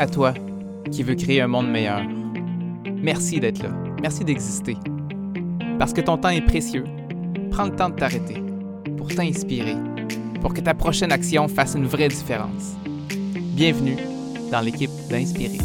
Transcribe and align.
À 0.00 0.06
toi, 0.06 0.32
qui 0.92 1.02
veux 1.02 1.16
créer 1.16 1.40
un 1.40 1.48
monde 1.48 1.68
meilleur. 1.68 2.02
Merci 3.02 3.40
d'être 3.40 3.60
là. 3.64 3.70
Merci 4.00 4.24
d'exister. 4.24 4.76
Parce 5.76 5.92
que 5.92 6.00
ton 6.00 6.16
temps 6.16 6.28
est 6.28 6.40
précieux, 6.40 6.84
prends 7.50 7.64
le 7.64 7.74
temps 7.74 7.88
de 7.88 7.96
t'arrêter 7.96 8.40
pour 8.96 9.08
t'inspirer, 9.08 9.74
pour 10.40 10.54
que 10.54 10.60
ta 10.60 10.74
prochaine 10.74 11.10
action 11.10 11.48
fasse 11.48 11.74
une 11.74 11.86
vraie 11.86 12.06
différence. 12.06 12.76
Bienvenue 13.56 13.96
dans 14.52 14.60
l'équipe 14.60 14.90
d'Inspirer. 15.10 15.58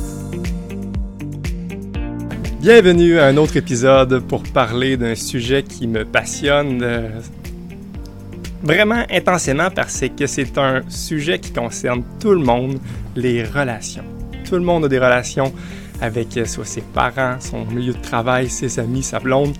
Bienvenue 2.59 3.19
à 3.19 3.25
un 3.25 3.37
autre 3.37 3.57
épisode 3.57 4.19
pour 4.21 4.41
parler 4.41 4.97
d'un 4.97 5.13
sujet 5.13 5.61
qui 5.61 5.85
me 5.85 6.05
passionne 6.05 6.81
euh, 6.81 7.21
vraiment 8.63 9.03
intensément 9.11 9.69
parce 9.69 10.03
que 10.17 10.25
c'est 10.25 10.57
un 10.57 10.81
sujet 10.89 11.37
qui 11.37 11.53
concerne 11.53 12.01
tout 12.19 12.31
le 12.31 12.43
monde, 12.43 12.79
les 13.15 13.43
relations. 13.43 14.12
Tout 14.53 14.59
le 14.59 14.65
monde 14.65 14.85
a 14.85 14.87
des 14.87 14.99
relations 14.99 15.51
avec 15.99 16.37
euh, 16.37 16.45
soit 16.45 16.65
ses 16.65 16.81
parents, 16.81 17.39
son 17.39 17.65
milieu 17.65 17.93
de 17.93 18.01
travail, 18.03 18.51
ses 18.51 18.79
amis, 18.79 19.01
sa 19.01 19.19
blonde. 19.19 19.55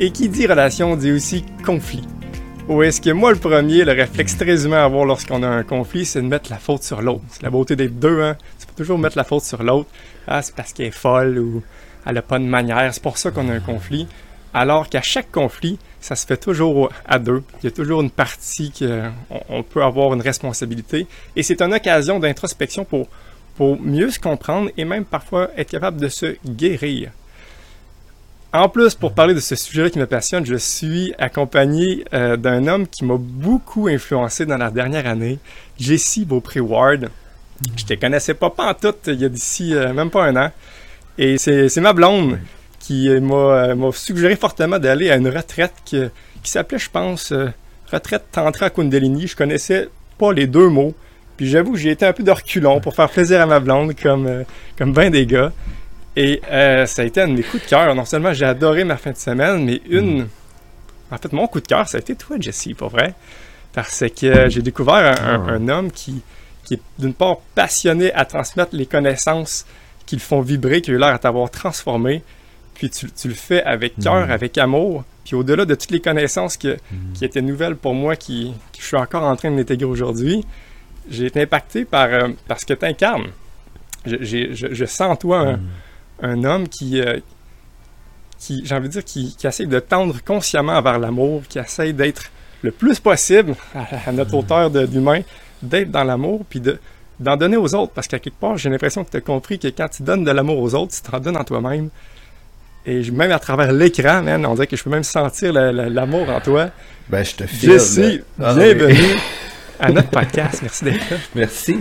Et 0.00 0.10
qui 0.10 0.28
dit 0.28 0.48
relation 0.48 0.96
dit 0.96 1.12
aussi 1.12 1.44
conflit. 1.64 2.02
Ou 2.68 2.82
est-ce 2.82 3.00
que 3.00 3.10
moi, 3.10 3.30
le 3.30 3.38
premier, 3.38 3.84
le 3.84 3.92
réflexe 3.92 4.36
très 4.36 4.64
humain 4.64 4.78
à 4.78 4.84
avoir 4.86 5.04
lorsqu'on 5.04 5.44
a 5.44 5.46
un 5.46 5.62
conflit, 5.62 6.04
c'est 6.04 6.20
de 6.20 6.26
mettre 6.26 6.50
la 6.50 6.56
faute 6.56 6.82
sur 6.82 7.02
l'autre. 7.02 7.22
C'est 7.28 7.44
la 7.44 7.50
beauté 7.50 7.76
des 7.76 7.86
deux, 7.86 8.20
hein? 8.20 8.36
Tu 8.58 8.66
peux 8.66 8.74
toujours 8.74 8.98
mettre 8.98 9.16
la 9.16 9.22
faute 9.22 9.44
sur 9.44 9.62
l'autre. 9.62 9.88
Ah, 10.26 10.42
c'est 10.42 10.56
parce 10.56 10.72
qu'elle 10.72 10.86
est 10.86 10.90
folle 10.90 11.38
ou 11.38 11.62
elle 12.04 12.14
n'a 12.14 12.22
pas 12.22 12.40
de 12.40 12.44
manière. 12.44 12.92
C'est 12.92 13.00
pour 13.00 13.18
ça 13.18 13.30
qu'on 13.30 13.48
a 13.48 13.52
un 13.52 13.60
conflit. 13.60 14.08
Alors 14.54 14.88
qu'à 14.88 15.02
chaque 15.02 15.30
conflit, 15.30 15.78
ça 16.00 16.16
se 16.16 16.26
fait 16.26 16.36
toujours 16.36 16.90
à 17.06 17.20
deux. 17.20 17.44
Il 17.62 17.66
y 17.66 17.68
a 17.68 17.70
toujours 17.70 18.00
une 18.00 18.10
partie 18.10 18.72
qu'on 18.72 19.62
peut 19.62 19.84
avoir 19.84 20.12
une 20.14 20.20
responsabilité. 20.20 21.06
Et 21.36 21.44
c'est 21.44 21.62
une 21.62 21.72
occasion 21.72 22.18
d'introspection 22.18 22.84
pour 22.84 23.06
pour 23.56 23.80
mieux 23.80 24.10
se 24.10 24.18
comprendre 24.18 24.70
et 24.76 24.84
même 24.84 25.04
parfois 25.04 25.50
être 25.56 25.70
capable 25.70 26.00
de 26.00 26.08
se 26.08 26.36
guérir. 26.46 27.10
En 28.54 28.68
plus, 28.68 28.94
pour 28.94 29.14
parler 29.14 29.32
de 29.32 29.40
ce 29.40 29.54
sujet 29.56 29.90
qui 29.90 29.98
me 29.98 30.06
passionne, 30.06 30.44
je 30.44 30.56
suis 30.56 31.14
accompagné 31.18 32.04
euh, 32.12 32.36
d'un 32.36 32.66
homme 32.66 32.86
qui 32.86 33.02
m'a 33.02 33.16
beaucoup 33.18 33.88
influencé 33.88 34.44
dans 34.44 34.58
la 34.58 34.70
dernière 34.70 35.06
année, 35.06 35.38
Jesse 35.78 36.18
Beaupré-Ward. 36.26 37.08
Je 37.76 37.84
te 37.84 37.94
connaissais 37.94 38.34
pas, 38.34 38.50
pas 38.50 38.70
en 38.70 38.74
tout 38.74 38.94
il 39.06 39.20
y 39.20 39.24
a 39.24 39.30
d'ici 39.30 39.74
euh, 39.74 39.94
même 39.94 40.10
pas 40.10 40.24
un 40.24 40.36
an. 40.36 40.50
Et 41.16 41.38
c'est 41.38 41.80
ma 41.80 41.94
blonde 41.94 42.40
qui 42.78 43.08
euh, 43.08 43.20
m'a 43.20 43.92
suggéré 43.92 44.36
fortement 44.36 44.78
d'aller 44.78 45.10
à 45.10 45.16
une 45.16 45.28
retraite 45.28 45.72
qui, 45.86 46.02
qui 46.42 46.50
s'appelait, 46.50 46.78
je 46.78 46.90
pense, 46.90 47.32
Retraite 47.90 48.24
Tantra 48.32 48.68
Kundalini. 48.68 49.28
Je 49.28 49.36
connaissais 49.36 49.88
pas 50.18 50.32
les 50.34 50.46
deux 50.46 50.68
mots, 50.68 50.94
puis 51.36 51.48
j'avoue 51.48 51.72
que 51.72 51.78
j'ai 51.78 51.90
été 51.90 52.04
un 52.06 52.12
peu 52.12 52.22
de 52.22 52.30
reculon 52.30 52.80
pour 52.80 52.94
faire 52.94 53.08
plaisir 53.08 53.40
à 53.40 53.46
ma 53.46 53.60
blonde, 53.60 53.94
comme, 54.00 54.26
euh, 54.26 54.44
comme 54.76 54.92
bien 54.92 55.10
des 55.10 55.26
gars. 55.26 55.52
Et 56.16 56.42
euh, 56.50 56.86
ça 56.86 57.02
a 57.02 57.04
été 57.04 57.22
un 57.22 57.28
de 57.28 57.34
mes 57.34 57.42
coups 57.42 57.64
de 57.64 57.68
cœur. 57.68 57.94
Non 57.94 58.04
seulement 58.04 58.32
j'ai 58.32 58.44
adoré 58.44 58.84
ma 58.84 58.96
fin 58.96 59.12
de 59.12 59.16
semaine, 59.16 59.64
mais 59.64 59.80
une. 59.88 60.28
En 61.10 61.18
fait, 61.18 61.32
mon 61.32 61.46
coup 61.46 61.60
de 61.60 61.66
cœur, 61.66 61.88
ça 61.88 61.98
a 61.98 62.00
été 62.00 62.14
toi, 62.14 62.36
Jesse, 62.38 62.68
pour 62.76 62.88
vrai. 62.88 63.14
Parce 63.72 64.04
que 64.08 64.48
j'ai 64.50 64.62
découvert 64.62 65.14
un, 65.22 65.46
ah. 65.48 65.72
homme 65.72 65.90
qui, 65.90 66.22
qui 66.64 66.74
est 66.74 66.80
d'une 66.98 67.14
part 67.14 67.38
passionné 67.54 68.12
à 68.12 68.24
transmettre 68.24 68.74
les 68.74 68.86
connaissances 68.86 69.66
qui 70.04 70.16
le 70.16 70.20
font 70.20 70.40
vibrer, 70.40 70.82
qui 70.82 70.90
a 70.90 70.94
eu 70.94 70.98
l'air 70.98 71.14
à 71.14 71.18
t'avoir 71.18 71.50
transformé. 71.50 72.22
Puis 72.74 72.90
tu, 72.90 73.28
le 73.28 73.34
fais 73.34 73.62
avec 73.62 73.94
cœur, 73.98 74.26
mm. 74.26 74.30
avec 74.30 74.58
amour. 74.58 75.04
Puis 75.24 75.34
au-delà 75.34 75.64
de 75.64 75.74
toutes 75.74 75.90
les 75.90 76.00
connaissances 76.00 76.58
mm. 76.62 77.12
qui 77.14 77.24
étaient 77.24 77.42
nouvelles 77.42 77.76
pour 77.76 77.94
moi, 77.94 78.16
qui, 78.16 78.52
qui 78.72 78.82
je 78.82 78.86
suis 78.86 78.96
encore 78.96 79.22
en 79.22 79.36
train 79.36 79.50
d'intégrer 79.50 79.86
aujourd'hui, 79.86 80.44
j'ai 81.10 81.26
été 81.26 81.42
impacté 81.42 81.84
par, 81.84 82.06
euh, 82.06 82.28
ce 82.56 82.66
que 82.66 82.74
tu 82.74 82.84
incarnes. 82.84 83.28
Je, 84.04 84.84
sens 84.84 85.12
en 85.12 85.16
toi 85.16 85.56
un, 86.20 86.36
mm. 86.36 86.44
homme 86.44 86.68
qui, 86.68 87.00
euh, 87.00 87.20
qui 88.38 88.62
j'ai 88.64 88.74
envie 88.74 88.88
de 88.88 88.92
dire, 88.92 89.04
qui, 89.04 89.36
qui, 89.36 89.46
essaie 89.46 89.66
de 89.66 89.78
tendre 89.78 90.22
consciemment 90.24 90.80
vers 90.82 90.98
l'amour, 90.98 91.42
qui 91.48 91.58
essaie 91.58 91.92
d'être 91.92 92.24
le 92.62 92.70
plus 92.70 92.98
possible 93.00 93.54
à, 93.74 94.12
notre 94.12 94.32
mm. 94.32 94.34
hauteur 94.34 94.70
d'humain, 94.70 95.20
d'être 95.62 95.90
dans 95.90 96.04
l'amour, 96.04 96.44
puis 96.48 96.60
d'en 97.20 97.36
donner 97.36 97.56
aux 97.56 97.74
autres. 97.74 97.92
Parce 97.92 98.08
qu'à 98.08 98.18
quelque 98.18 98.38
part, 98.38 98.56
j'ai 98.56 98.70
l'impression 98.70 99.04
que 99.04 99.10
tu 99.10 99.16
as 99.16 99.20
compris 99.20 99.58
que 99.58 99.68
quand 99.68 99.88
tu 99.88 100.02
donnes 100.02 100.24
de 100.24 100.30
l'amour 100.30 100.58
aux 100.58 100.74
autres, 100.74 100.92
tu 100.92 101.02
t'en 101.10 101.20
donnes 101.20 101.36
en 101.36 101.44
toi-même. 101.44 101.90
Et 102.84 103.08
même 103.12 103.30
à 103.30 103.38
travers 103.38 103.72
l'écran, 103.72 104.24
on 104.26 104.54
dirait 104.54 104.66
que 104.66 104.76
je 104.76 104.82
peux 104.82 104.90
même 104.90 105.04
sentir 105.04 105.52
l'amour 105.52 106.28
en 106.28 106.40
toi. 106.40 106.70
Ben, 107.08 107.24
je 107.24 107.36
te 107.36 107.46
file. 107.46 107.70
Jessie, 107.70 108.20
ah 108.42 108.54
bienvenue. 108.54 109.16
à 109.78 109.90
notre 109.90 110.10
podcast. 110.10 110.60
Merci 110.62 110.84
d'être 110.84 111.10
là. 111.10 111.16
Merci. 111.34 111.76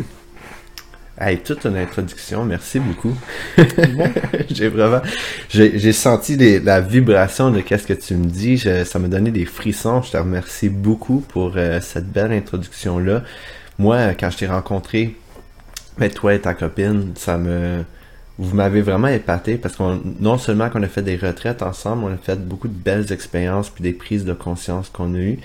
Hey, 1.19 1.37
toute 1.37 1.65
une 1.65 1.77
introduction, 1.77 2.45
merci 2.45 2.79
beaucoup. 2.79 3.15
j'ai 4.49 4.69
vraiment, 4.69 5.01
j'ai 5.49 5.93
senti 5.93 6.35
la 6.59 6.81
vibration 6.81 7.51
de 7.51 7.61
qu'est-ce 7.61 7.85
que 7.85 7.93
tu 7.93 8.15
me 8.15 8.25
dis. 8.25 8.57
ça 8.57 8.97
m'a 8.97 9.07
donné 9.07 9.29
des 9.29 9.45
frissons. 9.45 10.01
Je 10.01 10.11
te 10.11 10.17
remercie 10.17 10.69
beaucoup 10.69 11.23
pour 11.27 11.53
euh, 11.57 11.79
cette 11.79 12.11
belle 12.11 12.31
introduction 12.31 12.97
là. 12.97 13.21
Moi, 13.77 14.15
quand 14.19 14.31
je 14.31 14.37
t'ai 14.37 14.47
rencontré, 14.47 15.15
mais 15.97 16.07
ben, 16.07 16.15
toi 16.15 16.33
et 16.33 16.41
ta 16.41 16.53
copine, 16.53 17.11
ça 17.15 17.37
me, 17.37 17.83
vous 18.37 18.55
m'avez 18.55 18.81
vraiment 18.81 19.07
épaté 19.07 19.57
parce 19.57 19.75
qu'on 19.75 20.01
non 20.19 20.39
seulement 20.39 20.69
qu'on 20.71 20.81
a 20.81 20.87
fait 20.87 21.03
des 21.03 21.17
retraites 21.17 21.61
ensemble, 21.61 22.05
on 22.05 22.13
a 22.13 22.17
fait 22.17 22.39
beaucoup 22.39 22.67
de 22.67 22.73
belles 22.73 23.11
expériences 23.11 23.69
puis 23.69 23.83
des 23.83 23.93
prises 23.93 24.25
de 24.25 24.33
conscience 24.33 24.89
qu'on 24.89 25.13
a 25.13 25.19
eues. 25.19 25.39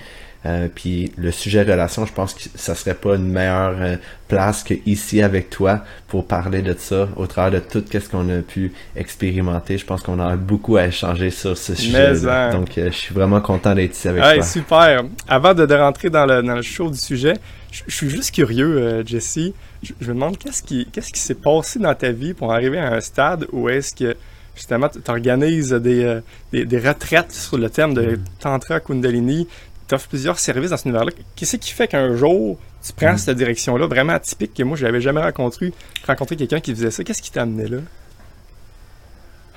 Euh, 0.45 0.67
puis 0.73 1.11
le 1.17 1.31
sujet 1.31 1.63
relation, 1.63 2.05
je 2.05 2.13
pense 2.13 2.33
que 2.33 2.43
ça 2.55 2.75
serait 2.75 2.93
pas 2.93 3.15
une 3.15 3.29
meilleure 3.29 3.75
euh, 3.79 3.95
place 4.27 4.63
que 4.63 4.75
ici 4.85 5.21
avec 5.21 5.49
toi 5.49 5.83
pour 6.07 6.27
parler 6.27 6.61
de 6.61 6.75
ça 6.77 7.09
au 7.15 7.25
travers 7.25 7.59
de 7.59 7.65
tout 7.65 7.83
ce 7.91 8.07
qu'on 8.07 8.29
a 8.29 8.41
pu 8.41 8.71
expérimenter. 8.95 9.77
Je 9.77 9.85
pense 9.85 10.03
qu'on 10.03 10.19
a 10.19 10.35
beaucoup 10.35 10.77
à 10.77 10.87
échanger 10.87 11.31
sur 11.31 11.57
ce 11.57 11.73
sujet. 11.73 12.27
Hein. 12.27 12.51
Donc 12.51 12.77
euh, 12.77 12.91
je 12.91 12.97
suis 12.97 13.13
vraiment 13.13 13.41
content 13.41 13.73
d'être 13.73 13.95
ici 13.95 14.07
avec 14.07 14.23
toi. 14.23 14.41
Super. 14.43 15.03
Avant 15.27 15.53
de, 15.53 15.73
rentrer 15.73 16.09
dans 16.09 16.25
le, 16.25 16.41
dans 16.43 16.55
le 16.55 16.61
show 16.61 16.89
du 16.89 16.97
sujet, 16.97 17.33
je, 17.71 17.83
suis 17.87 18.09
juste 18.09 18.33
curieux, 18.33 19.03
Jesse. 19.05 19.51
Je, 19.83 19.93
me 20.07 20.13
demande 20.13 20.37
qu'est-ce 20.37 20.63
qui 20.63 20.87
qu'est-ce 20.91 21.11
qui 21.11 21.19
s'est 21.19 21.35
passé 21.35 21.79
dans 21.79 21.93
ta 21.93 22.11
vie 22.11 22.33
pour 22.33 22.53
arriver 22.53 22.79
à 22.79 22.93
un 22.93 23.01
stade 23.01 23.47
où 23.51 23.69
est-ce 23.69 23.93
que 23.93 24.15
justement 24.55 24.89
tu 24.89 24.99
organises 25.07 25.71
des, 25.71 26.19
des, 26.51 26.65
des, 26.65 26.79
retraites 26.79 27.31
sur 27.31 27.57
le 27.57 27.69
thème 27.69 27.93
de 27.93 28.15
mm. 28.15 28.23
Tantra 28.39 28.79
Kundalini, 28.79 29.47
tu 29.87 29.95
offres 29.95 30.07
plusieurs 30.07 30.39
services 30.39 30.71
dans 30.71 30.77
ce 30.77 30.83
univers-là. 30.83 31.11
Qu'est-ce 31.35 31.57
qui 31.57 31.71
fait 31.71 31.87
qu'un 31.87 32.15
jour, 32.15 32.57
tu 32.85 32.93
prends 32.93 33.13
mm. 33.13 33.17
cette 33.17 33.37
direction-là 33.37 33.87
vraiment 33.87 34.13
atypique 34.13 34.53
que 34.53 34.63
moi, 34.63 34.77
je 34.77 34.85
n'avais 34.85 35.01
jamais 35.01 35.21
rencontré, 35.21 35.73
rencontré 36.05 36.35
quelqu'un 36.35 36.59
qui 36.59 36.73
faisait 36.73 36.91
ça? 36.91 37.03
Qu'est-ce 37.03 37.21
qui 37.21 37.31
t'a 37.31 37.43
amené 37.43 37.67
là? 37.67 37.77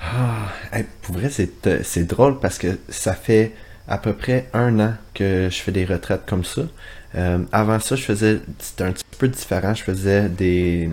Ah, 0.01 0.79
pour 1.03 1.15
vrai, 1.15 1.29
euh, 1.67 1.79
c'est 1.83 2.07
drôle 2.07 2.39
parce 2.39 2.57
que 2.57 2.79
ça 2.89 3.13
fait 3.13 3.51
à 3.87 3.97
peu 3.97 4.13
près 4.13 4.47
un 4.53 4.79
an 4.79 4.93
que 5.13 5.49
je 5.51 5.57
fais 5.57 5.71
des 5.71 5.85
retraites 5.85 6.25
comme 6.25 6.43
ça. 6.43 6.63
Euh, 7.15 7.39
avant 7.51 7.79
ça, 7.79 7.95
je 7.95 8.03
faisais, 8.03 8.39
c'était 8.59 8.85
un 8.85 8.93
petit 8.93 9.03
peu 9.17 9.27
différent, 9.27 9.73
je 9.73 9.83
faisais 9.83 10.29
des, 10.29 10.89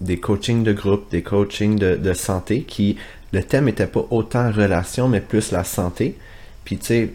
des 0.00 0.20
coachings 0.20 0.62
de 0.62 0.72
groupe, 0.72 1.10
des 1.10 1.22
coachings 1.22 1.76
de, 1.76 1.96
de 1.96 2.12
santé 2.12 2.62
qui, 2.62 2.98
le 3.32 3.42
thème 3.42 3.64
n'était 3.64 3.86
pas 3.86 4.04
autant 4.10 4.52
relation, 4.52 5.08
mais 5.08 5.20
plus 5.20 5.50
la 5.50 5.64
santé. 5.64 6.16
Puis 6.64 6.78
tu 6.78 6.86
sais, 6.86 7.12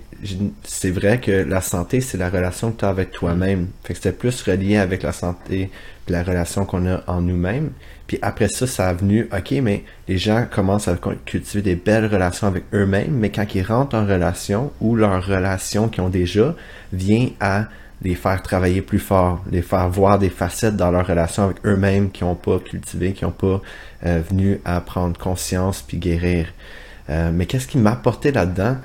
c'est 0.63 0.91
vrai 0.91 1.19
que 1.19 1.31
la 1.31 1.61
santé, 1.61 2.01
c'est 2.01 2.17
la 2.17 2.29
relation 2.29 2.71
que 2.71 2.79
tu 2.79 2.85
as 2.85 2.89
avec 2.89 3.11
toi-même. 3.11 3.67
Fait 3.83 3.93
que 3.93 3.99
c'était 3.99 4.17
plus 4.17 4.41
relié 4.43 4.77
avec 4.77 5.03
la 5.03 5.11
santé 5.11 5.69
la 6.09 6.23
relation 6.23 6.65
qu'on 6.65 6.87
a 6.87 7.01
en 7.07 7.21
nous-mêmes. 7.21 7.71
Puis 8.07 8.17
après 8.21 8.47
ça, 8.47 8.67
ça 8.67 8.87
a 8.87 8.93
venu, 8.93 9.27
ok, 9.35 9.51
mais 9.61 9.83
les 10.07 10.17
gens 10.17 10.45
commencent 10.49 10.87
à 10.87 10.97
cultiver 11.25 11.61
des 11.61 11.75
belles 11.75 12.05
relations 12.05 12.47
avec 12.47 12.63
eux-mêmes, 12.73 13.11
mais 13.11 13.29
quand 13.29 13.53
ils 13.53 13.63
rentrent 13.63 13.95
en 13.95 14.05
relation 14.05 14.71
ou 14.79 14.95
leur 14.95 15.25
relation 15.25 15.89
qu'ils 15.89 16.03
ont 16.03 16.09
déjà 16.09 16.55
vient 16.93 17.29
à 17.39 17.65
les 18.01 18.15
faire 18.15 18.41
travailler 18.43 18.81
plus 18.81 18.99
fort, 18.99 19.43
les 19.51 19.61
faire 19.61 19.89
voir 19.89 20.19
des 20.19 20.29
facettes 20.29 20.77
dans 20.77 20.91
leur 20.91 21.07
relation 21.07 21.43
avec 21.43 21.57
eux-mêmes 21.65 22.11
qui 22.11 22.23
n'ont 22.23 22.35
pas 22.35 22.59
cultivé, 22.59 23.13
qui 23.13 23.25
n'ont 23.25 23.31
pas 23.31 23.61
euh, 24.05 24.21
venu 24.29 24.61
à 24.65 24.79
prendre 24.81 25.17
conscience 25.17 25.81
puis 25.81 25.97
guérir. 25.97 26.47
Euh, 27.09 27.31
mais 27.33 27.45
qu'est-ce 27.45 27.67
qui 27.67 27.77
m'a 27.77 27.93
apporté 27.93 28.31
là-dedans? 28.31 28.77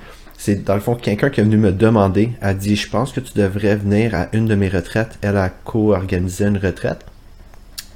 C'est 0.44 0.65
dans 0.65 0.75
le 0.75 0.81
fond 0.81 0.97
quelqu'un 0.97 1.31
qui 1.31 1.41
est 1.41 1.44
venu 1.44 1.56
me 1.56 1.71
demander, 1.71 2.31
a 2.41 2.53
dit 2.53 2.75
je 2.75 2.91
pense 2.91 3.12
que 3.12 3.21
tu 3.21 3.33
devrais 3.39 3.77
venir 3.77 4.12
à 4.17 4.27
une 4.33 4.47
de 4.47 4.56
mes 4.56 4.69
retraites. 4.69 5.17
Elle 5.23 5.37
a 5.37 5.49
co-organisé 5.49 6.47
une 6.47 6.59
retraite. 6.59 7.06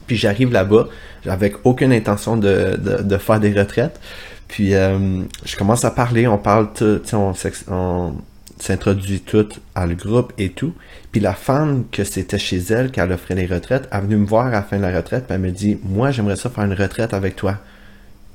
Puis 0.07 0.15
j'arrive 0.17 0.53
là-bas 0.53 0.87
avec 1.27 1.57
aucune 1.65 1.93
intention 1.93 2.37
de, 2.37 2.79
faire 3.19 3.41
des 3.41 3.53
retraites. 3.53 3.99
Puis 4.47 4.75
euh, 4.75 5.23
je 5.45 5.57
commence 5.57 5.85
à 5.85 5.91
parler, 5.91 6.29
on 6.29 6.39
parle 6.39 6.73
tout, 6.73 7.01
on, 7.15 7.33
on 7.69 8.13
s'introduit 8.61 9.23
tout 9.23 9.49
à 9.75 9.87
le 9.87 9.97
groupe 9.97 10.33
et 10.39 10.51
tout. 10.51 10.73
Puis 11.11 11.21
la 11.21 11.35
femme 11.35 11.83
que 11.91 12.05
c'était 12.05 12.39
chez 12.39 12.59
elle, 12.71 12.93
qu'elle 12.93 13.11
offrait 13.11 13.35
les 13.35 13.47
retraites, 13.47 13.89
a 13.91 14.01
venu 14.01 14.19
me 14.19 14.27
voir 14.27 14.47
à 14.47 14.51
la 14.51 14.63
fin 14.63 14.77
de 14.77 14.83
la 14.83 14.97
retraite, 14.97 15.25
puis 15.27 15.35
elle 15.35 15.41
me 15.41 15.51
dit 15.51 15.79
Moi 15.83 16.13
j'aimerais 16.13 16.37
ça 16.37 16.49
faire 16.49 16.63
une 16.63 16.75
retraite 16.75 17.13
avec 17.13 17.35
toi. 17.35 17.59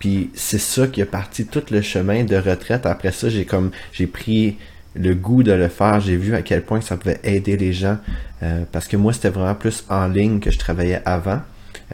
Puis 0.02 0.32
c'est 0.34 0.58
ça 0.58 0.88
qui 0.88 1.00
a 1.04 1.06
parti 1.06 1.46
tout 1.46 1.62
le 1.70 1.84
chemin 1.84 2.24
de 2.24 2.36
retraite. 2.36 2.88
Après 2.88 3.12
ça, 3.12 3.30
j'ai 3.30 3.46
comme 3.46 3.70
j'ai 3.94 4.08
pris 4.08 4.58
le 4.96 5.14
goût 5.14 5.44
de 5.44 5.52
le 5.52 5.68
faire. 5.68 6.02
J'ai 6.02 6.18
vu 6.18 6.34
à 6.34 6.42
quel 6.42 6.64
point 6.64 6.82
ça 6.82 6.98
pouvait 6.98 7.20
aider 7.24 7.56
les 7.56 7.72
gens. 7.72 7.98
Euh, 8.42 8.64
parce 8.72 8.88
que 8.88 8.98
moi, 8.98 9.14
c'était 9.14 9.30
vraiment 9.30 9.54
plus 9.54 9.86
en 9.90 10.08
ligne 10.08 10.40
que 10.40 10.50
je 10.50 10.58
travaillais 10.58 11.04
avant. 11.06 11.42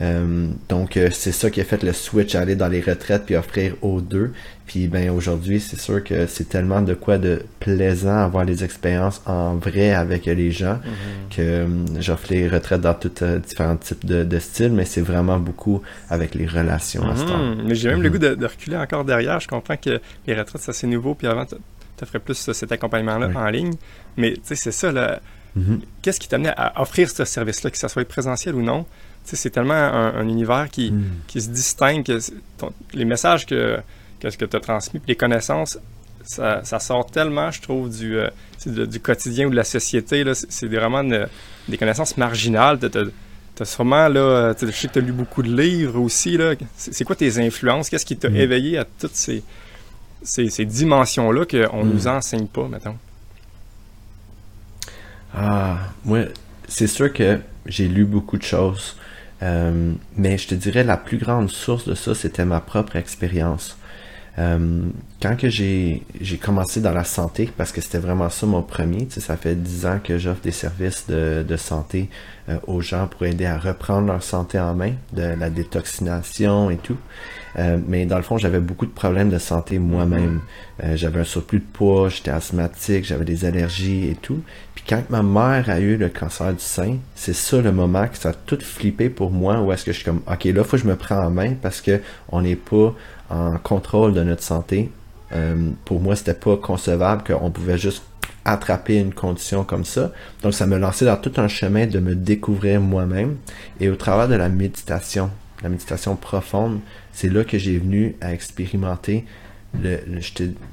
Euh, 0.02 0.48
donc, 0.70 0.96
euh, 0.98 1.10
c'est 1.12 1.32
ça 1.32 1.50
qui 1.50 1.60
a 1.60 1.64
fait 1.64 1.82
le 1.84 1.92
switch 1.94 2.36
à 2.36 2.42
aller 2.42 2.56
dans 2.56 2.68
les 2.68 2.82
retraites 2.82 3.26
puis 3.26 3.36
offrir 3.36 3.74
aux 3.82 4.00
deux. 4.02 4.32
Puis, 4.68 4.88
ben, 4.88 5.10
aujourd'hui, 5.10 5.60
c'est 5.60 5.80
sûr 5.80 6.04
que 6.04 6.28
c'est 6.28 6.50
tellement 6.50 6.82
de 6.82 6.94
quoi 6.94 7.18
de 7.18 7.42
plaisant 7.60 8.18
avoir 8.18 8.44
les 8.46 8.64
expériences 8.64 9.22
en 9.26 9.56
vrai 9.56 9.92
avec 9.94 10.26
les 10.26 10.52
gens 10.52 10.76
Mhm. 10.84 11.30
que 11.36 11.42
euh, 11.42 11.68
j'offre 12.00 12.28
les 12.30 12.48
retraites 12.48 12.82
dans 12.82 12.94
tous 12.94 13.12
euh, 13.24 13.40
différents 13.40 13.78
types 13.78 14.06
de, 14.06 14.24
de 14.24 14.40
styles, 14.40 14.74
mais 14.74 14.86
c'est 14.86 15.02
vraiment 15.02 15.40
beaucoup 15.40 15.82
avec 16.10 16.36
les 16.36 16.46
relations 16.46 17.04
à 17.10 17.16
ce 17.16 17.24
temps. 17.24 17.38
Mhm. 17.38 17.64
Mais 17.68 17.76
j'ai 17.76 17.90
même 17.90 18.02
le 18.02 18.10
Mhm. 18.10 18.14
goût 18.18 18.22
de, 18.22 18.36
de 18.36 18.46
reculer 18.46 18.78
encore 18.78 19.06
derrière. 19.06 19.40
Je 19.40 19.48
comprends 19.48 19.78
que 19.78 20.00
les 20.28 20.36
retraites, 20.36 20.62
c'est 20.62 20.72
assez 20.72 20.88
nouveau. 20.88 21.16
Puis 21.16 21.28
avant, 21.28 21.46
tu 21.46 21.56
ferais 22.06 22.20
plus 22.20 22.36
ça, 22.36 22.54
cet 22.54 22.72
accompagnement-là 22.72 23.28
Oui. 23.30 23.36
en 23.38 23.48
ligne. 23.50 23.74
Mais 24.18 24.34
tu 24.34 24.42
sais, 24.44 24.56
c'est 24.56 24.72
ça. 24.72 24.92
là. 24.92 25.20
Qu'est-ce 26.04 26.20
qui 26.20 26.28
t'amenait 26.28 26.54
à 26.56 26.80
offrir 26.80 27.10
ce 27.10 27.26
service-là, 27.26 27.72
que 27.72 27.78
ça 27.80 27.88
soit 27.90 28.08
présentiel 28.08 28.54
ou 28.54 28.62
non? 28.62 28.86
C'est 29.36 29.50
tellement 29.50 29.74
un, 29.74 30.16
un 30.16 30.28
univers 30.30 30.70
qui, 30.72 30.92
Mhm. 30.92 31.04
qui 31.28 31.42
se 31.42 31.50
distingue. 31.50 32.04
que 32.06 32.18
ton- 32.58 32.72
les 32.94 33.04
messages 33.06 33.46
que, 33.46 33.78
que, 34.20 34.28
que 34.30 34.46
tu 34.46 34.56
as 34.56 34.60
transmis, 34.60 35.00
puis 35.00 35.10
les 35.10 35.16
connaissances, 35.18 35.78
ça, 36.24 36.62
ça 36.64 36.80
sort 36.80 37.06
tellement, 37.08 37.52
je 37.52 37.62
trouve, 37.62 37.90
du, 37.90 38.18
euh, 38.18 38.30
de- 38.66 38.86
du 38.86 39.00
quotidien 39.00 39.48
ou 39.48 39.50
de 39.50 39.56
la 39.56 39.64
société. 39.64 40.24
C'est 40.34 40.68
vraiment 40.68 41.00
une- 41.02 41.28
des 41.68 41.78
connaissances 41.78 42.16
marginales. 42.18 42.80
Tu 42.80 43.62
as, 43.62 43.66
sûrement, 43.66 44.08
là, 44.08 44.54
je 44.62 44.72
sais 44.72 44.88
que 44.88 44.94
tu 44.94 45.00
as 45.00 45.02
lu 45.02 45.12
beaucoup 45.12 45.44
de 45.44 45.54
livres 45.54 46.00
aussi. 46.00 46.38
C'est 46.78 46.94
c'est 46.94 47.04
quoi 47.04 47.16
tes 47.16 47.38
influences? 47.40 47.90
Qu'est-ce 47.90 48.06
qui 48.06 48.16
t'a 48.18 48.30
Mm. 48.30 48.36
éveillé 48.38 48.78
à 48.78 48.86
toutes 48.86 49.16
ces, 49.16 49.44
ces, 50.24 50.50
ces 50.50 50.66
dimensions-là 50.66 51.46
qu'on 51.46 51.84
Mm. 51.84 51.90
nous 51.90 52.08
enseigne 52.08 52.48
pas, 52.48 52.68
mettons? 52.68 52.96
Ah, 55.36 55.78
moi, 56.06 56.20
c'est 56.68 56.88
sûr 56.88 57.12
que 57.12 57.40
j'ai 57.66 57.88
lu 57.88 58.06
beaucoup 58.06 58.38
de 58.38 58.44
choses, 58.44 58.96
euh, 59.44 59.94
mais 60.16 60.38
je 60.38 60.48
te 60.48 60.56
dirais 60.56 60.84
la 60.84 60.98
plus 60.98 61.18
grande 61.18 61.50
source 61.50 61.88
de 61.88 61.96
ça, 61.96 62.16
c'était 62.16 62.46
ma 62.46 62.60
propre 62.60 62.96
expérience. 62.96 63.78
Euh, 64.40 64.84
quand 65.20 65.36
que 65.36 65.50
j'ai 65.50 66.04
j'ai 66.22 66.38
commencé 66.38 66.80
dans 66.80 66.92
la 66.92 67.04
santé, 67.04 67.50
parce 67.58 67.72
que 67.72 67.82
c'était 67.82 67.98
vraiment 67.98 68.30
ça 68.30 68.46
mon 68.46 68.62
premier, 68.62 69.08
tu 69.08 69.16
sais, 69.16 69.20
ça 69.20 69.36
fait 69.36 69.56
dix 69.56 69.88
ans 69.88 70.00
que 70.04 70.20
j'offre 70.20 70.42
des 70.42 70.52
services 70.52 71.08
de, 71.08 71.44
de 71.48 71.58
santé 71.58 72.10
euh, 72.50 72.58
aux 72.68 72.82
gens 72.82 73.08
pour 73.08 73.26
aider 73.26 73.46
à 73.48 73.58
reprendre 73.58 74.08
leur 74.08 74.22
santé 74.22 74.60
en 74.60 74.76
main, 74.76 74.94
de 75.14 75.24
la 75.24 75.50
détoxination 75.50 76.70
et 76.70 76.78
tout. 76.78 76.98
Euh, 77.60 77.78
mais 77.88 78.06
dans 78.06 78.18
le 78.18 78.24
fond, 78.24 78.38
j'avais 78.38 78.60
beaucoup 78.60 78.86
de 78.86 78.92
problèmes 78.92 79.30
de 79.30 79.40
santé 79.40 79.80
moi-même. 79.80 80.42
Euh, 80.84 80.96
j'avais 80.96 81.22
un 81.22 81.24
surplus 81.24 81.60
de 81.60 81.66
poids, 81.66 82.08
j'étais 82.10 82.30
asthmatique, 82.30 83.06
j'avais 83.06 83.26
des 83.26 83.46
allergies 83.46 84.10
et 84.10 84.16
tout. 84.16 84.42
Puis 84.76 84.84
quand 84.88 85.04
ma 85.10 85.24
mère 85.24 85.70
a 85.70 85.80
eu 85.80 85.98
le 85.98 86.10
cancer 86.10 86.54
du 86.54 86.60
sein, 86.60 86.98
c'est 87.16 87.34
ça 87.34 87.60
le 87.60 87.72
moment 87.72 88.08
que 88.08 88.18
ça 88.18 88.30
a 88.30 88.34
tout 88.34 88.60
flippé 88.62 89.10
pour 89.10 89.32
moi, 89.32 89.60
où 89.62 89.72
est-ce 89.72 89.86
que 89.86 89.92
je 89.92 89.98
suis 89.98 90.06
comme, 90.06 90.22
ok, 90.32 90.44
là, 90.46 90.64
faut 90.64 90.72
que 90.72 90.84
je 90.84 90.88
me 90.88 90.96
prends 90.96 91.20
en 91.20 91.32
main 91.32 91.54
parce 91.60 91.82
que 91.82 92.00
on 92.30 92.42
n'est 92.42 92.56
pas 92.56 92.94
en 93.30 93.58
contrôle 93.58 94.14
de 94.14 94.24
notre 94.24 94.44
santé. 94.44 94.92
Euh, 95.34 95.70
pour 95.84 96.00
moi, 96.00 96.16
c'était 96.16 96.34
pas 96.34 96.58
concevable 96.58 97.24
qu'on 97.24 97.50
pouvait 97.52 97.78
juste 97.78 98.04
attraper 98.46 98.98
une 98.98 99.14
condition 99.14 99.64
comme 99.64 99.84
ça. 99.84 100.12
Donc, 100.42 100.54
ça 100.54 100.66
me 100.66 100.78
lançait 100.78 101.06
dans 101.06 101.18
tout 101.18 101.34
un 101.38 101.50
chemin 101.50 101.86
de 101.86 102.00
me 102.00 102.16
découvrir 102.16 102.80
moi-même. 102.80 103.36
Et 103.82 103.90
au 103.90 103.96
travers 103.96 104.30
de 104.30 104.36
la 104.36 104.48
méditation, 104.48 105.30
la 105.64 105.70
méditation 105.70 106.16
profonde, 106.16 106.80
c'est 107.14 107.30
là 107.30 107.44
que 107.44 107.58
j'ai 107.58 107.78
venu 107.78 108.16
à 108.22 108.34
expérimenter 108.34 109.26
le, 109.82 110.00
le, 110.08 110.22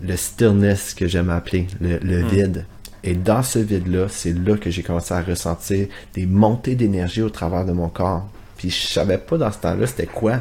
le 0.03 0.17
stillness 0.17 0.95
que 0.95 1.07
j'aime 1.07 1.31
appeler, 1.31 1.67
le, 1.81 1.99
le 1.99 2.23
Hmm. 2.23 2.29
vide. 2.29 2.65
Et 3.03 3.15
dans 3.15 3.43
ce 3.43 3.59
vide-là, 3.59 4.07
c'est 4.09 4.33
là 4.33 4.57
que 4.57 4.71
j'ai 4.71 4.83
commencé 4.83 5.13
à 5.13 5.21
ressentir 5.21 5.89
des 6.15 6.25
montées 6.27 6.75
d'énergie 6.75 7.21
au 7.23 7.29
travers 7.31 7.65
de 7.67 7.73
mon 7.73 7.89
corps. 7.89 8.27
Puis 8.57 8.71
je 8.71 8.87
savais 8.87 9.19
pas 9.19 9.37
dans 9.37 9.53
ce 9.53 9.59
temps-là 9.59 9.87
c'était 9.87 10.07
quoi. 10.07 10.41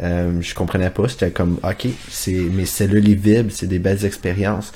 Euh, 0.00 0.40
je 0.40 0.54
comprenais 0.54 0.90
pas. 0.90 1.08
C'était 1.08 1.30
comme, 1.30 1.58
ok, 1.64 1.88
c'est 2.08 2.32
mes 2.32 2.66
cellules 2.66 3.14
vibrent, 3.16 3.50
c'est 3.50 3.66
des 3.66 3.78
belles 3.80 4.04
expériences. 4.04 4.72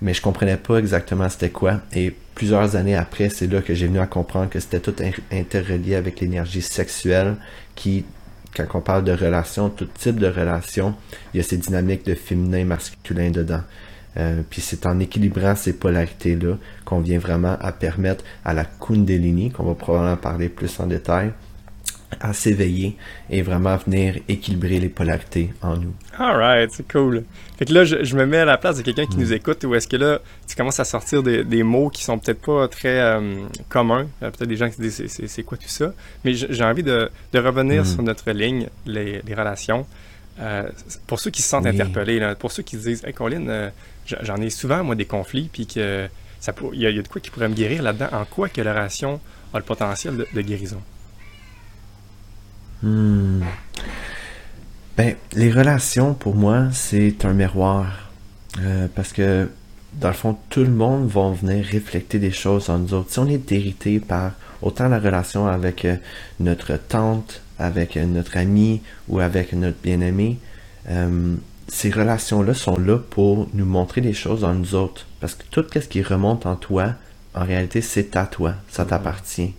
Mais 0.00 0.14
je 0.14 0.22
comprenais 0.22 0.56
pas 0.56 0.78
exactement 0.78 1.28
c'était 1.28 1.50
quoi. 1.50 1.82
Et 1.94 2.12
plusieurs 2.34 2.74
années 2.74 2.96
après, 2.96 3.28
c'est 3.28 3.46
là 3.46 3.60
que 3.60 3.74
j'ai 3.74 3.86
venu 3.86 4.00
à 4.00 4.06
comprendre 4.06 4.50
que 4.50 4.58
c'était 4.58 4.80
tout 4.80 4.94
in- 5.00 5.12
interrelié 5.38 5.94
avec 5.94 6.18
l'énergie 6.20 6.62
sexuelle 6.62 7.36
qui, 7.76 8.04
quand 8.54 8.66
on 8.74 8.80
parle 8.80 9.04
de 9.04 9.12
relations, 9.12 9.70
tout 9.70 9.86
type 9.86 10.16
de 10.16 10.26
relations, 10.26 10.94
il 11.32 11.38
y 11.38 11.40
a 11.40 11.42
ces 11.42 11.56
dynamiques 11.56 12.06
de 12.06 12.14
féminin 12.14 12.64
masculin 12.64 13.30
dedans. 13.30 13.62
Euh, 14.18 14.42
puis 14.48 14.60
c'est 14.60 14.84
en 14.84 15.00
équilibrant 15.00 15.56
ces 15.56 15.72
polarités-là 15.72 16.56
qu'on 16.84 17.00
vient 17.00 17.18
vraiment 17.18 17.56
à 17.60 17.72
permettre 17.72 18.24
à 18.44 18.52
la 18.52 18.64
Kundalini, 18.64 19.50
qu'on 19.50 19.64
va 19.64 19.74
probablement 19.74 20.16
parler 20.16 20.48
plus 20.50 20.78
en 20.80 20.86
détail, 20.86 21.32
à 22.20 22.32
s'éveiller 22.32 22.96
et 23.30 23.42
vraiment 23.42 23.76
venir 23.76 24.16
équilibrer 24.28 24.78
les 24.80 24.88
polarités 24.88 25.52
en 25.62 25.76
nous. 25.76 25.92
Alright, 26.18 26.70
c'est 26.72 26.90
cool. 26.90 27.24
Fait 27.58 27.64
que 27.64 27.72
là, 27.72 27.84
je, 27.84 28.04
je 28.04 28.16
me 28.16 28.26
mets 28.26 28.38
à 28.38 28.44
la 28.44 28.58
place 28.58 28.76
de 28.76 28.82
quelqu'un 28.82 29.06
qui 29.06 29.16
Mm. 29.16 29.20
nous 29.20 29.32
écoute, 29.32 29.64
ou 29.64 29.74
est-ce 29.74 29.88
que 29.88 29.96
là, 29.96 30.20
tu 30.48 30.54
commences 30.56 30.80
à 30.80 30.84
sortir 30.84 31.22
des, 31.22 31.44
des 31.44 31.62
mots 31.62 31.88
qui 31.90 32.04
sont 32.04 32.18
peut-être 32.18 32.40
pas 32.40 32.68
très 32.68 33.00
euh, 33.00 33.42
communs? 33.68 34.06
A 34.20 34.30
peut-être 34.30 34.48
des 34.48 34.56
gens 34.56 34.68
qui 34.68 34.76
se 34.76 34.82
disent 34.82 35.26
c'est- 35.28 35.42
quoi 35.42 35.56
tout 35.58 35.68
ça? 35.68 35.92
Mais 36.24 36.34
j'ai 36.34 36.64
envie 36.64 36.82
de, 36.82 37.10
de 37.32 37.38
revenir 37.38 37.82
Mm. 37.82 37.86
sur 37.86 38.02
notre 38.02 38.30
ligne, 38.32 38.68
les, 38.86 39.22
les 39.26 39.34
relations. 39.34 39.86
Euh, 40.40 40.68
pour 41.06 41.20
ceux 41.20 41.30
qui 41.30 41.42
se 41.42 41.48
sentent 41.48 41.64
Oui. 41.64 41.70
interpellés, 41.70 42.18
là, 42.18 42.34
pour 42.34 42.50
ceux 42.52 42.62
qui 42.62 42.76
se 42.76 42.88
disent 42.88 43.04
Hey 43.04 43.12
Colin, 43.12 43.46
euh, 43.48 43.70
j'en 44.22 44.36
ai 44.36 44.50
souvent, 44.50 44.82
moi, 44.82 44.94
des 44.94 45.04
conflits, 45.04 45.48
puis 45.52 45.66
que 45.66 46.08
ça 46.40 46.52
il 46.72 46.78
y, 46.80 46.82
y 46.82 46.98
a 46.98 47.02
de 47.02 47.06
quoi 47.08 47.20
qui 47.20 47.30
pourrait 47.30 47.48
me 47.48 47.54
guérir 47.54 47.82
là-dedans? 47.82 48.08
En 48.12 48.24
quoi 48.24 48.48
que 48.48 48.60
la 48.60 48.72
relation 48.72 49.20
a 49.54 49.58
le 49.58 49.64
potentiel 49.64 50.16
de, 50.16 50.26
de 50.34 50.40
guérison? 50.40 50.80
Hmm. 52.82 53.42
Ben, 54.96 55.14
les 55.34 55.50
relations, 55.50 56.14
pour 56.14 56.34
moi, 56.34 56.68
c'est 56.72 57.24
un 57.24 57.32
miroir. 57.32 58.10
Euh, 58.60 58.88
parce 58.94 59.12
que, 59.12 59.48
dans 59.94 60.08
le 60.08 60.14
fond, 60.14 60.36
tout 60.50 60.60
le 60.60 60.70
monde 60.70 61.08
va 61.08 61.30
venir 61.30 61.64
refléter 61.72 62.18
des 62.18 62.32
choses 62.32 62.68
en 62.68 62.78
nous 62.78 62.92
autres. 62.92 63.10
Si 63.10 63.18
on 63.18 63.26
est 63.26 63.50
hérité 63.52 64.00
par 64.00 64.32
autant 64.60 64.88
la 64.88 64.98
relation 64.98 65.46
avec 65.46 65.84
euh, 65.84 65.96
notre 66.40 66.76
tante, 66.76 67.40
avec 67.58 67.96
euh, 67.96 68.04
notre 68.04 68.36
ami 68.36 68.82
ou 69.08 69.20
avec 69.20 69.52
notre 69.52 69.78
bien-aimé, 69.82 70.38
ces 71.68 71.90
relations-là 71.90 72.54
sont 72.54 72.76
là 72.76 72.98
pour 72.98 73.48
nous 73.54 73.64
montrer 73.64 74.00
des 74.00 74.12
choses 74.12 74.42
en 74.42 74.52
nous 74.52 74.74
autres. 74.74 75.06
Parce 75.20 75.36
que 75.36 75.44
tout 75.50 75.64
ce 75.72 75.78
qui 75.78 76.02
remonte 76.02 76.44
en 76.44 76.56
toi, 76.56 76.94
en 77.34 77.44
réalité, 77.44 77.80
c'est 77.80 78.16
à 78.16 78.26
toi. 78.26 78.54
Ça 78.68 78.84
t'appartient. 78.84 79.54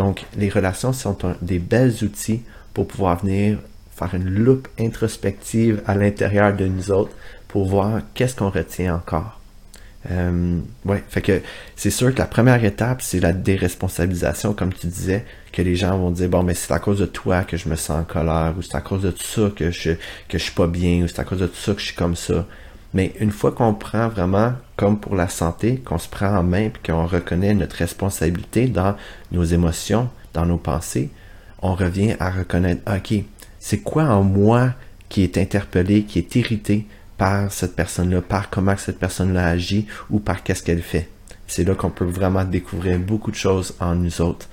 Donc, 0.00 0.24
les 0.34 0.48
relations 0.48 0.94
sont 0.94 1.14
des 1.42 1.58
belles 1.58 1.92
outils 2.02 2.40
pour 2.72 2.86
pouvoir 2.86 3.20
venir 3.20 3.58
faire 3.94 4.14
une 4.14 4.30
loupe 4.30 4.66
introspective 4.78 5.82
à 5.86 5.94
l'intérieur 5.94 6.56
de 6.56 6.64
nous 6.64 6.90
autres 6.90 7.12
pour 7.48 7.66
voir 7.68 8.00
qu'est-ce 8.14 8.34
qu'on 8.34 8.48
retient 8.48 8.94
encore. 8.94 9.38
Euh, 10.10 10.58
ouais, 10.86 11.04
fait 11.10 11.20
que 11.20 11.42
c'est 11.76 11.90
sûr 11.90 12.14
que 12.14 12.18
la 12.18 12.24
première 12.24 12.64
étape, 12.64 13.02
c'est 13.02 13.20
la 13.20 13.34
déresponsabilisation, 13.34 14.54
comme 14.54 14.72
tu 14.72 14.86
disais, 14.86 15.26
que 15.52 15.60
les 15.60 15.76
gens 15.76 15.98
vont 15.98 16.10
dire 16.10 16.30
bon, 16.30 16.44
mais 16.44 16.54
c'est 16.54 16.72
à 16.72 16.78
cause 16.78 17.00
de 17.00 17.04
toi 17.04 17.44
que 17.44 17.58
je 17.58 17.68
me 17.68 17.76
sens 17.76 18.00
en 18.00 18.04
colère, 18.04 18.54
ou 18.56 18.62
c'est 18.62 18.76
à 18.76 18.80
cause 18.80 19.02
de 19.02 19.12
ça 19.14 19.50
que 19.54 19.70
je 19.70 19.90
que 20.28 20.38
je 20.38 20.44
suis 20.44 20.54
pas 20.54 20.66
bien, 20.66 21.02
ou 21.04 21.08
c'est 21.08 21.18
à 21.18 21.24
cause 21.24 21.40
de 21.40 21.50
ça 21.52 21.74
que 21.74 21.80
je 21.80 21.84
suis 21.84 21.94
comme 21.94 22.16
ça. 22.16 22.46
Mais 22.92 23.12
une 23.20 23.30
fois 23.30 23.52
qu'on 23.52 23.74
prend 23.74 24.08
vraiment, 24.08 24.52
comme 24.76 24.98
pour 24.98 25.14
la 25.14 25.28
santé, 25.28 25.76
qu'on 25.76 25.98
se 25.98 26.08
prend 26.08 26.36
en 26.36 26.42
main 26.42 26.70
puis 26.70 26.92
qu'on 26.92 27.06
reconnaît 27.06 27.54
notre 27.54 27.76
responsabilité 27.76 28.66
dans 28.66 28.96
nos 29.30 29.44
émotions, 29.44 30.08
dans 30.34 30.46
nos 30.46 30.58
pensées, 30.58 31.10
on 31.62 31.74
revient 31.74 32.16
à 32.18 32.30
reconnaître, 32.30 32.82
ok, 32.92 33.22
c'est 33.58 33.80
quoi 33.80 34.04
en 34.04 34.22
moi 34.22 34.72
qui 35.08 35.22
est 35.22 35.38
interpellé, 35.38 36.04
qui 36.04 36.18
est 36.18 36.34
irrité 36.36 36.86
par 37.18 37.52
cette 37.52 37.76
personne-là, 37.76 38.22
par 38.22 38.50
comment 38.50 38.76
cette 38.76 38.98
personne-là 38.98 39.46
agit 39.46 39.86
ou 40.08 40.18
par 40.20 40.42
qu'est-ce 40.42 40.62
qu'elle 40.62 40.82
fait? 40.82 41.08
C'est 41.46 41.64
là 41.64 41.74
qu'on 41.74 41.90
peut 41.90 42.04
vraiment 42.04 42.44
découvrir 42.44 42.98
beaucoup 42.98 43.30
de 43.30 43.36
choses 43.36 43.74
en 43.80 43.94
nous 43.94 44.20
autres. 44.20 44.48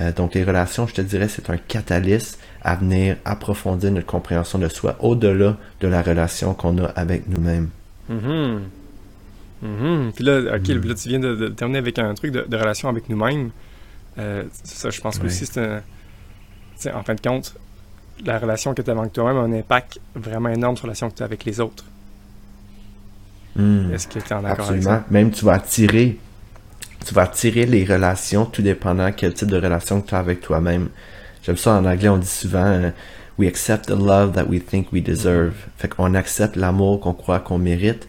Euh, 0.00 0.12
donc 0.12 0.34
les 0.34 0.44
relations, 0.44 0.86
je 0.86 0.94
te 0.94 1.00
dirais, 1.00 1.28
c'est 1.28 1.50
un 1.50 1.56
catalyste 1.56 2.38
à 2.64 2.76
venir 2.76 3.16
approfondir 3.24 3.90
notre 3.90 4.06
compréhension 4.06 4.58
de 4.58 4.68
soi 4.68 4.96
au-delà 5.00 5.56
de 5.80 5.88
la 5.88 6.02
relation 6.02 6.54
qu'on 6.54 6.78
a 6.78 6.86
avec 6.86 7.28
nous-mêmes. 7.28 7.68
Mhm. 8.08 8.62
Mhm. 9.62 10.12
Puis 10.14 10.24
là, 10.24 10.38
ok, 10.56 10.68
Mhm. 10.68 10.84
là, 10.88 10.94
tu 10.94 11.08
viens 11.08 11.18
de, 11.20 11.34
de 11.34 11.48
terminer 11.48 11.78
avec 11.78 11.98
un 11.98 12.14
truc 12.14 12.32
de, 12.32 12.42
de 12.48 12.56
relation 12.56 12.88
avec 12.88 13.08
nous-mêmes. 13.08 13.50
Euh, 14.18 14.44
ça, 14.64 14.90
je 14.90 15.00
pense 15.00 15.18
que 15.18 15.22
Ouais. 15.24 15.28
aussi, 15.28 15.46
c'est 15.46 16.92
en 16.92 17.02
fin 17.02 17.14
de 17.14 17.20
compte, 17.20 17.54
la 18.24 18.38
relation 18.38 18.74
que 18.74 18.82
tu 18.82 18.90
as 18.90 18.98
avec 18.98 19.12
toi-même 19.12 19.36
a 19.38 19.40
un 19.40 19.52
impact 19.52 20.00
vraiment 20.14 20.48
énorme 20.50 20.76
sur 20.76 20.86
la 20.86 20.90
relation 20.92 21.10
que 21.10 21.16
tu 21.16 21.22
as 21.22 21.26
avec 21.26 21.44
les 21.44 21.60
autres. 21.60 21.84
Hmm. 23.56 23.92
Est-ce 23.92 24.08
que 24.08 24.18
tu 24.18 24.28
es 24.28 24.32
en 24.32 24.44
accord 24.44 24.68
avec 24.70 24.82
ça? 24.82 24.94
Absolument. 24.94 25.04
Même 25.10 25.30
tu 25.30 25.44
vas 25.44 25.54
attirer, 25.54 26.18
tu 27.06 27.14
vas 27.14 27.22
attirer 27.22 27.66
les 27.66 27.84
relations, 27.84 28.46
tout 28.46 28.62
dépendant 28.62 29.10
quel 29.12 29.34
type 29.34 29.48
de 29.48 29.56
relation 29.56 30.00
que 30.00 30.08
tu 30.08 30.14
as 30.14 30.18
avec 30.18 30.40
toi-même. 30.40 30.88
J'aime 31.42 31.56
ça 31.56 31.72
en 31.72 31.84
anglais, 31.84 32.08
on 32.08 32.18
dit 32.18 32.26
souvent 32.26 32.66
euh, 32.66 32.90
We 33.38 33.48
accept 33.48 33.86
the 33.86 33.96
love 33.96 34.32
that 34.32 34.44
we 34.44 34.64
think 34.64 34.92
we 34.92 35.02
deserve. 35.02 35.54
Fait 35.76 35.88
qu'on 35.88 36.14
accepte 36.14 36.56
l'amour 36.56 37.00
qu'on 37.00 37.14
croit 37.14 37.40
qu'on 37.40 37.58
mérite. 37.58 38.08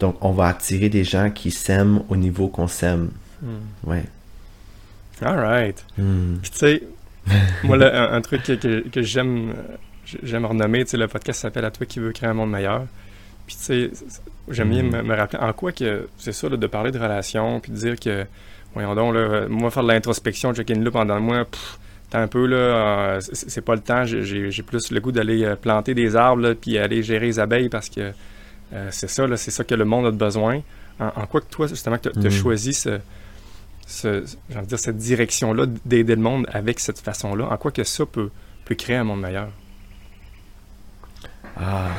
Donc 0.00 0.16
on 0.20 0.32
va 0.32 0.48
attirer 0.48 0.88
des 0.88 1.04
gens 1.04 1.30
qui 1.30 1.50
s'aiment 1.50 2.02
au 2.08 2.16
niveau 2.16 2.48
qu'on 2.48 2.66
s'aime. 2.66 3.10
Hmm. 3.40 3.90
Ouais. 3.90 4.04
All 5.20 5.38
right. 5.38 5.84
Hmm. 5.96 6.36
Puis 6.42 6.50
tu 6.50 6.58
sais, 6.58 6.82
Moi, 7.64 7.76
là, 7.76 8.12
un, 8.12 8.20
truc 8.20 8.42
que, 8.42 8.88
que 8.88 9.02
j'aime 9.02 9.54
j'aime 10.22 10.44
renommer, 10.44 10.84
tu 10.84 10.92
sais, 10.92 10.96
le 10.96 11.08
podcast 11.08 11.40
s'appelle 11.40 11.64
«À 11.66 11.70
toi 11.70 11.86
qui 11.86 12.00
veux 12.00 12.12
créer 12.12 12.28
un 12.28 12.34
monde 12.34 12.50
meilleur». 12.50 12.86
Puis, 13.46 13.56
tu 13.56 13.62
sais, 13.62 13.90
j'aime 14.48 14.70
bien 14.70 14.82
mm. 14.82 15.02
me, 15.02 15.14
rappeler 15.14 15.38
en 15.40 15.52
quoi 15.52 15.72
que 15.72 16.08
c'est 16.18 16.32
ça, 16.32 16.48
de 16.48 16.66
parler 16.66 16.90
de 16.90 16.98
relations, 16.98 17.60
puis 17.60 17.72
de 17.72 17.76
dire 17.76 17.98
que, 17.98 18.26
voyons 18.74 18.94
donc, 18.94 19.14
là, 19.14 19.46
moi, 19.48 19.70
faire 19.70 19.82
de 19.82 19.88
l'introspection, 19.88 20.52
check 20.54 20.70
in 20.70 20.82
pendant 20.90 21.20
moi, 21.20 21.44
t'as 21.44 21.58
un 22.18 22.28
peu, 22.28 22.46
là, 22.46 22.56
euh, 22.56 23.20
c'est 23.20 23.64
pas 23.64 23.74
le 23.74 23.80
temps, 23.80 24.04
j'ai 24.04 24.62
plus 24.62 24.90
le 24.90 25.00
goût 25.00 25.12
d'aller 25.12 25.44
euh, 25.44 25.56
planter 25.56 25.94
des 25.94 26.16
arbres, 26.16 26.52
puis 26.54 26.78
aller 26.78 27.02
gérer 27.02 27.26
les 27.26 27.38
abeilles 27.38 27.68
parce 27.68 27.88
que 27.88 28.12
euh, 28.72 28.88
c'est 28.90 29.08
ça, 29.08 29.26
là, 29.26 29.36
c'est 29.36 29.50
ça 29.50 29.64
que 29.64 29.74
le 29.74 29.84
monde 29.84 30.06
a 30.06 30.10
besoin. 30.10 30.62
En, 31.00 31.26
quoi 31.26 31.40
que 31.40 31.46
toi, 31.50 31.66
justement, 31.66 31.98
tu 31.98 32.08
as, 32.08 32.30
choisi 32.30 32.74
ce, 32.74 33.00
ce 33.86 34.24
dire, 34.62 34.78
cette 34.78 34.98
direction-là 34.98 35.66
d'aider 35.84 36.14
le 36.14 36.22
monde 36.22 36.46
avec 36.52 36.78
cette 36.78 37.00
façon-là, 37.00 37.48
en 37.50 37.56
quoi 37.56 37.72
que 37.72 37.82
ça 37.82 38.06
peut, 38.06 38.30
peut 38.64 38.74
créer 38.74 38.96
un 38.96 39.04
monde 39.04 39.20
meilleur? 39.20 39.48
Ah, 41.56 41.90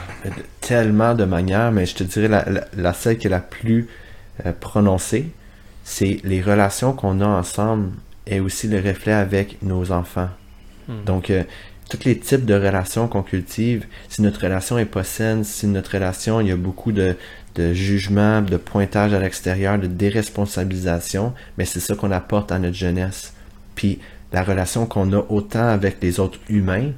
tellement 0.62 1.14
de 1.16 1.26
manières, 1.26 1.72
mais 1.72 1.86
je 1.86 1.96
te 1.96 2.04
dirais 2.04 2.28
la, 2.28 2.46
la, 2.76 2.94
celle 2.94 3.18
qui 3.18 3.28
est 3.28 3.30
la 3.30 3.40
plus 3.40 3.88
euh, 4.46 4.54
prononcée, 4.58 5.32
c'est 5.84 6.22
les 6.24 6.42
relations 6.42 6.94
qu'on 6.94 7.22
a 7.22 7.28
ensemble 7.28 7.92
et 8.28 8.40
aussi 8.40 8.68
le 8.68 8.78
reflet 8.78 9.14
avec 9.14 9.62
nos 9.62 9.92
enfants. 9.92 10.30
Hmm. 10.88 11.04
Donc, 11.06 11.30
euh, 11.30 11.44
tous 11.90 12.06
les 12.06 12.18
types 12.18 12.46
de 12.46 12.54
relations 12.54 13.08
qu'on 13.08 13.24
cultive, 13.24 13.86
si 14.10 14.22
notre 14.22 14.42
relation 14.42 14.78
est 14.78 14.86
pas 14.86 15.04
saine, 15.04 15.44
si 15.44 15.68
notre 15.68 15.94
relation, 15.94 16.42
il 16.42 16.48
y 16.48 16.52
a 16.52 16.56
beaucoup 16.56 16.92
de, 16.92 17.16
de 17.56 17.74
jugement, 17.74 18.42
de 18.42 18.58
pointage 18.58 19.14
à 19.14 19.20
l'extérieur, 19.20 19.78
de 19.78 19.88
déresponsabilisation, 19.88 21.34
mais 21.58 21.66
c'est 21.66 21.80
ça 21.80 21.96
qu'on 21.96 22.12
apporte 22.12 22.52
à 22.52 22.60
notre 22.60 22.76
jeunesse. 22.76 23.34
Puis, 23.76 24.00
la 24.32 24.44
relation 24.44 24.86
qu'on 24.86 25.14
a 25.14 25.24
autant 25.30 25.68
avec 25.68 25.98
les 26.02 26.20
autres 26.20 26.40
humains, 26.50 26.92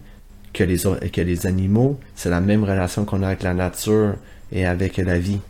que 0.54 0.64
les, 0.64 0.78
que 1.10 1.22
les 1.22 1.46
animaux, 1.46 2.00
c'est 2.16 2.30
la 2.30 2.40
même 2.40 2.64
relation 2.64 3.04
qu'on 3.04 3.22
a 3.24 3.28
avec 3.28 3.44
la 3.44 3.54
nature 3.54 4.16
et 4.52 4.66
avec 4.66 4.98
la 4.98 5.20
vie. 5.20 5.42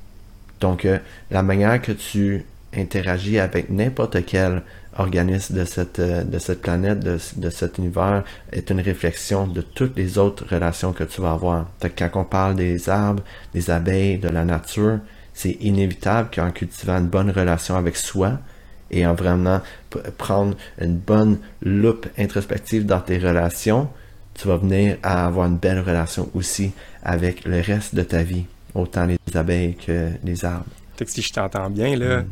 Donc, 0.60 0.86
euh, 0.86 0.98
la 1.30 1.44
manière 1.44 1.80
que 1.82 1.92
tu 1.92 2.44
interagis 2.76 3.40
avec 3.40 3.70
n'importe 3.70 4.26
quel 4.26 4.64
organisme 4.98 5.56
de 5.56 5.66
cette, 5.66 6.00
euh, 6.00 6.24
de 6.24 6.40
cette 6.40 6.62
planète, 6.62 7.00
de, 7.00 7.18
de, 7.38 7.50
cet 7.50 7.78
univers, 7.78 8.24
est 8.52 8.70
une 8.70 8.80
réflexion 8.80 9.48
de 9.48 9.62
toutes 9.62 9.96
les 9.98 10.18
autres 10.18 10.46
relations 10.50 10.94
que 10.94 11.04
tu 11.04 11.22
vas 11.22 11.32
avoir. 11.32 11.68
quand 11.82 12.10
on 12.16 12.24
parle 12.24 12.56
des 12.56 12.90
arbres, 12.90 13.24
des 13.54 13.70
abeilles, 13.70 14.18
de 14.18 14.30
la 14.30 14.46
nature, 14.46 15.00
c'est 15.34 15.58
inévitable 15.62 16.30
qu'en 16.34 16.52
cultivant 16.52 16.98
une 16.98 17.08
bonne 17.08 17.30
relation 17.30 17.76
avec 17.76 17.98
soi 17.98 18.40
et 18.90 19.06
en 19.06 19.14
vraiment 19.14 19.62
prendre 20.18 20.56
une 20.80 20.96
bonne 20.96 21.40
loupe 21.62 22.08
introspective 22.18 22.86
dans 22.86 23.02
tes 23.02 23.18
relations, 23.18 23.90
tu 24.34 24.48
vas 24.48 24.58
venir 24.58 24.98
à 25.04 25.26
avoir 25.26 25.48
une 25.48 25.58
belle 25.58 25.80
relation 25.80 26.30
aussi 26.34 26.72
avec 27.04 27.46
le 27.46 27.60
reste 27.62 27.96
de 27.96 28.04
ta 28.04 28.24
vie, 28.24 28.46
autant 28.74 29.06
les 29.06 29.18
abeilles 29.36 29.76
que 29.76 30.10
les 30.24 30.46
arbres. 30.46 30.66
Si 31.06 31.22
je 31.22 31.34
t'entends 31.34 31.70
bien, 31.70 31.96
là, 31.98 32.22
mm. 32.22 32.26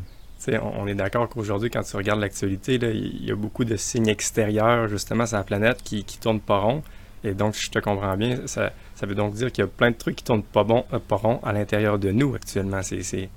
On 0.61 0.87
est 0.87 0.95
d'accord 0.95 1.29
qu'aujourd'hui, 1.29 1.69
quand 1.69 1.83
tu 1.83 1.95
regardes 1.95 2.19
l'actualité, 2.19 2.75
il 2.75 3.25
y 3.25 3.31
a 3.31 3.35
beaucoup 3.35 3.65
de 3.65 3.75
signes 3.75 4.07
extérieurs, 4.07 4.87
justement, 4.87 5.25
sur 5.25 5.37
la 5.37 5.43
planète 5.43 5.81
qui 5.83 5.97
ne 5.97 6.21
tournent 6.21 6.39
pas 6.39 6.59
rond. 6.59 6.83
Et 7.23 7.33
donc, 7.33 7.55
je 7.55 7.69
te 7.69 7.79
comprends 7.79 8.17
bien, 8.17 8.39
ça, 8.47 8.73
ça 8.95 9.05
veut 9.05 9.15
donc 9.15 9.33
dire 9.33 9.51
qu'il 9.51 9.63
y 9.63 9.67
a 9.67 9.69
plein 9.69 9.91
de 9.91 9.95
trucs 9.95 10.17
qui 10.17 10.23
tournent 10.23 10.43
pas, 10.43 10.63
bon, 10.63 10.83
euh, 10.91 10.99
pas 10.99 11.15
rond 11.15 11.39
à 11.43 11.53
l'intérieur 11.53 11.97
de 11.97 12.11
nous 12.11 12.35
actuellement. 12.35 12.81
C'est, 12.83 13.29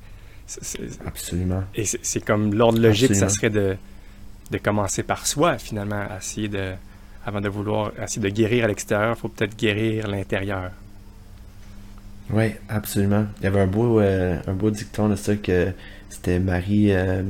Absolument. 1.05 1.65
Et 1.75 1.85
c'est, 1.85 2.25
comme 2.25 2.55
l'ordre 2.55 2.81
logique, 2.81 3.15
ça 3.15 3.29
serait 3.29 3.51
de, 3.51 3.77
de 4.51 4.59
commencer 4.59 5.03
par 5.03 5.27
soi, 5.27 5.59
finalement, 5.59 6.05
essayer 6.17 6.49
de, 6.49 6.73
avant 7.25 7.41
de 7.41 7.49
vouloir 7.49 7.93
essayer 8.01 8.23
de 8.23 8.29
guérir 8.29 8.65
à 8.65 8.69
l'extérieur, 8.69 9.15
il 9.17 9.21
faut 9.21 9.29
peut-être 9.29 9.57
guérir 9.57 10.07
l'intérieur. 10.07 10.71
Oui, 12.31 12.53
absolument. 12.69 13.27
Il 13.41 13.45
y 13.45 13.47
avait 13.47 13.61
un 13.61 13.67
beau, 13.67 14.01
euh, 14.01 14.39
un 14.47 14.53
beau 14.53 14.71
dicton 14.71 15.09
de 15.09 15.17
ça 15.17 15.37
que 15.37 15.73
c'était 16.17 16.39
Marie, 16.39 16.93
euh, 16.93 17.23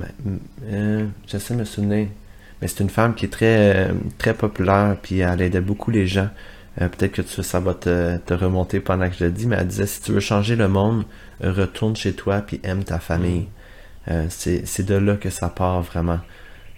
euh, 0.65 1.07
j'essaie 1.27 1.55
de 1.55 1.61
me 1.61 1.65
souvenir, 1.65 2.09
mais 2.61 2.69
c'est 2.69 2.81
une 2.83 2.91
femme 2.91 3.15
qui 3.15 3.27
est 3.27 3.31
très, 3.31 3.91
très 4.19 4.35
populaire, 4.35 4.97
puis 5.03 5.21
elle 5.21 5.41
aidait 5.43 5.61
beaucoup 5.61 5.91
les 5.91 6.07
gens. 6.07 6.29
Peut-être 6.79 7.13
que 7.13 7.23
tu, 7.23 7.43
ça 7.43 7.59
va 7.59 7.73
te, 7.73 8.19
te, 8.19 8.35
remonter 8.35 8.81
pendant 8.81 9.09
que 9.09 9.17
je 9.17 9.25
le 9.25 9.31
dis, 9.31 9.47
mais 9.47 9.57
elle 9.59 9.67
disait 9.67 9.87
si 9.87 10.03
tu 10.03 10.13
veux 10.13 10.21
changer 10.21 10.57
le 10.57 10.69
monde, 10.69 11.05
retourne 11.41 11.97
chez 11.97 12.13
toi 12.13 12.43
puis 12.43 12.61
aime 12.65 12.85
ta 12.85 12.99
famille. 12.99 13.49
c'est 14.29 14.85
de 14.85 14.95
là 14.95 15.17
que 15.17 15.31
ça 15.31 15.49
part 15.49 15.81
vraiment. 15.81 16.21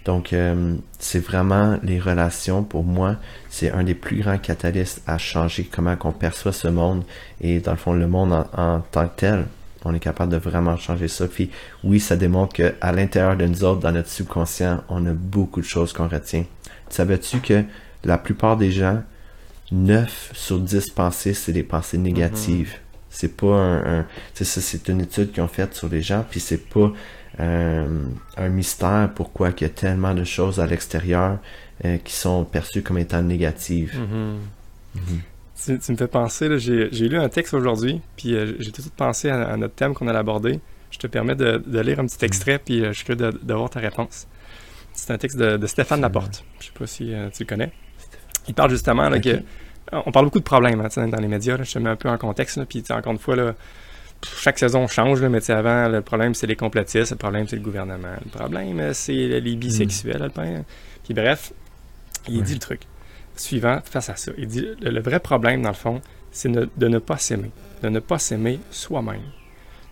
Donc, 0.05 0.33
euh, 0.33 0.75
c'est 0.97 1.19
vraiment 1.19 1.77
les 1.83 1.99
relations, 1.99 2.63
pour 2.63 2.83
moi, 2.83 3.17
c'est 3.49 3.71
un 3.71 3.83
des 3.83 3.95
plus 3.95 4.21
grands 4.21 4.37
catalystes 4.37 5.01
à 5.05 5.17
changer 5.17 5.65
comment 5.65 5.95
on 6.03 6.11
perçoit 6.11 6.53
ce 6.53 6.67
monde. 6.67 7.03
Et 7.41 7.59
dans 7.59 7.71
le 7.71 7.77
fond, 7.77 7.93
le 7.93 8.07
monde 8.07 8.33
en, 8.53 8.79
tant 8.79 9.07
que 9.07 9.15
tel, 9.17 9.45
on 9.85 9.93
est 9.93 9.99
capable 9.99 10.31
de 10.31 10.37
vraiment 10.37 10.75
changer 10.77 11.07
ça. 11.07 11.27
Puis 11.27 11.49
oui, 11.83 11.99
ça 11.99 12.15
démontre 12.15 12.53
qu'à 12.53 12.91
l'intérieur 12.91 13.37
de 13.37 13.45
nous 13.45 13.63
autres, 13.63 13.79
dans 13.79 13.91
notre 13.91 14.09
subconscient, 14.09 14.83
on 14.89 15.05
a 15.05 15.13
beaucoup 15.13 15.61
de 15.61 15.65
choses 15.65 15.93
qu'on 15.93 16.07
retient. 16.07 16.45
Savais-tu 16.89 17.39
que 17.39 17.63
la 18.03 18.17
plupart 18.17 18.57
des 18.57 18.71
gens, 18.71 19.03
9 19.71 20.31
sur 20.33 20.59
10 20.59 20.89
pensées, 20.91 21.33
c'est 21.33 21.53
des 21.53 21.63
pensées 21.63 21.97
négatives? 21.97 22.71
Mm-hmm. 22.71 23.05
C'est 23.11 23.37
pas 23.37 23.55
un, 23.55 23.99
un 23.99 24.05
c'est 24.33 24.87
une 24.89 25.01
étude 25.01 25.31
qu'ils 25.31 25.43
ont 25.43 25.47
faite 25.47 25.73
sur 25.73 25.89
les 25.89 26.01
gens, 26.01 26.23
puis 26.29 26.39
c'est 26.39 26.69
pas 26.69 26.91
un 27.37 28.49
mystère 28.49 29.09
pourquoi 29.15 29.51
il 29.55 29.61
y 29.61 29.65
a 29.65 29.69
tellement 29.69 30.13
de 30.13 30.25
choses 30.25 30.59
à 30.59 30.67
l'extérieur 30.67 31.37
euh, 31.85 31.97
qui 32.03 32.13
sont 32.13 32.43
perçues 32.43 32.81
comme 32.81 32.97
étant 32.97 33.21
négatives. 33.21 33.95
Mm-hmm. 33.95 34.99
Mm-hmm. 34.99 35.19
Tu, 35.65 35.91
me 35.91 35.97
fais 35.97 36.07
penser, 36.07 36.57
j'ai 36.57 37.09
lu 37.09 37.17
un 37.17 37.29
texte 37.29 37.53
aujourd'hui, 37.53 38.01
puis 38.15 38.33
euh, 38.33 38.53
j'ai 38.59 38.71
tout 38.71 38.77
de 38.77 38.83
suite 38.83 38.95
pensé 38.95 39.29
à, 39.29 39.57
notre 39.57 39.75
thème 39.75 39.93
qu'on 39.93 40.07
allait 40.07 40.19
aborder. 40.19 40.59
Je 40.91 40.97
te 40.97 41.07
permets 41.07 41.35
de, 41.35 41.79
lire 41.81 41.99
un 41.99 42.05
petit 42.05 42.23
extrait, 42.23 42.59
puis 42.59 42.81
euh, 42.81 42.89
je 42.89 42.93
suis 42.93 43.05
curieux 43.05 43.31
de, 43.31 43.53
voir 43.53 43.69
ta 43.69 43.79
réponse. 43.79 44.27
C'est 44.93 45.11
un 45.11 45.17
texte 45.17 45.37
de, 45.37 45.67
Stéphane 45.67 46.01
Laporte. 46.01 46.43
Je 46.59 46.67
sais 46.67 46.71
pas 46.77 46.87
si 46.87 47.13
tu 47.33 47.43
le 47.43 47.45
connais. 47.45 47.71
Il 48.47 48.53
parle 48.53 48.71
justement 48.71 49.09
là, 49.09 49.19
que 49.19 49.41
on 49.91 50.11
parle 50.11 50.25
beaucoup 50.25 50.39
de 50.39 50.43
problèmes 50.43 50.81
hein, 50.81 51.07
dans 51.07 51.19
les 51.19 51.27
médias. 51.27 51.57
je 51.61 51.71
te 51.71 51.79
mets 51.79 51.89
un 51.89 51.95
peu 51.95 52.09
en 52.09 52.17
contexte. 52.17 52.63
puis 52.65 52.83
encore 52.89 53.11
une 53.11 53.19
fois, 53.19 53.35
là, 53.35 53.55
chaque 54.23 54.59
saison 54.59 54.87
change, 54.87 55.21
là, 55.21 55.29
mais 55.29 55.49
avant, 55.51 55.87
le 55.87 56.01
problème, 56.01 56.33
c'est 56.33 56.47
les 56.47 56.55
complotistes, 56.55 57.11
le 57.11 57.17
problème, 57.17 57.47
c'est 57.47 57.55
le 57.55 57.61
gouvernement. 57.61 58.15
Le 58.23 58.29
problème, 58.29 58.93
c'est 58.93 59.13
les 59.13 59.55
bisexuels. 59.55 60.31
Mm. 60.35 60.63
Puis 61.03 61.13
bref, 61.13 61.53
il 62.27 62.43
dit 62.43 62.53
le 62.53 62.59
truc 62.59 62.81
suivant 63.39 63.79
face 63.83 64.09
à 64.09 64.15
ça. 64.15 64.31
Il 64.37 64.47
dit 64.47 64.67
le, 64.81 65.01
vrai 65.01 65.19
problème, 65.19 65.61
dans 65.61 65.69
le 65.69 65.75
fond, 65.75 66.01
c'est 66.31 66.49
de 66.51 66.87
ne 66.87 66.99
pas 66.99 67.17
s'aimer. 67.17 67.51
De 67.81 67.89
ne 67.89 67.99
pas 67.99 68.19
s'aimer 68.19 68.59
soi-même. 68.71 69.21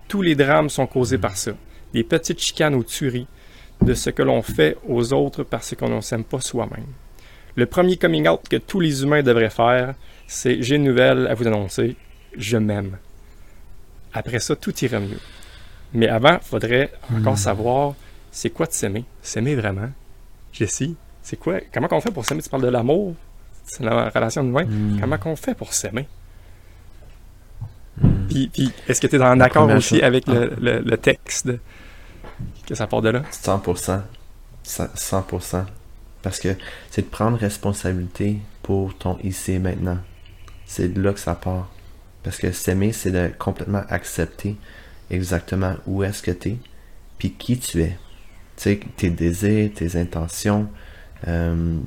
Tous 0.08 0.22
les 0.22 0.36
drames 0.36 0.70
sont 0.70 0.88
causés 0.88 1.18
par 1.18 1.36
ça. 1.36 1.52
Des 1.94 2.04
petites 2.04 2.42
chicanes 2.42 2.76
ou 2.76 2.84
tueries 2.84 3.28
de 3.82 3.94
ce 3.94 4.10
que 4.10 4.24
l'on 4.24 4.42
fait 4.42 4.78
aux 4.88 5.14
autres 5.14 5.44
parce 5.44 5.76
qu'on 5.76 5.90
ne 5.90 6.02
s'aime 6.02 6.24
pas 6.24 6.42
soi-même. 6.42 6.88
Le 7.56 7.66
premier 7.66 7.98
coming 7.98 8.28
out 8.28 8.48
que 8.50 8.58
tous 8.58 8.80
les 8.80 9.04
humains 9.04 9.24
devraient 9.24 9.50
faire, 9.50 9.96
c'est 10.28 10.62
j'ai 10.62 10.76
une 10.76 10.84
nouvelle 10.84 11.28
à 11.28 11.34
vous 11.34 11.48
annoncer, 11.48 11.96
je 12.36 12.58
m'aime. 12.58 12.98
Après 14.14 14.40
ça, 14.40 14.56
tout 14.56 14.74
irait 14.84 15.00
mieux. 15.00 15.20
Mais 15.94 16.08
avant, 16.08 16.38
il 16.42 16.48
faudrait 16.48 16.92
encore 17.12 17.34
hmm. 17.34 17.38
savoir 17.38 17.96
c'est 18.32 18.50
quoi 18.50 18.68
de 18.68 18.74
s'aimer? 18.74 19.06
S'aimer 19.22 19.56
vraiment? 19.56 19.90
Jessie, 20.52 20.96
c'est 21.24 21.38
quoi? 21.38 21.60
Comment 21.74 21.88
on 21.92 22.02
fait 22.02 22.12
pour 22.12 22.26
s'aimer? 22.26 22.42
Tu 22.42 22.50
parles 22.50 22.64
de 22.64 22.68
l'amour? 22.68 23.16
C'est 23.68 23.84
la 23.84 24.10
relation 24.10 24.44
de. 24.44 24.50
Hmm. 24.50 25.00
Comment 25.00 25.18
on 25.26 25.36
fait 25.36 25.54
pour 25.54 25.74
s'aimer? 25.74 26.08
Hmm. 28.02 28.28
Puis, 28.28 28.74
est-ce 28.88 29.02
que 29.02 29.08
tu 29.08 29.18
es 29.18 29.22
en 29.22 29.40
accord 29.40 29.70
aussi 29.70 30.02
avec 30.02 30.28
le, 30.28 30.56
le, 30.60 30.98
texte 30.98 31.50
que 32.66 32.76
ça 32.76 32.88
part 32.88 33.02
de 33.02 33.10
là? 33.10 33.22
100%. 33.32 34.02
100%. 34.66 35.66
Parce 36.22 36.40
que 36.40 36.56
c'est 36.90 37.04
de 37.04 37.08
prendre 37.08 37.38
responsabilité 37.38 38.38
pour 38.64 38.98
ton 38.98 39.18
ici 39.24 39.60
maintenant. 39.60 40.00
C'est 40.66 40.94
de 40.94 41.02
là 41.02 41.14
que 41.14 41.20
ça 41.20 41.36
part. 41.36 41.70
Parce 42.24 42.38
que 42.38 42.52
s'aimer, 42.52 42.92
c'est 42.92 43.12
de 43.12 43.32
complètement 43.38 43.84
accepter 43.90 44.58
exactement 45.10 45.76
où 45.86 46.04
est-ce 46.04 46.22
que 46.22 46.32
tu 46.32 46.50
es, 46.50 46.58
puis 47.18 47.32
qui 47.32 47.58
tu 47.58 47.82
es. 47.82 47.98
Tu 48.58 48.64
sais, 48.64 48.80
tes 48.98 49.10
désirs, 49.10 49.72
tes 49.74 49.98
intentions. 50.00 50.68
Euh, 51.28 51.78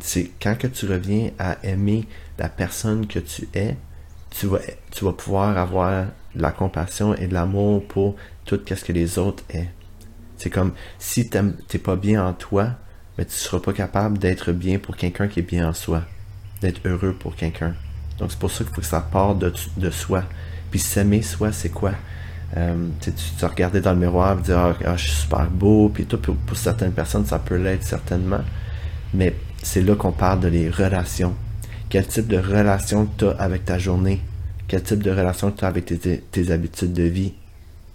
c'est 0.00 0.30
quand 0.40 0.56
que 0.56 0.66
tu 0.66 0.86
reviens 0.86 1.30
à 1.38 1.56
aimer 1.64 2.06
la 2.38 2.48
personne 2.48 3.06
que 3.06 3.18
tu 3.18 3.48
es, 3.54 3.76
tu 4.30 4.46
vas, 4.46 4.60
tu 4.90 5.04
vas 5.04 5.12
pouvoir 5.12 5.56
avoir 5.56 6.06
de 6.34 6.42
la 6.42 6.50
compassion 6.50 7.14
et 7.14 7.26
de 7.26 7.34
l'amour 7.34 7.86
pour 7.86 8.16
tout 8.44 8.60
ce 8.66 8.84
que 8.84 8.92
les 8.92 9.18
autres 9.18 9.42
est. 9.50 9.68
C'est 10.36 10.50
comme 10.50 10.72
si 10.98 11.28
tu 11.28 11.38
n'es 11.38 11.80
pas 11.80 11.96
bien 11.96 12.24
en 12.24 12.32
toi, 12.32 12.70
mais 13.16 13.24
tu 13.24 13.32
seras 13.32 13.58
pas 13.58 13.72
capable 13.72 14.18
d'être 14.18 14.52
bien 14.52 14.78
pour 14.78 14.96
quelqu'un 14.96 15.26
qui 15.26 15.40
est 15.40 15.42
bien 15.42 15.68
en 15.68 15.72
soi, 15.72 16.02
d'être 16.60 16.80
heureux 16.86 17.12
pour 17.12 17.34
quelqu'un. 17.34 17.74
Donc 18.18 18.30
c'est 18.30 18.38
pour 18.38 18.50
ça 18.50 18.64
qu'il 18.64 18.74
faut 18.74 18.80
que 18.80 18.86
ça 18.86 19.00
parte 19.00 19.38
de, 19.38 19.52
de 19.76 19.90
soi. 19.90 20.24
Puis 20.70 20.80
s'aimer 20.80 21.22
soi, 21.22 21.52
c'est 21.52 21.70
quoi? 21.70 21.92
Euh, 22.56 22.88
tu, 23.00 23.12
te 23.12 23.44
regarder 23.44 23.80
dans 23.80 23.92
le 23.92 23.98
miroir 23.98 24.38
et 24.38 24.42
dire 24.42 24.58
ah, 24.58 24.74
ah, 24.84 24.96
je 24.96 25.08
suis 25.08 25.22
super 25.22 25.50
beau, 25.50 25.90
puis 25.92 26.06
tout, 26.06 26.18
pour, 26.18 26.56
certaines 26.56 26.92
personnes, 26.92 27.26
ça 27.26 27.38
peut 27.38 27.56
l'être 27.56 27.82
certainement. 27.82 28.40
Mais 29.12 29.34
c'est 29.62 29.82
là 29.82 29.94
qu'on 29.94 30.12
parle 30.12 30.40
de 30.40 30.48
les 30.48 30.70
relations. 30.70 31.34
Quel 31.88 32.06
type 32.06 32.28
de 32.28 32.38
relation 32.38 33.08
tu 33.16 33.26
as 33.26 33.30
avec 33.30 33.64
ta 33.64 33.78
journée? 33.78 34.20
Quel 34.66 34.82
type 34.82 35.02
de 35.02 35.10
relation 35.10 35.50
tu 35.50 35.64
as 35.64 35.68
avec 35.68 35.86
tes, 35.86 36.50
habitudes 36.50 36.92
de 36.92 37.04
vie? 37.04 37.32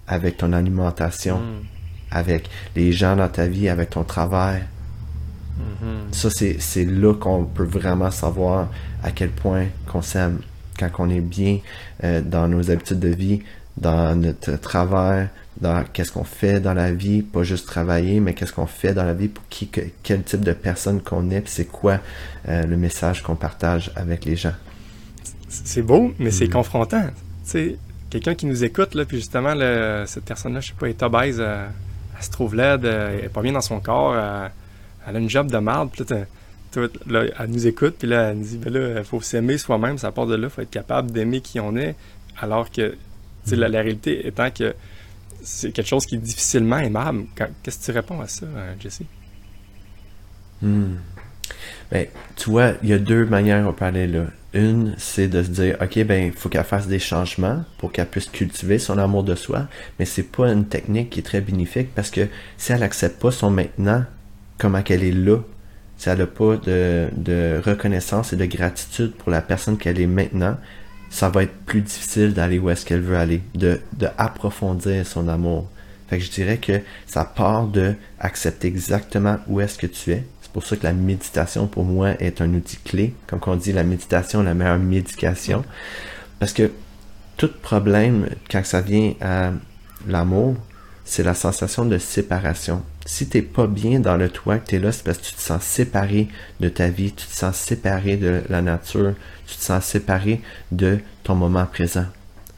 Avec 0.07 0.37
ton 0.37 0.53
alimentation? 0.53 1.37
Hmm. 1.37 1.63
Avec 2.11 2.49
les 2.75 2.91
gens 2.91 3.15
dans 3.15 3.29
ta 3.29 3.47
vie? 3.47 3.69
Avec 3.69 3.91
ton 3.91 4.03
travail? 4.03 4.63
Mm-hmm. 5.59 6.13
Ça, 6.13 6.29
c'est 6.59 6.85
là 6.85 7.13
qu'on 7.13 7.45
peut 7.45 7.63
vraiment 7.63 8.11
savoir 8.11 8.69
à 9.03 9.11
quel 9.11 9.29
point 9.29 9.67
qu'on 9.87 10.01
s'aime. 10.01 10.39
Quand 10.79 10.89
on 10.99 11.09
est 11.09 11.21
bien 11.21 11.59
euh, 12.03 12.21
dans 12.21 12.47
nos 12.47 12.71
habitudes 12.71 12.99
de 12.99 13.09
vie, 13.09 13.43
dans 13.77 14.15
notre 14.15 14.55
travail, 14.57 15.29
dans 15.59 15.83
qu'est-ce 15.83 16.11
qu'on 16.11 16.23
fait 16.23 16.59
dans 16.59 16.73
la 16.73 16.91
vie, 16.91 17.21
pas 17.21 17.43
juste 17.43 17.67
travailler, 17.67 18.19
mais 18.19 18.33
qu'est-ce 18.33 18.53
qu'on 18.53 18.65
fait 18.65 18.93
dans 18.93 19.03
la 19.03 19.13
vie 19.13 19.27
pour 19.27 19.43
qui, 19.49 19.69
quel 20.03 20.23
type 20.23 20.41
de 20.41 20.53
personne 20.53 21.01
qu'on 21.01 21.29
est, 21.31 21.47
c'est 21.47 21.65
quoi 21.65 21.99
euh, 22.47 22.63
le 22.63 22.77
message 22.77 23.23
qu'on 23.23 23.35
partage 23.35 23.91
avec 23.95 24.25
les 24.25 24.35
gens. 24.35 24.53
C'est 25.47 25.83
beau, 25.83 26.13
mais 26.19 26.31
c'est 26.31 26.47
mm. 26.47 26.51
confrontant. 26.51 27.05
Sais, 27.43 27.77
quelqu'un 28.09 28.35
qui 28.35 28.45
nous 28.45 28.63
écoute, 28.63 28.95
là, 28.95 29.05
puis 29.05 29.17
justement, 29.17 29.53
cette 30.05 30.25
personne-là, 30.25 30.59
je 30.59 30.67
sais 30.67 30.73
pas, 30.79 30.87
est 30.87 31.03
obèse, 31.03 31.37
euh, 31.39 31.67
elle, 32.17 32.23
se 32.23 32.31
trouve 32.31 32.55
laide, 32.55 32.85
elle 32.85 33.25
est 33.25 33.29
pas 33.29 33.41
bien 33.41 33.53
dans 33.53 33.61
son 33.61 33.79
corps, 33.79 34.15
elle 35.07 35.15
a 35.15 35.19
une 35.19 35.29
job 35.29 35.51
de 35.51 35.57
merde, 35.57 35.89
puis 35.91 36.03
là, 37.07 37.23
elle 37.39 37.49
nous 37.49 37.67
écoute, 37.67 37.95
puis 37.99 38.07
là, 38.07 38.29
elle 38.29 38.37
nous 38.37 38.45
dit, 38.45 38.57
ben 38.57 38.73
là, 38.73 38.99
il 38.99 39.03
faut 39.03 39.21
s'aimer 39.21 39.57
soi-même, 39.57 39.97
ça 39.97 40.11
part 40.11 40.25
de 40.25 40.35
là, 40.35 40.47
il 40.47 40.49
faut 40.49 40.61
être 40.61 40.69
capable 40.69 41.11
d'aimer 41.11 41.41
qui 41.41 41.59
on 41.59 41.75
est, 41.75 41.95
alors 42.39 42.71
que, 42.71 42.95
la, 43.51 43.67
la, 43.69 43.81
réalité 43.81 44.27
étant 44.27 44.49
que 44.51 44.73
c'est 45.43 45.71
quelque 45.71 45.87
chose 45.87 46.05
qui 46.05 46.15
est 46.15 46.19
difficilement 46.19 46.79
aimable. 46.79 47.25
Qu'est-ce 47.61 47.79
que 47.79 47.85
tu 47.85 47.91
réponds 47.91 48.21
à 48.21 48.27
ça, 48.27 48.45
euh, 48.45 48.73
Jesse? 48.79 49.01
Hmm. 50.61 50.95
Ben, 51.91 52.07
tu 52.35 52.49
vois, 52.49 52.73
il 52.81 52.89
y 52.89 52.93
a 52.93 52.97
deux 52.97 53.25
manières 53.25 53.71
peut 53.73 53.85
aller 53.85 54.07
là. 54.07 54.25
Une, 54.53 54.93
c'est 54.97 55.27
de 55.27 55.41
se 55.41 55.49
dire, 55.49 55.77
OK, 55.81 56.03
ben, 56.03 56.27
il 56.27 56.31
faut 56.31 56.47
qu'elle 56.47 56.63
fasse 56.63 56.87
des 56.87 56.99
changements 56.99 57.63
pour 57.77 57.91
qu'elle 57.91 58.07
puisse 58.07 58.27
cultiver 58.27 58.77
son 58.77 58.97
amour 58.97 59.23
de 59.23 59.35
soi, 59.35 59.67
mais 59.99 60.05
c'est 60.05 60.23
pas 60.23 60.51
une 60.51 60.65
technique 60.65 61.09
qui 61.09 61.19
est 61.19 61.23
très 61.23 61.41
bénéfique 61.41 61.93
parce 61.95 62.11
que 62.11 62.27
si 62.57 62.71
elle 62.71 62.81
n'accepte 62.81 63.19
pas 63.21 63.31
son 63.31 63.49
maintenant, 63.49 64.05
comment 64.57 64.83
qu'elle 64.83 65.03
est 65.03 65.11
là, 65.11 65.39
si 65.97 66.09
elle 66.09 66.19
n'a 66.19 66.27
pas 66.27 66.57
de, 66.57 67.61
reconnaissance 67.65 68.33
et 68.33 68.35
de 68.35 68.45
gratitude 68.45 69.13
pour 69.13 69.31
la 69.31 69.41
personne 69.41 69.77
qu'elle 69.77 69.99
est 69.99 70.07
maintenant, 70.07 70.57
ça 71.13 71.29
va 71.29 71.43
être 71.43 71.53
plus 71.65 71.81
difficile 71.81 72.33
d'aller 72.33 72.57
où 72.57 72.71
est-ce 72.71 72.87
qu'elle 72.87 73.01
veut 73.01 73.17
aller, 73.17 73.43
de, 73.53 73.79
de 73.99 74.07
approfondir 74.17 75.05
son 75.05 75.27
amour. 75.27 75.69
Fait 76.09 76.17
que 76.17 76.23
je 76.25 76.31
dirais 76.31 76.57
que 76.57 76.81
ça 77.05 77.23
part 77.23 77.67
de 77.67 77.93
accepter 78.19 78.67
exactement 78.67 79.37
où 79.47 79.61
est-ce 79.61 79.77
que 79.77 79.85
tu 79.85 80.11
es. 80.11 80.25
C'est 80.41 80.51
pour 80.51 80.65
ça 80.65 80.75
que 80.75 80.83
la 80.83 80.91
méditation 80.91 81.67
pour 81.67 81.83
moi 81.83 82.19
est 82.19 82.41
un 82.41 82.51
outil 82.55 82.77
clé. 82.77 83.13
Comme 83.27 83.39
on 83.45 83.55
dit, 83.55 83.71
la 83.71 83.83
méditation, 83.83 84.41
la 84.41 84.55
meilleure 84.55 84.79
médication. 84.79 85.63
Parce 86.39 86.51
que 86.51 86.71
tout 87.37 87.51
problème, 87.61 88.29
quand 88.49 88.65
ça 88.65 88.81
vient 88.81 89.13
à 89.21 89.51
l'amour, 90.07 90.55
c'est 91.05 91.23
la 91.23 91.35
sensation 91.35 91.85
de 91.85 91.99
séparation 91.99 92.81
si 93.05 93.27
t'es 93.27 93.41
pas 93.41 93.67
bien 93.67 93.99
dans 93.99 94.17
le 94.17 94.29
toit 94.29 94.57
que 94.57 94.67
tu 94.67 94.75
es 94.75 94.79
là, 94.79 94.91
c'est 94.91 95.03
parce 95.03 95.17
que 95.17 95.25
tu 95.25 95.33
te 95.33 95.41
sens 95.41 95.61
séparé 95.61 96.29
de 96.59 96.69
ta 96.69 96.89
vie, 96.89 97.11
tu 97.11 97.27
te 97.27 97.33
sens 97.33 97.55
séparé 97.55 98.17
de 98.17 98.41
la 98.49 98.61
nature, 98.61 99.13
tu 99.45 99.57
te 99.57 99.61
sens 99.61 99.83
séparé 99.83 100.41
de 100.71 100.99
ton 101.23 101.35
moment 101.35 101.65
présent. 101.65 102.05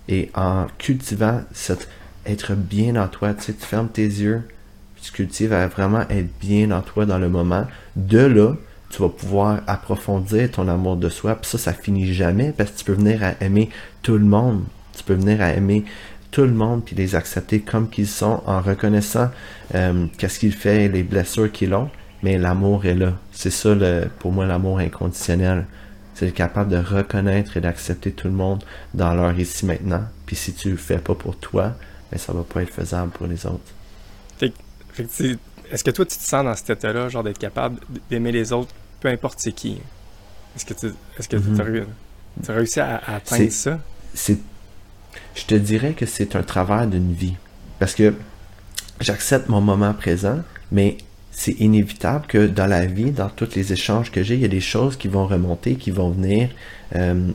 Et 0.08 0.30
en 0.36 0.68
cultivant 0.78 1.42
cet 1.52 1.88
être 2.26 2.54
bien 2.54 2.96
en 2.96 3.08
toi, 3.08 3.34
tu 3.34 3.44
sais, 3.44 3.54
tu 3.54 3.66
fermes 3.66 3.90
tes 3.90 4.04
yeux, 4.06 4.42
tu 5.02 5.12
cultives 5.12 5.54
à 5.54 5.68
vraiment 5.68 6.02
être 6.10 6.30
bien 6.40 6.72
en 6.72 6.82
toi 6.82 7.06
dans 7.06 7.20
le 7.20 7.30
moment. 7.30 7.66
De 7.96 8.20
là, 8.20 8.56
tu 8.90 9.02
vas 9.02 9.10
pouvoir 9.10 9.62
approfondir 9.68 10.50
ton 10.52 10.68
amour 10.68 10.96
de 10.96 11.10
soi. 11.10 11.36
Puis 11.36 11.50
ça, 11.52 11.58
ça 11.58 11.74
finit 11.74 12.14
jamais 12.14 12.54
parce 12.56 12.72
que 12.72 12.78
tu 12.80 12.86
peux 12.86 12.94
venir 12.94 13.24
à 13.24 13.34
aimer 13.44 13.70
tout 14.02 14.18
le 14.18 14.26
monde. 14.26 14.64
Tu 14.96 15.04
peux 15.04 15.14
venir 15.14 15.42
à 15.42 15.54
aimer 15.54 15.86
tout 16.36 16.42
le 16.42 16.52
monde 16.52 16.84
puis 16.84 16.98
les 16.98 17.16
accepter 17.16 17.62
comme 17.62 17.90
qu'ils 17.90 18.10
sont 18.10 18.44
en 18.46 18.60
reconnaissant 18.60 19.32
euh, 19.74 20.08
qu'est-ce 20.18 20.38
qu'ils 20.38 20.52
fait, 20.52 20.90
les 20.90 21.02
blessures 21.02 21.50
qu'ils 21.50 21.74
ont, 21.74 21.90
mais 22.24 22.38
l'amour 22.38 22.86
est 22.86 22.94
là. 22.94 23.14
C'est 23.32 23.52
ça 23.52 23.74
le, 23.74 24.10
pour 24.20 24.34
moi 24.34 24.46
l'amour 24.46 24.80
inconditionnel. 24.80 25.66
C'est 26.14 26.34
capable 26.34 26.70
de 26.70 26.78
reconnaître 26.78 27.56
et 27.56 27.62
d'accepter 27.62 28.12
tout 28.12 28.28
le 28.28 28.34
monde 28.34 28.66
dans 28.94 29.14
leur 29.14 29.40
ici 29.40 29.66
maintenant. 29.66 30.04
Puis 30.26 30.36
si 30.36 30.52
tu 30.52 30.72
le 30.72 30.76
fais 30.76 30.98
pas 30.98 31.16
pour 31.16 31.38
toi, 31.38 31.72
ben 32.12 32.18
ça 32.18 32.34
va 32.34 32.44
pas 32.44 32.64
être 32.64 32.74
faisable 32.74 33.12
pour 33.12 33.28
les 33.28 33.46
autres. 33.46 33.72
est-ce 34.42 35.84
que 35.86 35.92
toi 35.92 36.06
tu 36.06 36.18
te 36.18 36.22
sens 36.22 36.44
dans 36.44 36.56
cet 36.56 36.70
état-là, 36.70 37.08
genre 37.08 37.24
d'être 37.24 37.40
capable 37.40 37.80
d'aimer 38.10 38.34
les 38.34 38.52
autres, 38.52 38.74
peu 39.00 39.08
importe 39.08 39.40
c'est 39.40 39.54
qui? 39.54 39.80
Est-ce 40.58 40.66
que 40.66 40.74
tu 40.74 40.88
est-ce 41.18 41.30
que 41.30 41.38
mm-hmm. 41.38 41.86
as, 42.50 42.52
réussi 42.52 42.82
à, 42.82 42.98
à 42.98 43.16
atteindre 43.16 43.50
ça? 43.52 43.80
C'est 44.14 44.38
je 45.36 45.46
te 45.46 45.56
dirais 45.56 45.94
que 45.94 46.06
c'est 46.06 46.36
un 46.36 46.44
travail 46.44 46.88
d'une 46.88 47.14
vie. 47.14 47.36
Parce 47.80 47.94
que 47.94 48.14
j'accepte 49.02 49.50
mon 49.50 49.62
moment 49.62 49.94
présent, 49.94 50.40
mais 50.72 50.98
c'est 51.32 51.60
inévitable 51.60 52.26
que 52.28 52.48
dans 52.48 52.68
la 52.68 52.86
vie, 52.86 53.12
dans 53.12 53.30
tous 53.30 53.56
les 53.56 53.74
échanges 53.74 54.12
que 54.12 54.24
j'ai, 54.24 54.36
il 54.36 54.42
y 54.42 54.46
a 54.46 54.50
des 54.50 54.62
choses 54.62 54.96
qui 54.96 55.10
vont 55.10 55.28
remonter, 55.28 55.76
qui 55.76 55.92
vont 55.92 56.10
venir 56.10 56.50
euh, 56.96 57.30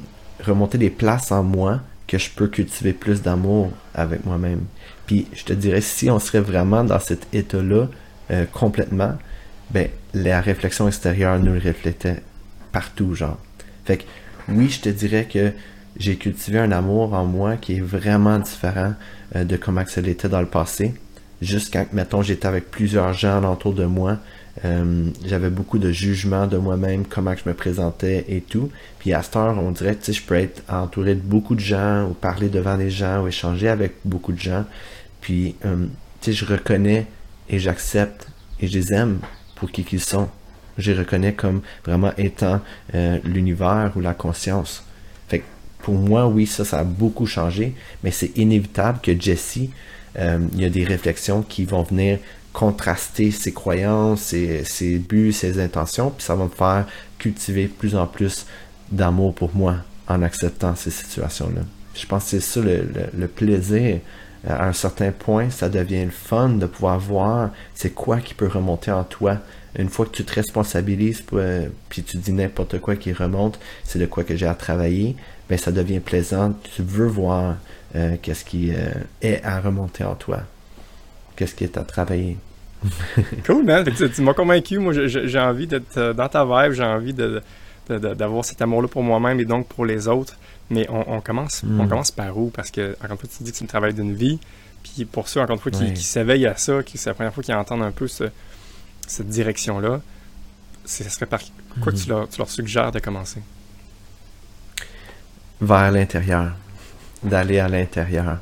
remonter 0.44 0.78
des 0.78 0.90
places 0.90 1.30
en 1.30 1.42
moi 1.42 1.80
que 2.06 2.18
je 2.18 2.30
peux 2.30 2.48
cultiver 2.48 2.92
plus 2.92 3.22
d'amour 3.22 3.70
avec 3.94 4.24
moi-même. 4.24 4.62
Puis 5.06 5.26
je 5.34 5.44
te 5.44 5.52
dirais, 5.52 5.82
si 5.82 6.10
on 6.10 6.18
serait 6.18 6.40
vraiment 6.40 6.82
dans 6.82 6.98
cet 6.98 7.32
état-là 7.34 7.88
euh, 8.30 8.46
complètement, 8.50 9.16
ben 9.70 9.88
la 10.14 10.40
réflexion 10.40 10.88
extérieure 10.88 11.38
nous 11.38 11.52
le 11.52 11.60
reflétait 11.60 12.22
partout, 12.72 13.14
genre. 13.14 13.38
Fait 13.84 13.98
que 13.98 14.04
oui, 14.48 14.70
je 14.70 14.80
te 14.80 14.88
dirais 14.88 15.28
que 15.30 15.52
j'ai 15.96 16.16
cultivé 16.16 16.58
un 16.58 16.72
amour 16.72 17.14
en 17.14 17.24
moi 17.24 17.56
qui 17.56 17.76
est 17.76 17.80
vraiment 17.80 18.38
différent 18.38 18.94
euh, 19.36 19.44
de 19.44 19.56
comment 19.56 19.84
ça 19.86 20.00
l'était 20.00 20.28
dans 20.28 20.40
le 20.40 20.46
passé. 20.46 20.94
Jusqu'à, 21.42 21.86
mettons, 21.92 22.22
j'étais 22.22 22.46
avec 22.46 22.70
plusieurs 22.70 23.12
gens 23.14 23.42
autour 23.50 23.72
de 23.72 23.84
moi, 23.84 24.18
euh, 24.64 25.08
j'avais 25.24 25.48
beaucoup 25.48 25.78
de 25.78 25.90
jugement 25.90 26.46
de 26.46 26.58
moi-même, 26.58 27.06
comment 27.06 27.34
je 27.34 27.48
me 27.48 27.54
présentais 27.54 28.26
et 28.28 28.40
tout. 28.40 28.70
Puis 28.98 29.14
à 29.14 29.22
cette 29.22 29.36
heure, 29.36 29.56
on 29.58 29.70
dirait 29.70 29.94
que 29.96 30.12
je 30.12 30.22
peux 30.22 30.34
être 30.34 30.62
entouré 30.68 31.14
de 31.14 31.20
beaucoup 31.20 31.54
de 31.54 31.60
gens, 31.60 32.04
ou 32.04 32.14
parler 32.14 32.48
devant 32.48 32.76
des 32.76 32.90
gens, 32.90 33.22
ou 33.22 33.28
échanger 33.28 33.68
avec 33.68 33.94
beaucoup 34.04 34.32
de 34.32 34.40
gens. 34.40 34.64
Puis, 35.20 35.56
euh, 35.64 35.86
tu 36.20 36.32
sais, 36.32 36.32
je 36.32 36.44
reconnais 36.44 37.06
et 37.48 37.58
j'accepte 37.58 38.28
et 38.60 38.66
je 38.66 38.78
les 38.78 38.92
aime 38.92 39.20
pour 39.54 39.70
qui 39.70 39.84
qu'ils 39.84 40.00
sont. 40.00 40.28
Je 40.76 40.92
les 40.92 40.98
reconnais 40.98 41.32
comme 41.32 41.62
vraiment 41.84 42.12
étant 42.16 42.60
l'univers 43.24 43.92
ou 43.96 44.00
la 44.00 44.14
conscience 44.14 44.84
pour 45.82 45.94
moi, 45.94 46.26
oui, 46.26 46.46
ça, 46.46 46.64
ça 46.64 46.80
a 46.80 46.84
beaucoup 46.84 47.26
changé, 47.26 47.74
mais 48.02 48.10
c'est 48.10 48.36
inévitable 48.36 49.00
que 49.02 49.18
Jesse, 49.18 49.60
euh, 50.18 50.38
il 50.52 50.60
y 50.60 50.64
a 50.64 50.70
des 50.70 50.84
réflexions 50.84 51.42
qui 51.42 51.64
vont 51.64 51.82
venir 51.82 52.18
contraster 52.52 53.30
ses 53.30 53.52
croyances, 53.52 54.22
ses, 54.22 54.98
buts, 54.98 55.32
ses 55.32 55.60
intentions, 55.60 56.10
puis 56.10 56.24
ça 56.24 56.34
va 56.34 56.44
me 56.44 56.50
faire 56.50 56.86
cultiver 57.18 57.68
plus 57.68 57.94
en 57.94 58.06
plus 58.06 58.46
d'amour 58.90 59.34
pour 59.34 59.54
moi 59.54 59.76
en 60.08 60.22
acceptant 60.22 60.74
ces 60.74 60.90
situations-là. 60.90 61.62
Je 61.94 62.06
pense 62.06 62.24
que 62.24 62.30
c'est 62.30 62.40
ça 62.40 62.60
le, 62.60 63.26
plaisir. 63.28 64.00
À 64.46 64.66
un 64.66 64.72
certain 64.72 65.12
point, 65.12 65.50
ça 65.50 65.68
devient 65.68 66.04
le 66.04 66.10
fun 66.10 66.48
de 66.48 66.66
pouvoir 66.66 66.98
voir 66.98 67.50
c'est 67.74 67.90
quoi 67.90 68.20
qui 68.20 68.32
peut 68.34 68.48
remonter 68.48 68.90
en 68.90 69.04
toi. 69.04 69.36
Une 69.78 69.90
fois 69.90 70.06
que 70.06 70.12
tu 70.12 70.24
te 70.24 70.34
responsabilises, 70.34 71.22
euh, 71.34 71.68
puis 71.88 72.02
tu 72.02 72.16
dis 72.16 72.32
n'importe 72.32 72.80
quoi 72.80 72.96
qui 72.96 73.12
remonte, 73.12 73.60
c'est 73.84 73.98
de 73.98 74.06
quoi 74.06 74.24
que 74.24 74.36
j'ai 74.36 74.46
à 74.46 74.54
travailler 74.54 75.14
ben, 75.50 75.58
ça 75.58 75.72
devient 75.72 75.98
plaisant. 75.98 76.54
Tu 76.76 76.82
veux 76.82 77.08
voir 77.08 77.56
euh, 77.96 78.16
qu'est-ce 78.22 78.44
qui 78.44 78.72
euh, 78.72 78.92
est 79.20 79.44
à 79.44 79.60
remonter 79.60 80.04
en 80.04 80.14
toi. 80.14 80.42
Qu'est-ce 81.34 81.56
qui 81.56 81.64
est 81.64 81.76
à 81.76 81.82
travailler. 81.82 82.36
cool, 83.46 83.64
man. 83.64 83.84
Tu, 83.84 84.22
m'as 84.22 84.32
convaincu. 84.32 84.78
Moi, 84.78 84.92
j'ai 85.06 85.40
envie 85.40 85.66
d'être 85.66 85.98
euh, 85.98 86.12
dans 86.12 86.28
ta 86.28 86.44
vibe. 86.44 86.72
J'ai 86.72 86.84
envie 86.84 87.12
de, 87.12 87.42
d'avoir 87.88 88.44
cet 88.44 88.62
amour-là 88.62 88.86
pour 88.86 89.02
moi-même 89.02 89.40
et 89.40 89.44
donc 89.44 89.66
pour 89.66 89.84
les 89.84 90.06
autres. 90.06 90.36
Mais 90.70 90.86
on, 90.88 91.20
commence, 91.20 91.64
on 91.64 91.82
hmm. 91.82 91.88
commence 91.88 92.12
par 92.12 92.38
où? 92.38 92.50
Parce 92.50 92.70
que, 92.70 92.92
encore 92.98 93.10
une 93.10 93.18
fois, 93.18 93.28
tu 93.36 93.42
dis 93.42 93.50
que 93.50 93.56
c'est 93.56 93.64
le 93.64 93.68
travail 93.68 93.92
d'une 93.92 94.14
vie. 94.14 94.38
Puis 94.84 95.04
pour 95.04 95.28
ceux, 95.28 95.40
encore 95.40 95.56
une 95.56 95.60
fois, 95.60 95.72
qui, 95.72 95.96
s'éveillent 95.96 96.46
à 96.46 96.56
ça, 96.56 96.84
qui 96.84 96.96
c'est 96.96 97.10
la 97.10 97.14
première 97.14 97.34
fois 97.34 97.42
qu'ils 97.42 97.56
entendent 97.56 97.82
un 97.82 97.90
peu 97.90 98.06
cette 98.06 99.26
direction-là, 99.26 100.00
ce 100.84 101.02
serait 101.02 101.26
par 101.26 101.40
quoi 101.82 101.90
que 101.90 101.96
tu 101.98 102.04
tu 102.04 102.38
leur 102.38 102.48
suggères 102.48 102.92
de 102.92 103.00
commencer? 103.00 103.40
Vers 105.60 105.90
l'intérieur, 105.90 106.52
d'aller 107.22 107.58
à 107.58 107.68
l'intérieur. 107.68 108.38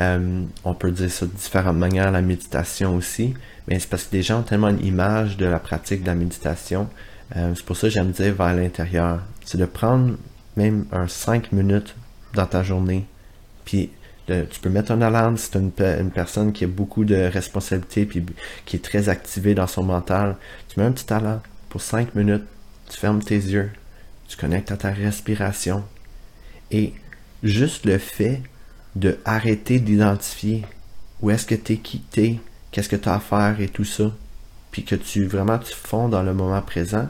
Euh, 0.00 0.42
on 0.64 0.74
peut 0.74 0.90
dire 0.90 1.10
ça 1.10 1.26
de 1.26 1.30
différentes 1.30 1.76
manières, 1.76 2.10
la 2.10 2.20
méditation 2.20 2.96
aussi, 2.96 3.34
mais 3.68 3.78
c'est 3.78 3.88
parce 3.88 4.04
que 4.04 4.16
les 4.16 4.22
gens 4.22 4.40
ont 4.40 4.42
tellement 4.42 4.68
une 4.68 4.84
image 4.84 5.36
de 5.36 5.46
la 5.46 5.58
pratique 5.58 6.02
de 6.02 6.08
la 6.08 6.14
méditation. 6.14 6.88
Euh, 7.36 7.52
c'est 7.54 7.64
pour 7.64 7.76
ça 7.76 7.88
que 7.88 7.94
j'aime 7.94 8.10
dire 8.10 8.34
vers 8.34 8.54
l'intérieur. 8.54 9.20
C'est 9.44 9.58
de 9.58 9.66
prendre 9.66 10.16
même 10.56 10.86
un 10.92 11.08
5 11.08 11.52
minutes 11.52 11.94
dans 12.34 12.46
ta 12.46 12.62
journée, 12.62 13.06
puis 13.64 13.90
tu 14.26 14.60
peux 14.62 14.70
mettre 14.70 14.90
un 14.90 15.02
alarme 15.02 15.36
si 15.36 15.50
tu 15.50 15.58
une, 15.58 15.70
une, 15.78 16.10
personne 16.10 16.52
qui 16.52 16.64
a 16.64 16.66
beaucoup 16.66 17.04
de 17.04 17.14
responsabilités 17.14 18.06
puis 18.06 18.24
qui 18.64 18.76
est 18.76 18.84
très 18.84 19.10
activée 19.10 19.54
dans 19.54 19.66
son 19.66 19.82
mental. 19.82 20.36
Tu 20.68 20.80
mets 20.80 20.86
un 20.86 20.92
petit 20.92 21.12
alarme 21.12 21.40
pour 21.68 21.82
5 21.82 22.14
minutes, 22.14 22.44
tu 22.88 22.98
fermes 22.98 23.22
tes 23.22 23.36
yeux, 23.36 23.70
tu 24.28 24.36
connectes 24.36 24.72
à 24.72 24.76
ta 24.76 24.90
respiration. 24.90 25.84
Et 26.74 26.92
juste 27.44 27.86
le 27.86 27.98
fait 27.98 28.42
de 28.96 29.16
arrêter 29.24 29.78
d'identifier 29.78 30.64
où 31.22 31.30
est-ce 31.30 31.46
que 31.46 31.54
tu 31.54 31.74
es 31.74 31.76
quitté, 31.76 32.40
qu'est-ce 32.72 32.88
que 32.88 32.96
tu 32.96 33.08
as 33.08 33.14
à 33.14 33.20
faire 33.20 33.60
et 33.60 33.68
tout 33.68 33.84
ça, 33.84 34.10
puis 34.72 34.82
que 34.82 34.96
tu 34.96 35.24
vraiment 35.24 35.58
tu 35.58 35.72
fonds 35.72 36.08
dans 36.08 36.24
le 36.24 36.34
moment 36.34 36.60
présent, 36.62 37.08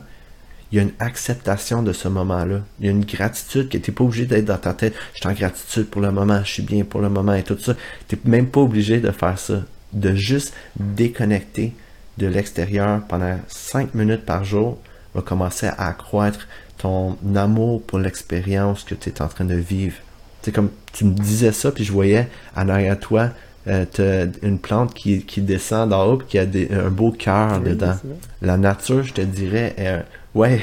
il 0.70 0.76
y 0.76 0.80
a 0.80 0.82
une 0.82 0.92
acceptation 0.98 1.82
de 1.82 1.94
ce 1.94 2.08
moment-là. 2.08 2.60
Il 2.78 2.86
y 2.86 2.88
a 2.90 2.92
une 2.92 3.06
gratitude 3.06 3.70
que 3.70 3.78
tu 3.78 3.90
n'es 3.90 3.94
pas 3.94 4.04
obligé 4.04 4.26
d'être 4.26 4.44
dans 4.44 4.58
ta 4.58 4.74
tête. 4.74 4.94
Je 5.14 5.20
suis 5.20 5.28
en 5.28 5.32
gratitude 5.32 5.86
pour 5.86 6.02
le 6.02 6.12
moment, 6.12 6.44
je 6.44 6.52
suis 6.52 6.62
bien 6.62 6.84
pour 6.84 7.00
le 7.00 7.08
moment 7.08 7.32
et 7.32 7.42
tout 7.42 7.58
ça. 7.58 7.74
Tu 8.06 8.16
n'es 8.16 8.20
même 8.30 8.48
pas 8.48 8.60
obligé 8.60 9.00
de 9.00 9.10
faire 9.12 9.38
ça. 9.38 9.62
De 9.94 10.14
juste 10.14 10.52
déconnecter 10.76 11.72
de 12.18 12.26
l'extérieur 12.26 13.00
pendant 13.08 13.38
5 13.48 13.94
minutes 13.94 14.26
par 14.26 14.44
jour 14.44 14.78
va 15.14 15.22
commencer 15.22 15.68
à 15.68 15.88
accroître 15.88 16.48
ton 16.84 17.16
amour 17.34 17.82
pour 17.82 17.98
l'expérience 17.98 18.84
que 18.84 18.94
tu 18.94 19.08
es 19.08 19.22
en 19.22 19.28
train 19.28 19.46
de 19.46 19.54
vivre. 19.54 19.96
C'est 20.42 20.52
comme 20.52 20.68
tu 20.92 21.06
me 21.06 21.14
disais 21.14 21.52
ça, 21.52 21.72
puis 21.72 21.82
je 21.82 21.90
voyais 21.90 22.28
en 22.54 22.68
arrière 22.68 23.00
toi 23.00 23.30
euh, 23.66 24.26
une 24.42 24.58
plante 24.58 24.92
qui, 24.92 25.22
qui 25.22 25.40
descend 25.40 25.88
d'en 25.88 26.04
haut, 26.04 26.18
qui 26.18 26.38
a 26.38 26.42
un 26.42 26.90
beau 26.90 27.10
cœur 27.10 27.60
dedans. 27.60 27.96
La 28.42 28.58
nature, 28.58 29.02
je 29.02 29.14
te 29.14 29.22
dirais, 29.22 29.74
est, 29.78 30.04
ouais, 30.34 30.60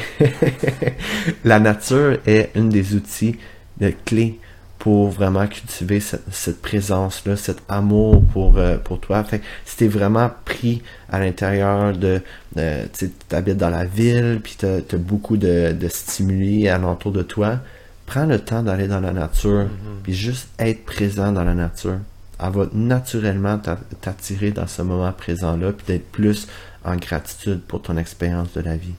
la 1.44 1.60
nature 1.60 2.20
est 2.28 2.52
une 2.54 2.70
des 2.70 2.94
outils 2.94 3.38
de 3.80 3.92
clés 4.06 4.40
pour 4.82 5.10
vraiment 5.10 5.46
cultiver 5.46 6.00
cette, 6.00 6.60
présence-là, 6.60 7.36
cet 7.36 7.60
amour 7.70 8.24
pour, 8.34 8.58
euh, 8.58 8.78
pour 8.78 9.00
toi. 9.00 9.24
Fait 9.24 9.39
si 9.63 9.78
t'es 9.78 9.88
vraiment 9.88 10.32
pris 10.44 10.82
à 11.12 11.20
l'intérieur 11.20 11.96
de, 11.96 12.20
tu 12.56 13.12
habites 13.30 13.58
dans 13.58 13.70
la 13.70 13.86
ville, 13.86 14.39
puis 14.44 14.56
t'as 14.58 14.78
as 14.78 14.98
beaucoup 14.98 15.38
de, 15.38 15.72
de 15.72 15.88
stimuli 15.88 16.67
alentour 16.67 17.12
de 17.12 17.22
toi, 17.22 17.60
prends 18.08 18.26
le 18.26 18.39
temps 18.39 18.63
d'aller 18.63 18.88
dans 18.88 19.02
la 19.02 19.12
nature, 19.12 19.65
mm-hmm. 19.65 20.02
puis 20.02 20.15
juste 20.15 20.50
être 20.58 20.84
présent 20.84 21.32
dans 21.32 21.44
la 21.44 21.54
nature. 21.54 22.00
Elle 22.39 22.50
va 22.50 22.65
naturellement 22.74 23.62
t'attirer 24.02 24.50
dans 24.50 24.65
ce 24.65 24.82
moment 24.82 25.12
présent-là, 25.12 25.74
puis 25.74 25.86
d'être 25.86 26.12
plus 26.12 26.48
en 26.84 26.96
gratitude 26.96 27.62
pour 27.62 27.84
ton 27.84 27.98
expérience 27.98 28.52
de 28.54 28.62
la 28.62 28.78
vie. 28.78 28.96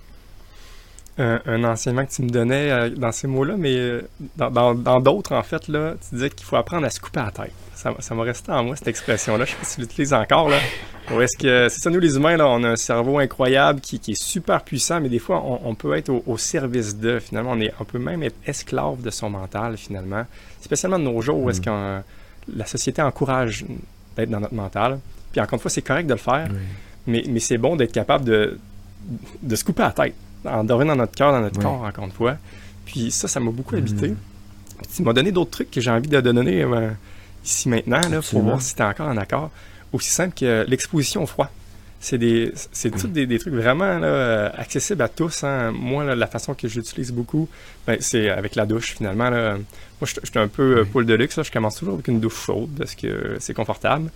Un, 1.18 1.64
enseignement 1.64 2.06
que 2.06 2.10
tu 2.10 2.22
me 2.22 2.30
donnais 2.30 2.70
euh, 2.70 2.88
dans 2.88 3.12
ces 3.12 3.26
mots-là, 3.26 3.56
mais 3.58 3.76
euh, 3.76 4.00
dans 4.36 5.00
d'autres, 5.00 5.34
en 5.34 5.42
fait, 5.42 5.68
là, 5.68 5.94
tu 6.08 6.14
disais 6.14 6.30
qu'il 6.30 6.46
faut 6.46 6.56
apprendre 6.56 6.86
à 6.86 6.90
se 6.90 7.00
couper 7.00 7.20
la 7.20 7.30
tête. 7.30 7.52
Ça, 7.74 7.94
ça 7.98 8.14
m'a 8.14 8.22
resté 8.22 8.50
en 8.50 8.64
moi, 8.64 8.76
cette 8.76 8.88
expression-là. 8.88 9.44
Je 9.44 9.50
sais 9.50 9.56
pas 9.56 9.64
si 9.64 9.74
tu 9.74 9.80
l'utilises 9.82 10.14
encore, 10.14 10.48
là. 10.48 10.56
est-ce 11.20 11.36
que, 11.36 11.68
c'est 11.68 11.80
ça, 11.80 11.90
nous, 11.90 12.00
les 12.00 12.16
humains, 12.16 12.36
là, 12.36 12.48
on 12.48 12.64
a 12.64 12.70
un 12.70 12.76
cerveau 12.76 13.18
incroyable 13.18 13.80
qui, 13.80 13.96
est 13.96 14.22
super 14.22 14.62
puissant, 14.62 15.00
mais 15.00 15.10
des 15.10 15.18
fois, 15.18 15.42
on, 15.44 15.74
peut 15.74 15.94
être 15.96 16.08
au, 16.08 16.38
service 16.38 16.96
de, 16.96 17.18
finalement. 17.18 17.52
On, 17.52 17.60
est, 17.60 17.74
on 17.78 17.84
peut 17.84 17.98
même 17.98 18.22
être 18.22 18.36
esclave 18.46 19.02
de 19.02 19.10
son 19.10 19.28
mental, 19.28 19.76
finalement. 19.76 20.24
Spécialement 20.62 20.98
de 20.98 21.04
nos 21.04 21.20
jours 21.20 21.38
où 21.38 21.50
est-ce 21.50 21.60
mm. 21.60 21.64
que 21.64 22.00
la 22.56 22.66
société 22.66 23.02
encourage 23.02 23.64
d'être 24.16 24.30
dans 24.30 24.40
notre 24.40 24.54
mental. 24.54 24.98
Puis 25.32 25.40
encore 25.40 25.54
une 25.54 25.60
fois, 25.60 25.70
c'est 25.70 25.82
correct 25.82 26.06
de 26.06 26.14
le 26.14 26.18
faire, 26.18 26.48
mais, 27.06 27.24
mais 27.28 27.40
c'est 27.40 27.58
bon 27.58 27.76
d'être 27.76 27.92
capable 27.92 28.24
de, 28.24 28.58
de 29.42 29.56
se 29.56 29.64
couper 29.64 29.82
la 29.82 29.92
tête, 29.92 30.14
en 30.44 30.64
dans 30.64 30.84
notre 30.84 31.14
cœur, 31.14 31.32
dans 31.32 31.40
notre 31.40 31.60
corps, 31.60 31.82
encore 31.82 32.04
une 32.04 32.12
fois. 32.12 32.36
Puis 32.84 33.10
ça, 33.10 33.28
ça 33.28 33.40
m'a 33.40 33.50
beaucoup 33.50 33.76
habité. 33.76 34.08
Mm. 34.08 34.16
Tu 34.94 35.02
m'as 35.02 35.12
donné 35.12 35.32
d'autres 35.32 35.50
trucs 35.50 35.70
que 35.70 35.80
j'ai 35.80 35.90
envie 35.90 36.08
de 36.08 36.20
donner 36.20 36.62
euh, 36.62 36.90
ici 37.44 37.68
maintenant, 37.68 38.00
là, 38.08 38.20
pour 38.22 38.42
voir 38.42 38.60
si 38.60 38.74
tu 38.74 38.82
es 38.82 38.84
encore 38.84 39.08
en 39.08 39.16
accord. 39.16 39.50
Aussi 39.92 40.10
simple 40.10 40.34
que 40.38 40.64
l'exposition 40.68 41.22
au 41.22 41.26
froid. 41.26 41.50
C'est 42.00 42.18
des, 42.18 42.52
c'est 42.72 42.90
tous 42.90 43.06
des, 43.06 43.38
trucs 43.38 43.54
vraiment 43.54 43.98
là, 43.98 44.48
accessibles 44.56 45.02
à 45.02 45.08
tous. 45.08 45.44
Hein. 45.44 45.70
Moi, 45.70 46.16
la 46.16 46.26
façon 46.26 46.52
que 46.52 46.66
j'utilise 46.66 47.12
beaucoup, 47.12 47.48
ben, 47.86 47.96
c'est 48.00 48.28
avec 48.28 48.56
la 48.56 48.66
douche 48.66 48.94
finalement. 48.96 49.30
Là. 49.30 49.54
Moi, 49.54 50.08
je 50.08 50.14
suis 50.24 50.38
un 50.38 50.48
peu 50.48 50.78
euh, 50.78 50.84
poule 50.84 51.06
de 51.06 51.14
luxe. 51.14 51.40
Je 51.40 51.52
commence 51.52 51.76
toujours 51.76 51.94
avec 51.94 52.08
une 52.08 52.18
douche 52.18 52.44
chaude 52.44 52.70
parce 52.76 52.96
que 52.96 53.36
c'est 53.38 53.54
confortable. 53.54 54.10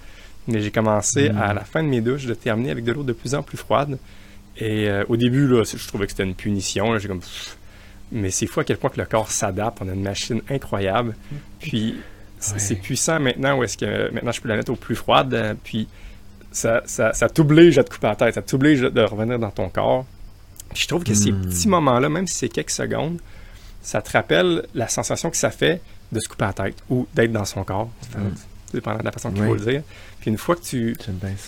Mais 0.49 0.61
j'ai 0.63 0.73
commencé 0.73 1.31
mm. 1.31 1.39
à 1.39 1.55
la 1.55 1.61
fin 1.63 1.85
de 1.85 1.89
mes 1.89 2.01
douches 2.01 2.27
de 2.27 2.35
terminer 2.35 2.73
avec 2.73 2.83
de 2.83 2.91
l'eau 2.91 3.05
de 3.05 3.13
plus 3.13 3.37
en 3.37 3.45
plus 3.45 3.57
froide. 3.57 3.99
Et 4.59 4.89
euh, 4.89 5.05
au 5.09 5.17
début, 5.17 5.47
là, 5.47 5.65
je 5.65 5.87
trouvais 5.87 6.07
que 6.07 6.13
c'était 6.13 6.25
une 6.25 6.35
punition. 6.35 6.99
J'ai 6.99 7.09
comme, 7.09 7.21
mais 8.13 8.31
c'est 8.31 8.47
fou 8.47 8.61
à 8.61 8.65
quel 8.65 8.79
point 8.79 8.91
que 8.91 9.01
le 9.01 9.07
corps 9.07 9.31
s'adapte. 9.31 9.79
On 9.83 9.89
a 9.89 9.93
une 9.93 10.03
machine 10.03 10.41
incroyable. 10.49 11.15
Puis 11.61 11.97
c'est 12.39 12.77
puissant 12.77 13.19
maintenant 13.19 13.59
où 13.59 13.65
est-ce 13.65 13.77
que 13.77 14.13
maintenant 14.13 14.33
je 14.33 14.41
peux 14.41 14.49
la 14.49 14.57
mettre 14.57 14.73
au 14.73 14.77
plus 14.77 14.97
froide. 14.97 15.33
Euh, 15.35 15.55
puis 15.63 15.89
ça, 16.53 16.83
ça, 16.87 17.13
ça 17.13 17.29
t'oblige 17.29 17.79
à 17.79 17.85
te 17.85 17.91
couper 17.91 18.07
la 18.07 18.17
tête, 18.17 18.35
ça 18.35 18.43
t'oblige 18.43 18.81
de 18.81 19.01
revenir 19.03 19.39
dans 19.39 19.51
ton 19.51 19.69
corps. 19.69 20.07
Puis 20.73 20.83
je 20.83 20.89
trouve 20.89 21.05
que 21.05 21.15
ces 21.15 21.33
hmm. 21.33 21.43
petits 21.43 21.69
moments-là, 21.69 22.09
même 22.09 22.27
si 22.27 22.35
c'est 22.35 22.49
quelques 22.49 22.71
secondes, 22.71 23.19
ça 23.83 24.03
te 24.03 24.11
rappelle 24.11 24.67
la 24.75 24.89
sensation 24.89 25.31
que 25.31 25.37
ça 25.37 25.51
fait 25.51 25.81
de 26.11 26.19
se 26.19 26.29
couper 26.29 26.45
la 26.45 26.53
tête 26.53 26.77
ou 26.91 27.07
d'être 27.15 27.31
dans 27.31 27.45
son 27.45 27.63
corps. 27.63 27.89
Mm. 28.17 28.31
Dépendant 28.75 28.99
de 28.99 29.05
la 29.05 29.13
façon 29.13 29.31
qu'il 29.31 29.45
faut 29.45 29.55
le 29.55 29.61
dire. 29.61 29.83
Puis 30.21 30.31
une 30.31 30.39
fois 30.39 30.57
que 30.57 30.63
tu, 30.63 30.97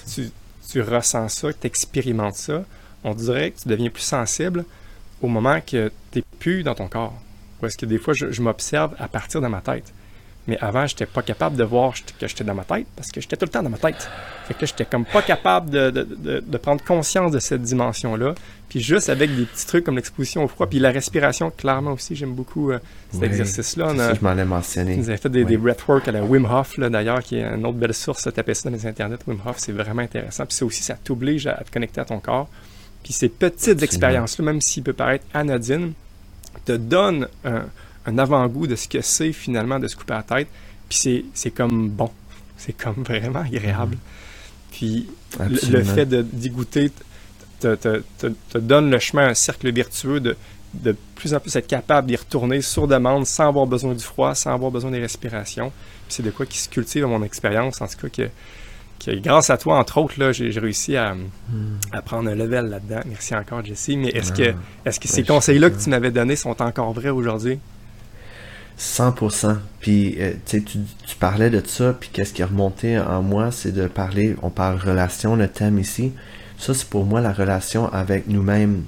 tu, 0.06 0.30
tu, 0.70 0.80
ressens 0.80 1.28
ça, 1.30 1.52
que 1.52 1.58
tu 1.60 1.66
expérimentes 1.66 2.36
ça, 2.36 2.64
on 3.04 3.14
dirait 3.14 3.50
que 3.50 3.60
tu 3.60 3.68
deviens 3.68 3.90
plus 3.90 4.02
sensible 4.02 4.64
au 5.22 5.28
moment 5.28 5.60
que 5.60 5.90
tu 6.12 6.18
n'es 6.18 6.24
plus 6.38 6.62
dans 6.62 6.74
ton 6.74 6.88
corps. 6.88 7.14
Ou 7.62 7.66
est-ce 7.66 7.76
que 7.76 7.86
des 7.86 7.98
fois, 7.98 8.14
je 8.14 8.42
m'observe 8.42 8.94
à 8.98 9.08
partir 9.08 9.40
de 9.40 9.48
ma 9.48 9.60
tête. 9.60 9.92
Mais 10.48 10.56
avant, 10.62 10.86
j'étais 10.86 11.04
pas 11.04 11.20
capable 11.20 11.56
de 11.56 11.62
voir 11.62 11.92
que 11.92 12.26
j'étais 12.26 12.42
dans 12.42 12.54
ma 12.54 12.64
tête 12.64 12.86
parce 12.96 13.12
que 13.12 13.20
j'étais 13.20 13.36
tout 13.36 13.44
le 13.44 13.50
temps 13.50 13.62
dans 13.62 13.68
ma 13.68 13.76
tête. 13.76 14.08
Fait 14.46 14.54
que 14.54 14.64
j'étais 14.64 14.86
comme 14.86 15.04
pas 15.04 15.20
capable 15.20 15.68
de, 15.68 15.90
de, 15.90 16.40
de, 16.40 16.56
prendre 16.56 16.82
conscience 16.82 17.32
de 17.32 17.38
cette 17.38 17.60
dimension-là. 17.60 18.34
Puis 18.70 18.80
juste 18.80 19.10
avec 19.10 19.36
des 19.36 19.44
petits 19.44 19.66
trucs 19.66 19.84
comme 19.84 19.96
l'exposition 19.96 20.44
au 20.44 20.48
froid, 20.48 20.66
puis 20.66 20.78
la 20.78 20.90
respiration, 20.90 21.50
clairement 21.50 21.92
aussi, 21.92 22.16
j'aime 22.16 22.32
beaucoup 22.32 22.72
euh, 22.72 22.78
cet 23.12 23.24
exercice-là. 23.24 23.94
Ça, 23.94 24.14
je 24.14 24.20
m'en 24.22 24.38
ai 24.38 24.44
mentionné. 24.46 24.96
Vous 24.96 25.10
avez 25.10 25.18
fait 25.18 25.28
des, 25.28 25.44
des 25.44 25.58
breathwork 25.58 26.08
à 26.08 26.12
la 26.12 26.24
Wim 26.24 26.46
Hof, 26.46 26.80
d'ailleurs, 26.80 27.22
qui 27.22 27.36
est 27.36 27.44
une 27.44 27.66
autre 27.66 27.76
belle 27.76 27.92
source. 27.92 28.26
Taper 28.34 28.54
ça 28.54 28.70
dans 28.70 28.74
les 28.74 28.86
internets, 28.86 29.18
Wim 29.26 29.40
Hof, 29.44 29.56
c'est 29.58 29.72
vraiment 29.72 30.02
intéressant. 30.02 30.46
Puis 30.46 30.56
ça 30.56 30.64
aussi, 30.64 30.82
ça 30.82 30.94
t'oblige 30.94 31.46
à, 31.46 31.62
te 31.62 31.70
connecter 31.70 32.00
à 32.00 32.06
ton 32.06 32.20
corps. 32.20 32.48
Puis 33.08 33.14
ces 33.14 33.30
petites 33.30 33.82
expériences-là, 33.82 34.44
même 34.44 34.60
s'il 34.60 34.82
peut 34.82 34.92
paraître 34.92 35.24
anodine, 35.32 35.94
te 36.66 36.72
donnent 36.72 37.26
un 37.42 37.64
un 38.08 38.18
avant-goût 38.18 38.66
de 38.66 38.74
ce 38.76 38.88
que 38.88 39.02
c'est 39.02 39.32
finalement 39.32 39.78
de 39.78 39.86
se 39.86 39.96
couper 39.96 40.14
la 40.14 40.22
tête. 40.22 40.48
Puis 40.88 41.24
c'est 41.34 41.50
comme 41.50 41.88
bon. 41.90 42.10
C'est 42.56 42.72
comme 42.72 43.02
vraiment 43.04 43.40
agréable. 43.40 43.96
Mm-hmm. 43.96 44.72
Puis 44.72 45.08
le, 45.70 45.82
fait 45.82 46.06
d'y 46.08 46.50
goûter 46.50 46.90
te, 47.60 47.74
te, 47.74 48.02
te, 48.18 48.58
donne 48.58 48.90
le 48.90 48.98
chemin, 48.98 49.28
un 49.28 49.34
cercle 49.34 49.70
vertueux 49.72 50.20
de, 50.20 50.36
de 50.74 50.96
plus 51.14 51.34
en 51.34 51.40
plus 51.40 51.54
être 51.56 51.66
capable 51.66 52.08
d'y 52.08 52.16
retourner 52.16 52.62
sur 52.62 52.86
demande 52.86 53.26
sans 53.26 53.48
avoir 53.48 53.66
besoin 53.66 53.94
du 53.94 54.02
froid, 54.02 54.34
sans 54.34 54.52
avoir 54.52 54.70
besoin 54.70 54.90
des 54.90 55.00
respirations. 55.00 55.70
Puis 56.06 56.16
c'est 56.16 56.22
de 56.22 56.30
quoi 56.30 56.46
qui 56.46 56.58
se 56.58 56.68
cultive 56.68 57.04
à 57.04 57.08
mon 57.08 57.22
expérience, 57.22 57.80
en 57.80 57.86
tout 57.88 58.08
cas, 58.08 58.08
que, 58.08 58.30
grâce 59.06 59.50
à 59.50 59.56
toi, 59.56 59.78
entre 59.78 59.98
autres, 59.98 60.14
là, 60.18 60.32
j'ai, 60.32 60.50
réussi 60.58 60.96
à, 60.96 61.14
mm. 61.14 61.28
à, 61.92 62.02
prendre 62.02 62.30
un 62.30 62.34
level 62.34 62.66
là-dedans. 62.66 63.00
Merci 63.06 63.34
encore, 63.34 63.64
Jesse. 63.64 63.90
Mais 63.96 64.08
est-ce 64.08 64.32
que, 64.32 64.50
ah. 64.50 64.88
est-ce 64.88 65.00
que 65.00 65.08
ces 65.08 65.22
conseils-là 65.22 65.70
que 65.70 65.82
tu 65.82 65.90
m'avais 65.90 66.10
donnés 66.10 66.36
sont 66.36 66.60
encore 66.62 66.92
vrais 66.92 67.10
aujourd'hui? 67.10 67.58
100%. 68.78 69.56
Puis, 69.80 70.16
euh, 70.20 70.34
tu, 70.46 70.62
tu 70.62 71.16
parlais 71.18 71.50
de 71.50 71.62
ça, 71.66 71.92
puis 71.92 72.10
qu'est-ce 72.12 72.32
qui 72.32 72.42
est 72.42 72.46
remonté 72.46 72.98
en 72.98 73.22
moi, 73.22 73.50
c'est 73.50 73.72
de 73.72 73.86
parler, 73.86 74.36
on 74.42 74.50
parle 74.50 74.78
relation, 74.78 75.34
le 75.36 75.48
thème 75.48 75.78
ici. 75.78 76.12
Ça, 76.58 76.74
c'est 76.74 76.88
pour 76.88 77.04
moi 77.04 77.20
la 77.20 77.32
relation 77.32 77.92
avec 77.92 78.28
nous-mêmes, 78.28 78.82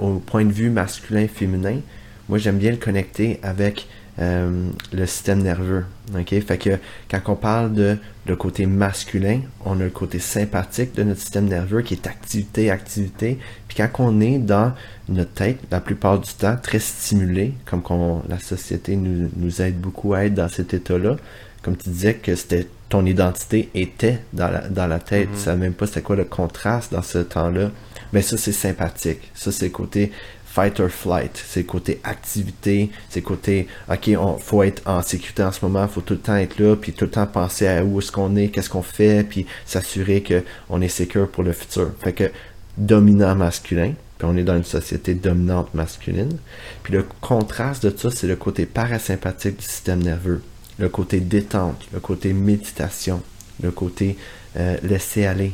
au 0.00 0.18
point 0.20 0.44
de 0.44 0.52
vue 0.52 0.70
masculin-féminin. 0.70 1.80
Moi, 2.28 2.38
j'aime 2.38 2.58
bien 2.58 2.70
le 2.70 2.76
connecter 2.76 3.40
avec 3.42 3.88
euh, 4.18 4.68
le 4.92 5.06
système 5.06 5.42
nerveux. 5.42 5.84
ok? 6.14 6.40
Fait 6.40 6.58
que 6.58 6.78
quand 7.10 7.20
on 7.26 7.36
parle 7.36 7.74
de 7.74 7.98
le 8.26 8.36
côté 8.36 8.64
masculin, 8.64 9.40
on 9.64 9.78
a 9.80 9.84
le 9.84 9.90
côté 9.90 10.18
sympathique 10.18 10.94
de 10.94 11.02
notre 11.02 11.20
système 11.20 11.46
nerveux 11.46 11.82
qui 11.82 11.94
est 11.94 12.06
activité, 12.06 12.70
activité. 12.70 13.38
Puis 13.68 13.76
quand 13.76 13.90
on 13.98 14.20
est 14.20 14.38
dans 14.38 14.72
notre 15.08 15.32
tête, 15.32 15.58
la 15.70 15.80
plupart 15.80 16.18
du 16.18 16.32
temps, 16.32 16.56
très 16.60 16.78
stimulé, 16.78 17.52
comme 17.66 17.82
la 18.28 18.38
société 18.38 18.96
nous, 18.96 19.28
nous 19.36 19.62
aide 19.62 19.78
beaucoup 19.78 20.14
à 20.14 20.24
être 20.24 20.34
dans 20.34 20.48
cet 20.48 20.72
état-là, 20.72 21.16
comme 21.62 21.76
tu 21.76 21.90
disais 21.90 22.14
que 22.14 22.34
c'était 22.36 22.66
ton 22.88 23.04
identité 23.04 23.68
était 23.74 24.20
dans 24.32 24.48
la, 24.48 24.60
dans 24.68 24.86
la 24.86 25.00
tête, 25.00 25.28
mm-hmm. 25.28 25.34
tu 25.34 25.40
savais 25.40 25.58
même 25.58 25.72
pas 25.72 25.86
c'était 25.86 26.02
quoi 26.02 26.16
le 26.16 26.24
contraste 26.24 26.92
dans 26.92 27.02
ce 27.02 27.18
temps-là. 27.18 27.70
Mais 28.12 28.22
ça, 28.22 28.36
c'est 28.36 28.52
sympathique. 28.52 29.30
Ça, 29.34 29.50
c'est 29.50 29.66
le 29.66 29.72
côté 29.72 30.12
fight 30.56 30.80
or 30.80 30.88
flight, 30.88 31.44
c'est 31.46 31.64
côté 31.64 32.00
activité, 32.02 32.90
c'est 33.10 33.20
côté 33.20 33.68
ok, 33.90 34.12
on 34.18 34.38
faut 34.38 34.62
être 34.62 34.80
en 34.86 35.02
sécurité 35.02 35.42
en 35.42 35.52
ce 35.52 35.62
moment, 35.62 35.86
faut 35.86 36.00
tout 36.00 36.14
le 36.14 36.20
temps 36.20 36.36
être 36.36 36.58
là, 36.58 36.76
puis 36.76 36.94
tout 36.94 37.04
le 37.04 37.10
temps 37.10 37.26
penser 37.26 37.66
à 37.66 37.84
où 37.84 37.98
est-ce 37.98 38.10
qu'on 38.10 38.34
est, 38.36 38.48
qu'est-ce 38.48 38.70
qu'on 38.70 38.80
fait, 38.80 39.22
puis 39.28 39.44
s'assurer 39.66 40.22
que 40.22 40.42
on 40.70 40.80
est 40.80 40.88
sécure 40.88 41.28
pour 41.28 41.42
le 41.42 41.52
futur. 41.52 41.90
Fait 42.00 42.14
que 42.14 42.30
dominant 42.78 43.34
masculin, 43.34 43.92
puis 44.16 44.26
on 44.26 44.34
est 44.34 44.44
dans 44.44 44.56
une 44.56 44.64
société 44.64 45.12
dominante 45.12 45.74
masculine. 45.74 46.38
Puis 46.82 46.94
le 46.94 47.04
contraste 47.20 47.84
de 47.84 47.94
ça, 47.94 48.10
c'est 48.10 48.26
le 48.26 48.36
côté 48.36 48.64
parasympathique 48.64 49.58
du 49.58 49.64
système 49.64 50.02
nerveux, 50.02 50.42
le 50.78 50.88
côté 50.88 51.20
détente, 51.20 51.86
le 51.92 52.00
côté 52.00 52.32
méditation, 52.32 53.22
le 53.62 53.70
côté 53.72 54.16
euh, 54.56 54.78
laisser 54.82 55.26
aller, 55.26 55.52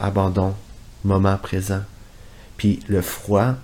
abandon, 0.00 0.52
moment 1.02 1.38
présent. 1.38 1.80
Puis 2.58 2.80
le 2.88 3.00
froid, 3.00 3.54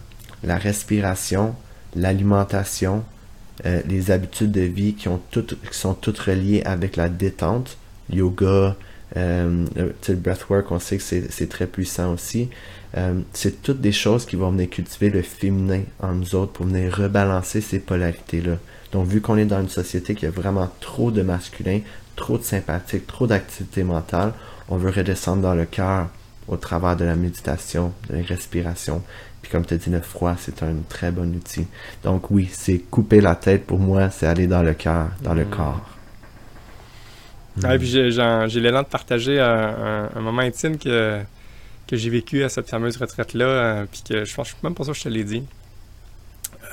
la 0.42 0.56
respiration, 0.56 1.54
l'alimentation, 1.96 3.04
euh, 3.66 3.80
les 3.86 4.10
habitudes 4.10 4.52
de 4.52 4.62
vie 4.62 4.94
qui, 4.94 5.08
ont 5.08 5.20
qui 5.30 5.78
sont 5.78 5.94
toutes 5.94 6.18
reliées 6.18 6.62
avec 6.64 6.96
la 6.96 7.08
détente, 7.08 7.76
yoga, 8.10 8.76
euh, 9.16 9.66
le 9.76 10.14
breathwork, 10.14 10.70
on 10.70 10.78
sait 10.78 10.98
que 10.98 11.02
c'est 11.02 11.48
très 11.48 11.66
puissant 11.66 12.12
aussi. 12.12 12.48
Euh, 12.96 13.20
c'est 13.32 13.62
toutes 13.62 13.80
des 13.80 13.92
choses 13.92 14.24
qui 14.24 14.36
vont 14.36 14.50
venir 14.50 14.70
cultiver 14.70 15.10
le 15.10 15.22
féminin 15.22 15.82
en 16.00 16.14
nous 16.14 16.34
autres 16.34 16.52
pour 16.52 16.66
venir 16.66 16.94
rebalancer 16.94 17.60
ces 17.60 17.78
polarités-là. 17.78 18.56
Donc, 18.92 19.06
vu 19.06 19.20
qu'on 19.20 19.36
est 19.36 19.44
dans 19.44 19.60
une 19.60 19.68
société 19.68 20.14
qui 20.14 20.26
a 20.26 20.30
vraiment 20.30 20.68
trop 20.80 21.10
de 21.10 21.22
masculin, 21.22 21.80
trop 22.16 22.38
de 22.38 22.42
sympathique, 22.42 23.06
trop 23.06 23.26
d'activité 23.26 23.84
mentale, 23.84 24.32
on 24.68 24.76
veut 24.76 24.90
redescendre 24.90 25.42
dans 25.42 25.54
le 25.54 25.66
cœur 25.66 26.08
au 26.50 26.56
travers 26.56 26.96
de 26.96 27.04
la 27.04 27.14
méditation, 27.14 27.92
de 28.08 28.16
la 28.16 28.22
respiration. 28.22 29.02
Puis 29.40 29.50
comme 29.50 29.64
tu 29.64 29.74
as 29.74 29.76
dit, 29.78 29.88
le 29.88 30.00
froid, 30.00 30.34
c'est 30.38 30.62
un 30.62 30.74
très 30.88 31.12
bon 31.12 31.34
outil. 31.34 31.66
Donc 32.02 32.30
oui, 32.30 32.48
c'est 32.52 32.78
couper 32.78 33.20
la 33.20 33.36
tête 33.36 33.64
pour 33.64 33.78
moi, 33.78 34.10
c'est 34.10 34.26
aller 34.26 34.46
dans 34.46 34.62
le 34.62 34.74
cœur, 34.74 35.10
dans 35.22 35.32
le 35.32 35.44
mm. 35.44 35.50
corps. 35.50 35.96
Ah, 37.62 37.78
puis 37.78 37.86
j'ai 37.86 38.60
l'élan 38.60 38.82
de 38.82 38.88
partager 38.88 39.40
un, 39.40 40.08
moment 40.20 40.42
intime 40.42 40.76
que, 40.76 41.20
que 41.86 41.96
j'ai 41.96 42.10
vécu 42.10 42.42
à 42.42 42.48
cette 42.48 42.68
fameuse 42.68 42.96
retraite-là, 42.96 43.46
euh, 43.46 43.86
puis 43.90 44.02
que 44.08 44.24
je 44.24 44.34
pense 44.34 44.54
même 44.62 44.74
pas 44.74 44.84
ça 44.84 44.92
que 44.92 44.98
je 44.98 45.04
te 45.04 45.08
l'ai 45.08 45.24
dit. 45.24 45.42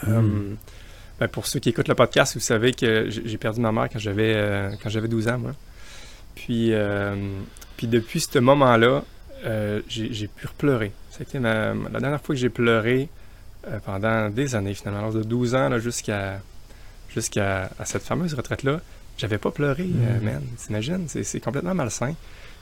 Mm. 0.04 0.10
Euh, 0.10 0.56
ben, 1.20 1.28
pour 1.28 1.48
ceux 1.48 1.60
qui 1.60 1.70
écoutent 1.70 1.88
le 1.88 1.96
podcast, 1.96 2.34
vous 2.36 2.40
savez 2.40 2.74
que 2.74 3.10
j'ai 3.10 3.38
perdu 3.38 3.60
ma 3.60 3.72
mère 3.72 3.90
quand 3.92 4.00
j'avais 4.00 4.34
euh, 4.36 4.72
quand 4.82 4.90
j'avais 4.90 5.08
12 5.08 5.28
ans, 5.30 5.38
moi. 5.40 5.52
Puis, 6.36 6.72
puis 7.76 7.88
depuis 7.88 8.20
ce 8.20 8.38
moment-là, 8.38 9.04
j'ai 9.88 10.28
pu 10.28 10.48
pleurer. 10.58 10.92
C'était 11.12 11.40
la 11.40 11.74
dernière 11.74 12.22
fois 12.22 12.36
que 12.36 12.42
j'ai 12.42 12.50
pleuré 12.50 13.10
pendant 13.86 14.30
des 14.30 14.56
années, 14.56 14.74
finalement, 14.74 15.12
de 15.12 15.24
12 15.24 15.56
ans 15.56 15.80
jusqu'à 15.80 16.40
cette 17.86 18.04
fameuse 18.04 18.34
retraite-là. 18.34 18.82
J'avais 19.18 19.38
pas 19.40 19.52
pleuré, 19.52 19.84
mm. 19.84 20.24
man. 20.24 20.44
T'imagines? 20.58 21.08
C'est 21.08 21.40
complètement 21.40 21.74
malsain. 21.74 22.14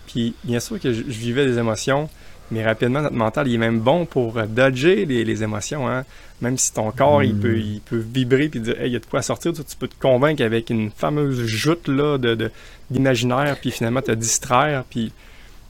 Puis, 0.08 0.36
bien 0.44 0.60
sûr 0.60 0.80
que 0.80 0.94
je, 0.94 1.02
vivais 1.02 1.46
des 1.46 1.58
émotions, 1.58 2.10
mais 2.52 2.64
rapidement, 2.64 3.02
notre 3.02 3.16
mental, 3.16 3.48
il 3.48 3.56
est 3.56 3.60
même 3.60 3.80
bon 3.80 4.06
pour 4.06 4.38
euh, 4.38 4.46
dodger 4.46 5.06
les, 5.06 5.44
émotions. 5.44 5.90
Hein? 5.90 6.06
Même 6.42 6.58
si 6.58 6.74
ton 6.74 6.92
corps, 6.92 7.24
il, 7.24 7.36
peut, 7.36 7.58
il 7.58 7.82
peut 7.82 7.98
vibrer 7.98 8.50
puis 8.50 8.60
dire, 8.60 8.80
hey, 8.80 8.90
il 8.90 8.94
y 8.94 8.96
a 8.96 9.00
de 9.00 9.06
quoi 9.06 9.22
sortir, 9.22 9.54
tu, 9.54 9.64
peux 9.78 9.88
te 9.88 10.00
convaincre 10.00 10.44
avec 10.44 10.70
une 10.70 10.92
fameuse 10.92 11.46
joute 11.46 11.88
là, 11.88 12.18
de, 12.18 12.52
d'imaginaire, 12.92 13.58
puis 13.60 13.72
finalement 13.72 14.02
te 14.02 14.12
distraire, 14.12 14.84
puis, 14.90 15.12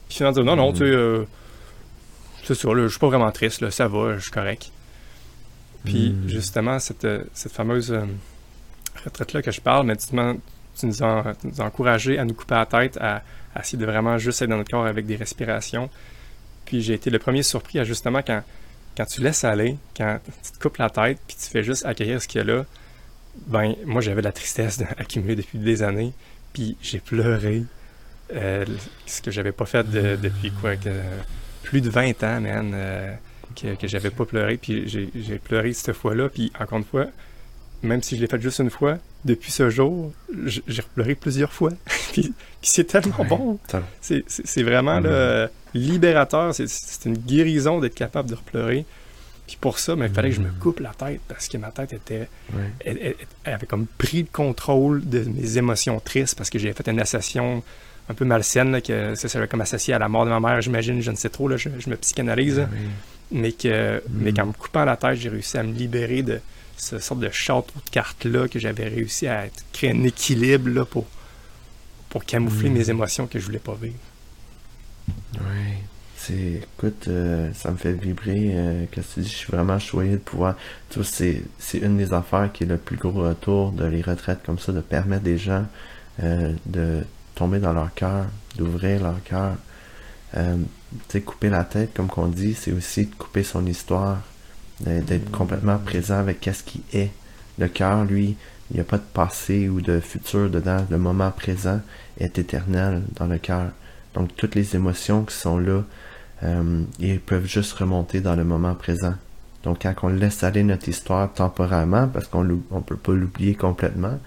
finalement 0.08 0.34
dire, 0.34 0.44
non, 0.44 0.56
non, 0.56 0.72
tu 0.72 0.78
sais, 0.78 0.84
euh, 0.84 1.24
c'est 2.44 2.54
ça, 2.54 2.68
je 2.74 2.88
suis 2.88 2.98
pas 2.98 3.08
vraiment 3.08 3.30
triste, 3.32 3.60
là, 3.60 3.70
ça 3.70 3.88
va, 3.88 4.16
je 4.16 4.22
suis 4.22 4.30
correct. 4.30 4.70
Puis, 5.84 6.10
mm. 6.10 6.28
justement, 6.28 6.78
cette, 6.78 7.06
cette 7.34 7.52
fameuse 7.52 7.92
euh, 7.92 8.04
retraite-là 9.04 9.42
que 9.42 9.50
je 9.50 9.60
parle, 9.60 9.86
mais 9.86 9.96
tu, 9.96 10.08
tu 10.78 10.86
nous 10.86 11.02
as, 11.02 11.34
encouragé 11.58 12.18
à 12.18 12.24
nous 12.24 12.34
couper 12.34 12.54
la 12.54 12.66
tête, 12.66 12.98
à, 13.00 13.22
essayer 13.58 13.78
de 13.78 13.86
vraiment 13.86 14.18
juste 14.18 14.42
être 14.42 14.50
dans 14.50 14.58
notre 14.58 14.70
corps 14.70 14.86
avec 14.86 15.06
des 15.06 15.16
respirations. 15.16 15.88
Puis 16.66 16.82
j'ai 16.82 16.94
été 16.94 17.10
le 17.10 17.18
premier 17.18 17.42
surpris 17.42 17.78
à 17.78 17.84
justement 17.84 18.20
quand, 18.22 18.42
quand 18.96 19.06
tu 19.06 19.22
laisses 19.22 19.44
aller, 19.44 19.78
quand 19.96 20.18
tu 20.44 20.52
te 20.52 20.58
coupes 20.58 20.76
la 20.76 20.90
tête, 20.90 21.18
puis 21.26 21.36
tu 21.40 21.48
fais 21.48 21.62
juste 21.62 21.86
accueillir 21.86 22.20
ce 22.20 22.28
qu'il 22.28 22.40
y 22.40 22.42
a 22.42 22.44
là, 22.44 22.66
ben 23.46 23.74
moi 23.84 24.00
j'avais 24.00 24.20
de 24.20 24.26
la 24.26 24.32
tristesse 24.32 24.82
accumulée 24.98 25.36
depuis 25.36 25.58
des 25.58 25.82
années, 25.82 26.12
puis 26.52 26.76
j'ai 26.82 26.98
pleuré, 26.98 27.64
euh, 28.34 28.64
ce 29.06 29.22
que 29.22 29.30
j'avais 29.30 29.52
pas 29.52 29.66
fait 29.66 29.88
depuis 29.88 30.50
quoi, 30.50 30.76
que, 30.76 30.90
plus 31.62 31.80
de 31.80 31.90
20 31.90 32.22
ans, 32.24 32.40
man, 32.40 32.72
euh, 32.74 33.14
que, 33.54 33.74
que 33.74 33.86
j'avais 33.86 34.10
pas 34.10 34.24
pleuré, 34.24 34.56
puis 34.56 34.88
j'ai 34.88 35.38
pleuré 35.38 35.72
cette 35.72 35.94
fois-là, 35.94 36.28
puis 36.28 36.52
encore 36.58 36.78
une 36.78 36.84
fois, 36.84 37.06
même 37.82 38.02
si 38.02 38.16
je 38.16 38.20
l'ai 38.20 38.26
fait 38.26 38.40
juste 38.40 38.58
une 38.58 38.70
fois, 38.70 38.98
depuis 39.24 39.50
ce 39.50 39.70
jour, 39.70 40.12
j'ai 40.44 40.82
pleuré 40.94 41.14
plusieurs 41.14 41.52
fois. 41.52 41.72
puis, 42.12 42.32
c'est 42.62 42.84
tellement 42.84 43.24
bon. 43.24 43.58
C'est 44.00 44.62
vraiment 44.62 45.00
libérateur. 45.74 46.54
C'est 46.54 47.04
une 47.04 47.18
guérison 47.18 47.80
d'être 47.80 47.94
capable 47.94 48.30
de 48.30 48.34
repleurer. 48.34 48.86
Puis 49.46 49.56
pour 49.60 49.78
ça, 49.78 49.94
ben, 49.94 50.06
il 50.06 50.12
fallait 50.12 50.30
que 50.30 50.36
je 50.36 50.40
me 50.40 50.48
mm. 50.48 50.58
coupe 50.58 50.80
la 50.80 50.90
tête 50.90 51.20
parce 51.28 51.48
que 51.48 51.56
ma 51.56 51.70
tête 51.70 51.92
était. 51.92 52.28
Elle, 52.84 53.14
avait 53.44 53.66
comme 53.66 53.86
pris 53.86 54.22
le 54.22 54.28
contrôle 54.32 55.08
de 55.08 55.20
mes 55.20 55.56
émotions 55.56 56.00
tristes 56.00 56.36
parce 56.36 56.50
que 56.50 56.58
j'ai 56.58 56.72
fait 56.72 56.88
une 56.88 57.00
association 57.00 57.62
un 58.08 58.14
peu 58.14 58.24
malsaine, 58.24 58.80
que 58.82 59.14
ça 59.14 59.28
serait 59.28 59.48
comme 59.48 59.60
associé 59.60 59.94
à 59.94 59.98
la 59.98 60.08
mort 60.08 60.24
de 60.24 60.30
ma 60.30 60.40
mère, 60.40 60.60
j'imagine, 60.60 61.00
je 61.00 61.10
ne 61.10 61.16
sais 61.16 61.28
trop, 61.28 61.48
là, 61.48 61.56
je, 61.56 61.68
me 61.68 61.96
psychanalyse. 61.96 62.60
Ah 62.60 62.74
mais, 63.32 63.52
que, 63.52 64.02
mais 64.08 64.30
mm. 64.30 64.34
qu'en 64.34 64.46
me 64.46 64.52
coupant 64.52 64.84
la 64.84 64.96
tête, 64.96 65.16
j'ai 65.16 65.28
réussi 65.28 65.58
à 65.58 65.62
me 65.62 65.72
libérer 65.72 66.22
de, 66.22 66.40
ce 66.76 66.98
sorte 66.98 67.20
de 67.20 67.30
château 67.30 67.74
de 67.84 67.90
cartes-là 67.90 68.48
que 68.48 68.58
j'avais 68.58 68.88
réussi 68.88 69.26
à 69.26 69.46
créer 69.72 69.92
un 69.92 70.04
équilibre 70.04 70.68
là, 70.68 70.84
pour, 70.84 71.06
pour 72.08 72.24
camoufler 72.24 72.70
mes 72.70 72.84
mm. 72.84 72.90
émotions 72.90 73.26
que 73.26 73.38
je 73.38 73.46
voulais 73.46 73.58
pas 73.58 73.76
vivre. 73.80 73.94
Oui. 75.34 75.74
C'est, 76.16 76.62
écoute, 76.62 77.06
euh, 77.08 77.52
ça 77.52 77.70
me 77.70 77.76
fait 77.76 77.92
vibrer. 77.92 78.50
Euh, 78.54 78.84
que 78.90 79.00
tu 79.00 79.20
dis, 79.20 79.28
je 79.28 79.36
suis 79.36 79.52
vraiment 79.52 79.78
choyé 79.78 80.12
de 80.12 80.16
pouvoir. 80.16 80.56
Tu 80.90 81.00
c'est, 81.04 81.42
une 81.78 81.96
des 81.96 82.12
affaires 82.12 82.50
qui 82.52 82.64
est 82.64 82.66
le 82.66 82.78
plus 82.78 82.96
gros 82.96 83.12
retour 83.12 83.70
de 83.72 83.84
les 83.84 84.02
retraites 84.02 84.42
comme 84.44 84.58
ça, 84.58 84.72
de 84.72 84.80
permettre 84.80 85.22
des 85.22 85.38
gens 85.38 85.66
euh, 86.22 86.52
de 86.66 87.04
tomber 87.36 87.60
dans 87.60 87.72
leur 87.72 87.94
cœur, 87.94 88.26
d'ouvrir 88.56 89.02
leur 89.02 89.22
cœur. 89.22 89.54
sais, 91.08 91.20
couper 91.20 91.50
la 91.50 91.62
tête, 91.62 91.94
comme 91.94 92.08
qu'on 92.08 92.26
dit, 92.26 92.54
c'est 92.54 92.72
aussi 92.72 93.06
de 93.06 93.14
couper 93.14 93.44
son 93.44 93.64
histoire 93.66 94.18
d'être 94.80 95.30
complètement 95.30 95.78
présent 95.78 96.18
avec 96.18 96.40
qu'est-ce 96.40 96.64
qui 96.64 96.82
est. 96.92 97.10
Le 97.58 97.68
cœur, 97.68 98.04
lui, 98.04 98.36
il 98.70 98.74
n'y 98.74 98.80
a 98.80 98.84
pas 98.84 98.98
de 98.98 99.02
passé 99.02 99.68
ou 99.68 99.80
de 99.80 100.00
futur 100.00 100.50
dedans. 100.50 100.84
Le 100.90 100.98
moment 100.98 101.30
présent 101.30 101.80
est 102.18 102.38
éternel 102.38 103.02
dans 103.14 103.26
le 103.26 103.38
cœur. 103.38 103.70
Donc 104.14 104.34
toutes 104.36 104.54
les 104.54 104.74
émotions 104.74 105.24
qui 105.24 105.36
sont 105.36 105.58
là, 105.58 105.82
euh, 106.42 106.82
ils 106.98 107.20
peuvent 107.20 107.46
juste 107.46 107.72
remonter 107.74 108.20
dans 108.20 108.34
le 108.34 108.44
moment 108.44 108.74
présent. 108.74 109.14
Donc 109.62 109.82
quand 109.82 109.94
on 110.02 110.08
laisse 110.08 110.42
aller 110.42 110.62
notre 110.62 110.88
histoire 110.88 111.32
temporairement, 111.32 112.08
parce 112.08 112.26
qu'on 112.26 112.44
ne 112.44 112.80
peut 112.84 112.96
pas 112.96 113.12
l'oublier 113.12 113.54
complètement, 113.54 114.18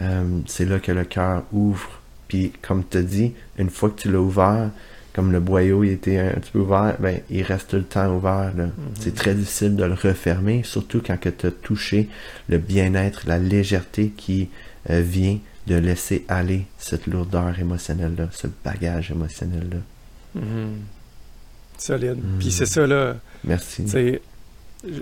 euh, 0.00 0.40
c'est 0.46 0.64
là 0.64 0.78
que 0.78 0.92
le 0.92 1.04
cœur 1.04 1.42
ouvre. 1.52 1.97
Puis 2.28 2.52
comme 2.62 2.84
tu 2.88 3.02
dis, 3.02 3.32
une 3.58 3.70
fois 3.70 3.90
que 3.90 4.00
tu 4.00 4.12
l'as 4.12 4.20
ouvert, 4.20 4.70
comme 5.14 5.32
le 5.32 5.40
boyau 5.40 5.82
il 5.82 5.90
était 5.90 6.18
un 6.18 6.34
petit 6.34 6.52
peu 6.52 6.60
ouvert, 6.60 6.96
ben, 7.00 7.20
il 7.30 7.42
reste 7.42 7.74
le 7.74 7.82
temps 7.82 8.14
ouvert. 8.14 8.52
Mhm. 8.54 8.70
C'est 9.00 9.14
très 9.14 9.34
difficile 9.34 9.74
de 9.74 9.84
le 9.84 9.94
refermer, 9.94 10.62
surtout 10.62 11.02
quand 11.04 11.18
tu 11.20 11.46
as 11.46 11.50
touché 11.50 12.08
le 12.48 12.58
bien-être, 12.58 13.22
la 13.26 13.38
légèreté 13.38 14.12
qui 14.16 14.48
euh, 14.90 15.00
vient 15.00 15.38
de 15.66 15.74
laisser 15.74 16.24
aller 16.28 16.66
cette 16.78 17.06
lourdeur 17.06 17.58
émotionnelle-là, 17.58 18.28
ce 18.32 18.46
bagage 18.64 19.10
émotionnel-là. 19.10 19.78
Mhm. 20.40 20.76
Solide. 21.78 22.18
Mhm. 22.22 22.38
Puis 22.38 22.52
c'est 22.52 22.66
ça, 22.66 22.86
là. 22.86 23.16
Merci. 23.44 23.86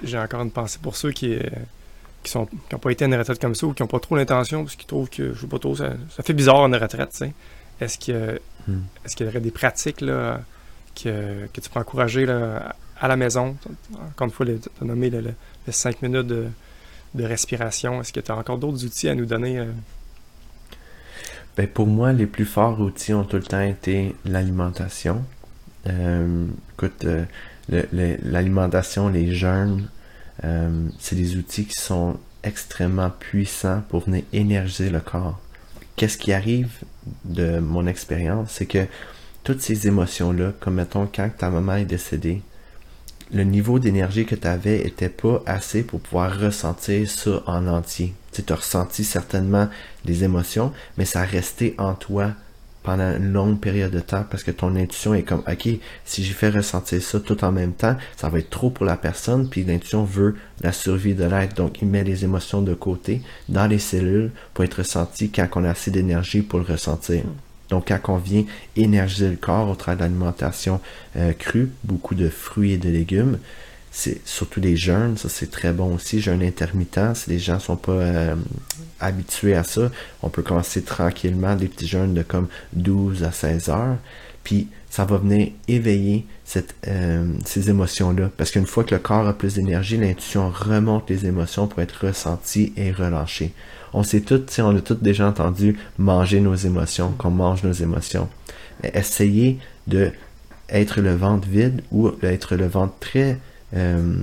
J'ai 0.02 0.18
encore 0.18 0.42
une 0.42 0.50
pensée 0.50 0.78
pour 0.80 0.96
ceux 0.96 1.12
qui, 1.12 1.34
euh, 1.34 1.42
qui 2.26 2.32
sont 2.32 2.48
n'ont 2.72 2.78
pas 2.78 2.90
été 2.90 3.06
en 3.06 3.10
retraite 3.10 3.40
comme 3.40 3.54
ça 3.54 3.66
ou 3.66 3.72
qui 3.72 3.82
n'ont 3.82 3.88
pas 3.88 4.00
trop 4.00 4.16
l'intention 4.16 4.64
parce 4.64 4.76
qu'ils 4.76 4.86
trouvent 4.86 5.08
que, 5.08 5.32
je 5.32 5.40
sais 5.40 5.46
pas 5.46 5.58
trop, 5.58 5.74
ça, 5.74 5.94
ça 6.14 6.22
fait 6.22 6.34
bizarre 6.34 6.56
en 6.56 6.70
retraite, 6.70 7.10
tu 7.10 7.16
sais. 7.16 7.32
Est-ce 7.80 7.98
que 7.98 8.40
Hmm. 8.68 8.80
Est-ce 9.04 9.14
qu'il 9.14 9.26
y 9.26 9.28
aurait 9.28 9.40
des 9.40 9.50
pratiques 9.50 10.00
là, 10.00 10.40
que, 10.94 11.46
tu 11.52 11.70
peux 11.70 11.80
encourager 11.80 12.26
là, 12.26 12.74
à 13.00 13.08
la 13.08 13.16
maison? 13.16 13.56
Encore 13.94 14.26
une 14.26 14.32
fois, 14.32 14.46
tu 14.46 14.52
as 14.80 14.84
nommé 14.84 15.10
le, 15.10 15.32
5 15.68 16.02
minutes 16.02 16.26
de, 16.26 16.48
respiration. 17.18 18.00
Est-ce 18.00 18.12
que 18.12 18.20
tu 18.20 18.30
as 18.30 18.36
encore 18.36 18.58
d'autres 18.58 18.84
outils 18.84 19.08
à 19.08 19.14
nous 19.14 19.24
donner? 19.24 19.58
Euh? 19.58 19.66
Ben, 21.56 21.66
pour 21.66 21.86
moi, 21.86 22.12
les 22.12 22.26
plus 22.26 22.44
forts 22.44 22.78
outils 22.80 23.14
ont 23.14 23.24
tout 23.24 23.36
le 23.36 23.42
temps 23.42 23.62
été 23.62 24.14
l'alimentation. 24.24 25.24
Euh, 25.86 26.46
écoute, 26.74 27.04
euh, 27.04 27.24
l'alimentation, 27.70 29.08
les 29.08 29.32
jeûnes, 29.32 29.88
c'est 30.42 31.16
des 31.16 31.36
outils 31.36 31.64
qui 31.64 31.80
sont 31.80 32.16
extrêmement 32.42 33.10
puissants 33.10 33.82
pour 33.88 34.04
venir 34.04 34.22
énergiser 34.32 34.90
le 34.90 35.00
corps 35.00 35.40
qu'est-ce 35.96 36.18
qui 36.18 36.32
arrive 36.32 36.70
de 37.24 37.58
mon 37.58 37.86
expérience, 37.86 38.50
c'est 38.52 38.66
que 38.66 38.86
toutes 39.42 39.60
ces 39.60 39.86
émotions-là, 39.86 40.52
comme 40.60 40.74
mettons 40.74 41.08
quand 41.12 41.30
ta 41.36 41.50
maman 41.50 41.76
est 41.76 41.84
décédée, 41.84 42.42
le 43.32 43.42
niveau 43.42 43.78
d'énergie 43.78 44.24
que 44.24 44.36
tu 44.36 44.46
avais 44.46 44.86
était 44.86 45.08
pas 45.08 45.42
assez 45.46 45.82
pour 45.82 46.00
pouvoir 46.00 46.38
ressentir 46.38 47.10
ça 47.10 47.42
en 47.46 47.66
entier. 47.66 48.14
Tu 48.32 48.42
as 48.48 48.54
ressenti 48.54 49.02
certainement 49.02 49.68
des 50.04 50.22
émotions, 50.22 50.72
mais 50.96 51.04
ça 51.04 51.22
resté 51.22 51.74
en 51.78 51.94
toi 51.94 52.32
pendant 52.86 53.16
une 53.16 53.32
longue 53.32 53.60
période 53.60 53.90
de 53.90 54.00
temps 54.00 54.24
parce 54.30 54.44
que 54.44 54.52
ton 54.52 54.76
intuition 54.76 55.12
est 55.12 55.24
comme 55.24 55.42
ok 55.46 55.68
si 56.04 56.22
j'y 56.22 56.32
fais 56.32 56.48
ressentir 56.48 57.02
ça 57.02 57.18
tout 57.18 57.44
en 57.44 57.50
même 57.52 57.72
temps 57.72 57.96
ça 58.16 58.28
va 58.28 58.38
être 58.38 58.48
trop 58.48 58.70
pour 58.70 58.86
la 58.86 58.96
personne 58.96 59.50
puis 59.50 59.64
l'intuition 59.64 60.04
veut 60.04 60.36
la 60.60 60.72
survie 60.72 61.14
de 61.14 61.24
l'être. 61.24 61.56
Donc 61.56 61.82
il 61.82 61.88
met 61.88 62.04
les 62.04 62.24
émotions 62.24 62.62
de 62.62 62.74
côté 62.74 63.20
dans 63.48 63.66
les 63.66 63.78
cellules 63.78 64.30
pour 64.54 64.64
être 64.64 64.78
ressenti 64.78 65.30
quand 65.30 65.48
on 65.56 65.64
a 65.64 65.70
assez 65.70 65.90
d'énergie 65.90 66.42
pour 66.42 66.58
le 66.58 66.64
ressentir. 66.64 67.22
Donc 67.68 67.88
quand 67.88 68.14
on 68.14 68.18
vient 68.18 68.44
énergiser 68.76 69.30
le 69.30 69.36
corps 69.36 69.68
au 69.68 69.74
travers 69.74 69.98
de 69.98 70.02
l'alimentation 70.02 70.80
euh, 71.16 71.32
crue 71.32 71.70
beaucoup 71.82 72.14
de 72.14 72.28
fruits 72.28 72.72
et 72.72 72.78
de 72.78 72.88
légumes 72.88 73.38
c'est 73.98 74.20
surtout 74.26 74.60
les 74.60 74.76
jeunes, 74.76 75.16
ça 75.16 75.30
c'est 75.30 75.50
très 75.50 75.72
bon 75.72 75.94
aussi, 75.94 76.20
jeûne 76.20 76.42
intermittent, 76.42 77.14
si 77.14 77.30
les 77.30 77.38
gens 77.38 77.58
sont 77.58 77.76
pas 77.76 77.92
euh, 77.92 78.36
habitués 79.00 79.56
à 79.56 79.64
ça, 79.64 79.90
on 80.22 80.28
peut 80.28 80.42
commencer 80.42 80.82
tranquillement 80.82 81.56
des 81.56 81.66
petits 81.66 81.86
jeûnes 81.86 82.12
de 82.12 82.22
comme 82.22 82.48
12 82.74 83.24
à 83.24 83.32
16 83.32 83.70
heures, 83.70 83.96
puis 84.44 84.68
ça 84.90 85.06
va 85.06 85.16
venir 85.16 85.48
éveiller 85.66 86.26
cette, 86.44 86.74
euh, 86.86 87.26
ces 87.46 87.70
émotions-là, 87.70 88.30
parce 88.36 88.50
qu'une 88.50 88.66
fois 88.66 88.84
que 88.84 88.94
le 88.94 89.00
corps 89.00 89.26
a 89.26 89.32
plus 89.32 89.54
d'énergie, 89.54 89.96
l'intuition 89.96 90.50
remonte 90.50 91.08
les 91.08 91.24
émotions 91.24 91.66
pour 91.66 91.80
être 91.80 92.06
ressenties 92.06 92.74
et 92.76 92.92
relâchées. 92.92 93.54
On 93.94 94.02
sait 94.02 94.20
tout, 94.20 94.44
on 94.58 94.76
a 94.76 94.80
tous 94.82 94.96
déjà 94.96 95.26
entendu 95.26 95.78
manger 95.96 96.40
nos 96.40 96.54
émotions, 96.54 97.12
qu'on 97.16 97.30
mange 97.30 97.62
nos 97.62 97.72
émotions. 97.72 98.28
Mais 98.82 98.92
essayez 98.94 99.58
de 99.86 100.12
être 100.68 101.00
le 101.00 101.16
ventre 101.16 101.48
vide 101.48 101.80
ou 101.90 102.10
être 102.22 102.56
le 102.56 102.66
ventre 102.66 102.94
très 103.00 103.38
euh, 103.74 104.22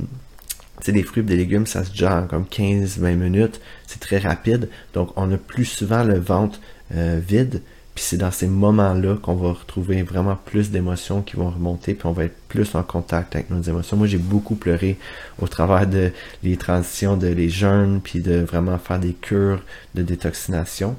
des 0.91 1.03
fruits 1.03 1.23
et 1.23 1.25
des 1.25 1.37
légumes, 1.37 1.65
ça 1.65 1.83
se 1.83 1.93
gère 1.93 2.27
comme 2.29 2.43
15-20 2.45 3.15
minutes. 3.15 3.61
C'est 3.87 3.99
très 3.99 4.17
rapide. 4.17 4.69
Donc, 4.93 5.11
on 5.15 5.31
a 5.31 5.37
plus 5.37 5.65
souvent 5.65 6.03
le 6.03 6.19
ventre 6.19 6.59
euh, 6.95 7.19
vide. 7.25 7.61
Puis 7.95 8.03
c'est 8.03 8.17
dans 8.17 8.31
ces 8.31 8.47
moments-là 8.47 9.17
qu'on 9.17 9.35
va 9.35 9.53
retrouver 9.53 10.01
vraiment 10.01 10.35
plus 10.35 10.71
d'émotions 10.71 11.21
qui 11.21 11.35
vont 11.35 11.51
remonter, 11.51 11.93
puis 11.93 12.07
on 12.07 12.11
va 12.11 12.23
être 12.23 12.35
plus 12.47 12.73
en 12.73 12.81
contact 12.81 13.35
avec 13.35 13.51
nos 13.51 13.61
émotions. 13.61 13.97
Moi, 13.97 14.07
j'ai 14.07 14.17
beaucoup 14.17 14.55
pleuré 14.55 14.97
au 15.39 15.47
travers 15.47 15.85
de 15.85 16.11
les 16.41 16.57
transitions, 16.57 17.17
de 17.17 17.27
les 17.27 17.49
jeûnes, 17.49 18.01
puis 18.03 18.19
de 18.19 18.39
vraiment 18.39 18.79
faire 18.79 18.99
des 18.99 19.13
cures 19.13 19.61
de 19.93 20.01
détoxination. 20.01 20.95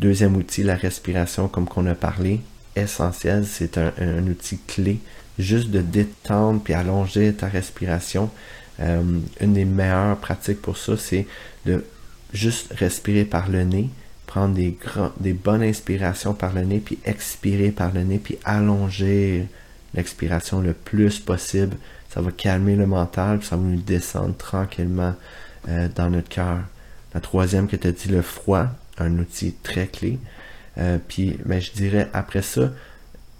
Deuxième 0.00 0.34
outil, 0.34 0.64
la 0.64 0.74
respiration, 0.74 1.46
comme 1.46 1.68
qu'on 1.68 1.86
a 1.86 1.94
parlé, 1.94 2.40
essentiel. 2.74 3.46
C'est 3.46 3.78
un 3.78 4.26
outil 4.26 4.58
clé 4.66 4.98
juste 5.42 5.70
de 5.70 5.80
détendre 5.80 6.60
puis 6.62 6.74
allonger 6.74 7.32
ta 7.32 7.48
respiration. 7.48 8.30
Euh, 8.80 9.02
une 9.40 9.52
des 9.52 9.64
meilleures 9.64 10.16
pratiques 10.18 10.62
pour 10.62 10.76
ça, 10.76 10.96
c'est 10.96 11.26
de 11.66 11.84
juste 12.32 12.72
respirer 12.72 13.24
par 13.24 13.48
le 13.48 13.64
nez, 13.64 13.90
prendre 14.26 14.54
des, 14.54 15.32
bonnes 15.32 15.62
inspirations 15.62 16.34
par 16.34 16.54
le 16.54 16.62
nez, 16.62 16.80
puis 16.80 16.98
expirer 17.04 17.70
par 17.70 17.92
le 17.92 18.02
nez, 18.02 18.18
puis 18.18 18.38
allonger 18.44 19.46
l'expiration 19.94 20.60
le 20.60 20.72
plus 20.72 21.18
possible. 21.18 21.76
Ça 22.08 22.20
va 22.20 22.30
calmer 22.30 22.76
le 22.76 22.86
mental, 22.86 23.38
puis 23.38 23.48
ça 23.48 23.56
va 23.56 23.62
nous 23.62 23.80
descendre 23.80 24.36
tranquillement 24.36 25.14
euh, 25.68 25.88
dans 25.94 26.10
notre 26.10 26.28
cœur. 26.28 26.60
La 27.14 27.20
troisième 27.20 27.68
que 27.68 27.76
tu 27.76 27.88
as 27.88 27.92
dit, 27.92 28.08
le 28.08 28.22
froid, 28.22 28.66
un 28.98 29.18
outil 29.18 29.54
très 29.62 29.86
clé. 29.86 30.18
Euh, 30.78 30.98
puis, 31.06 31.38
ben, 31.44 31.60
je 31.60 31.72
dirais 31.72 32.08
après 32.14 32.42
ça, 32.42 32.70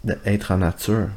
d'être 0.05 0.51
en 0.51 0.59
nature 0.59 1.09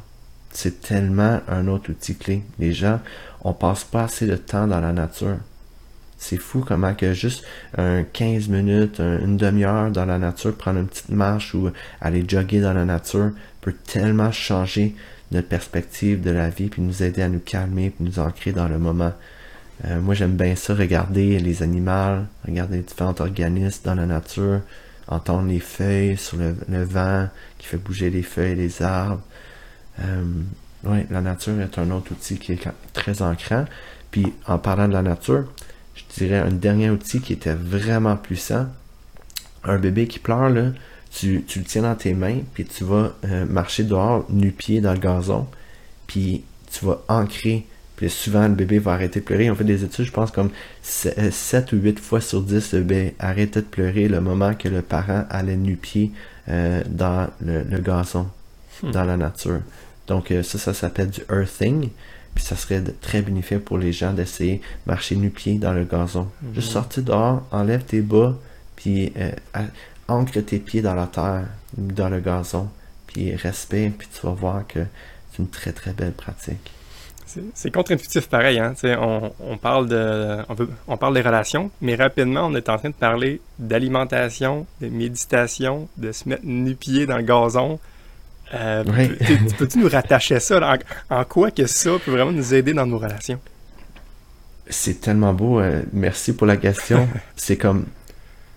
c'est 0.55 0.81
tellement 0.81 1.41
un 1.47 1.67
autre 1.67 1.91
outil 1.91 2.15
clé. 2.15 2.43
Les 2.59 2.71
gens, 2.71 2.99
on 3.41 3.53
passe 3.53 3.83
pas 3.83 4.03
assez 4.03 4.25
de 4.25 4.35
temps 4.35 4.67
dans 4.67 4.79
la 4.79 4.93
nature. 4.93 5.37
C'est 6.17 6.37
fou 6.37 6.63
comment 6.65 6.93
que 6.93 7.13
juste 7.13 7.43
un 7.77 8.03
15 8.03 8.47
minutes, 8.47 8.99
une 8.99 9.37
demi-heure 9.37 9.91
dans 9.91 10.05
la 10.05 10.17
nature, 10.17 10.55
prendre 10.55 10.79
une 10.79 10.87
petite 10.87 11.09
marche 11.09 11.53
ou 11.53 11.69
aller 11.99 12.23
jogger 12.27 12.61
dans 12.61 12.73
la 12.73 12.85
nature 12.85 13.31
peut 13.61 13.73
tellement 13.73 14.31
changer 14.31 14.95
notre 15.31 15.49
perspective 15.49 16.21
de 16.21 16.31
la 16.31 16.49
vie 16.49 16.69
puis 16.69 16.81
nous 16.81 17.03
aider 17.03 17.21
à 17.21 17.29
nous 17.29 17.39
calmer 17.39 17.89
puis 17.89 18.05
nous 18.05 18.19
ancrer 18.19 18.53
dans 18.53 18.67
le 18.67 18.79
moment. 18.79 19.11
Euh, 19.83 19.99
moi, 19.99 20.15
j'aime 20.15 20.37
bien 20.37 20.55
ça, 20.55 20.73
regarder 20.73 21.37
les 21.39 21.63
animaux, 21.63 22.23
regarder 22.47 22.79
différents 22.79 23.15
organismes 23.19 23.81
dans 23.83 23.95
la 23.95 24.05
nature, 24.05 24.61
entendre 25.07 25.49
les 25.49 25.59
feuilles 25.59 26.17
sur 26.17 26.37
le 26.37 26.83
vent 26.83 27.27
qui 27.57 27.67
fait 27.67 27.77
bouger 27.77 28.09
les 28.09 28.23
feuilles, 28.23 28.55
les 28.55 28.81
arbres. 28.81 29.21
Euh, 30.01 30.23
oui, 30.83 30.99
la 31.09 31.21
nature 31.21 31.59
est 31.61 31.77
un 31.79 31.89
autre 31.91 32.11
outil 32.11 32.37
qui 32.37 32.53
est 32.53 32.67
très 32.93 33.21
ancrant. 33.21 33.65
Puis 34.11 34.31
en 34.47 34.57
parlant 34.57 34.87
de 34.87 34.93
la 34.93 35.01
nature, 35.01 35.45
je 35.95 36.03
dirais 36.17 36.37
un 36.37 36.51
dernier 36.51 36.89
outil 36.89 37.19
qui 37.19 37.33
était 37.33 37.53
vraiment 37.53 38.15
puissant. 38.17 38.67
Un 39.63 39.77
bébé 39.77 40.07
qui 40.07 40.19
pleure, 40.19 40.49
là, 40.49 40.71
tu, 41.11 41.43
le 41.55 41.63
tiens 41.63 41.81
dans 41.83 41.95
tes 41.95 42.13
mains, 42.13 42.39
puis 42.53 42.65
tu 42.65 42.83
vas 42.83 43.13
euh, 43.25 43.45
marcher 43.45 43.83
dehors, 43.83 44.25
nu-pied 44.29 44.81
dans 44.81 44.93
le 44.93 44.99
gazon, 44.99 45.47
puis 46.07 46.43
tu 46.71 46.85
vas 46.85 47.01
ancrer. 47.07 47.65
Puis 47.95 48.09
souvent, 48.09 48.47
le 48.47 48.53
bébé 48.53 48.77
va 48.77 48.91
arrêter 48.91 49.21
de 49.21 49.25
pleurer. 49.25 49.49
On 49.49 49.55
fait 49.55 49.63
des 49.63 49.83
études, 49.83 50.05
je 50.05 50.11
pense, 50.11 50.29
comme 50.29 50.49
7 50.83 51.17
euh, 51.17 51.77
ou 51.77 51.79
8 51.79 51.99
fois 51.99 52.21
sur 52.21 52.41
10, 52.41 52.73
le 52.73 52.81
bébé 52.81 53.15
arrêtait 53.19 53.61
de 53.61 53.65
pleurer 53.65 54.07
le 54.07 54.19
moment 54.19 54.53
que 54.53 54.67
le 54.67 54.81
parent 54.81 55.25
allait 55.29 55.55
nu-pied 55.55 56.11
dans 56.47 57.27
le, 57.41 57.63
le 57.63 57.79
gazon, 57.79 58.27
hmm. 58.83 58.91
dans 58.91 59.03
la 59.03 59.17
nature. 59.17 59.61
Donc 60.07 60.31
euh, 60.31 60.43
ça, 60.43 60.57
ça 60.57 60.73
s'appelle 60.73 61.09
du 61.09 61.21
earthing. 61.31 61.89
Puis 62.35 62.43
ça 62.43 62.57
serait 62.57 62.83
très 63.01 63.21
bénéfique 63.21 63.63
pour 63.63 63.77
les 63.77 63.93
gens 63.93 64.11
d'essayer 64.11 64.57
de 64.57 64.61
marcher 64.91 65.15
nu-pied 65.15 65.57
dans 65.57 65.71
le 65.71 65.85
gazon. 65.85 66.27
Mhm. 66.41 66.55
Juste 66.55 66.71
sortir 66.71 67.03
dehors, 67.03 67.47
enlève 67.51 67.83
tes 67.83 68.01
bas, 68.01 68.37
puis 68.75 69.13
euh, 69.17 69.31
ancre 70.09 70.41
tes 70.41 70.59
pieds 70.59 70.81
dans 70.81 70.95
la 70.95 71.07
terre, 71.07 71.45
dans 71.77 72.09
le 72.09 72.19
gazon, 72.19 72.67
puis 73.07 73.33
respire, 73.35 73.91
puis 73.97 74.07
tu 74.13 74.25
vas 74.25 74.33
voir 74.33 74.67
que 74.67 74.79
c'est 75.31 75.39
une 75.39 75.49
très 75.49 75.71
très 75.71 75.93
belle 75.93 76.11
pratique. 76.11 76.71
C'est 77.53 77.71
contre-intuitif 77.71 78.29
pareil, 78.29 78.59
hein? 78.59 78.73
On, 78.83 79.31
on, 79.41 79.57
parle 79.57 79.89
de, 79.89 80.37
on, 80.47 80.55
on, 80.87 80.95
parle 80.95 81.15
des 81.15 81.21
relations, 81.21 81.69
mais 81.81 81.95
rapidement 81.95 82.45
on 82.45 82.55
est 82.55 82.69
en 82.69 82.77
train 82.77 82.89
de 82.89 82.95
parler 82.95 83.41
d'alimentation, 83.59 84.65
de 84.79 84.87
méditation, 84.87 85.89
de 85.97 86.13
se 86.13 86.29
mettre 86.29 86.45
nu-pied 86.45 87.05
dans 87.05 87.17
le 87.17 87.23
gazon, 87.23 87.79
euh, 88.53 88.83
Peux-tu 89.57 89.79
nous 89.79 89.89
rattacher 89.89 90.39
ça? 90.39 90.77
En, 91.09 91.23
quoi 91.25 91.51
que 91.51 91.65
ça 91.67 91.91
peut 92.03 92.11
vraiment 92.11 92.31
nous 92.31 92.53
aider 92.53 92.73
dans 92.73 92.85
nos 92.85 92.97
relations? 92.97 93.39
C'est 94.67 95.01
tellement 95.01 95.33
beau. 95.33 95.59
Euh, 95.59 95.83
merci 95.93 96.33
pour 96.33 96.47
la 96.47 96.57
question. 96.57 97.07
c'est 97.35 97.57
comme 97.57 97.85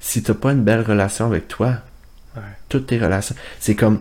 si 0.00 0.22
tu 0.22 0.30
n'as 0.30 0.36
pas 0.36 0.52
une 0.52 0.62
belle 0.62 0.82
relation 0.82 1.26
avec 1.26 1.48
toi, 1.48 1.74
toutes 2.68 2.86
tes 2.86 2.98
relations, 2.98 3.34
c'est 3.58 3.74
comme 3.74 3.98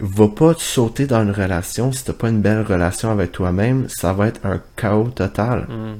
va 0.00 0.28
pas 0.28 0.54
sauter 0.58 1.06
dans 1.06 1.22
une 1.22 1.30
relation 1.30 1.92
si 1.92 2.04
tu 2.04 2.10
n'as 2.10 2.16
pas 2.16 2.28
une 2.28 2.40
belle 2.40 2.62
relation 2.62 3.10
avec 3.10 3.32
toi-même, 3.32 3.88
ça 3.88 4.12
va 4.12 4.28
être 4.28 4.44
un 4.44 4.60
chaos 4.76 5.08
total. 5.08 5.66
Hmm. 5.68 5.98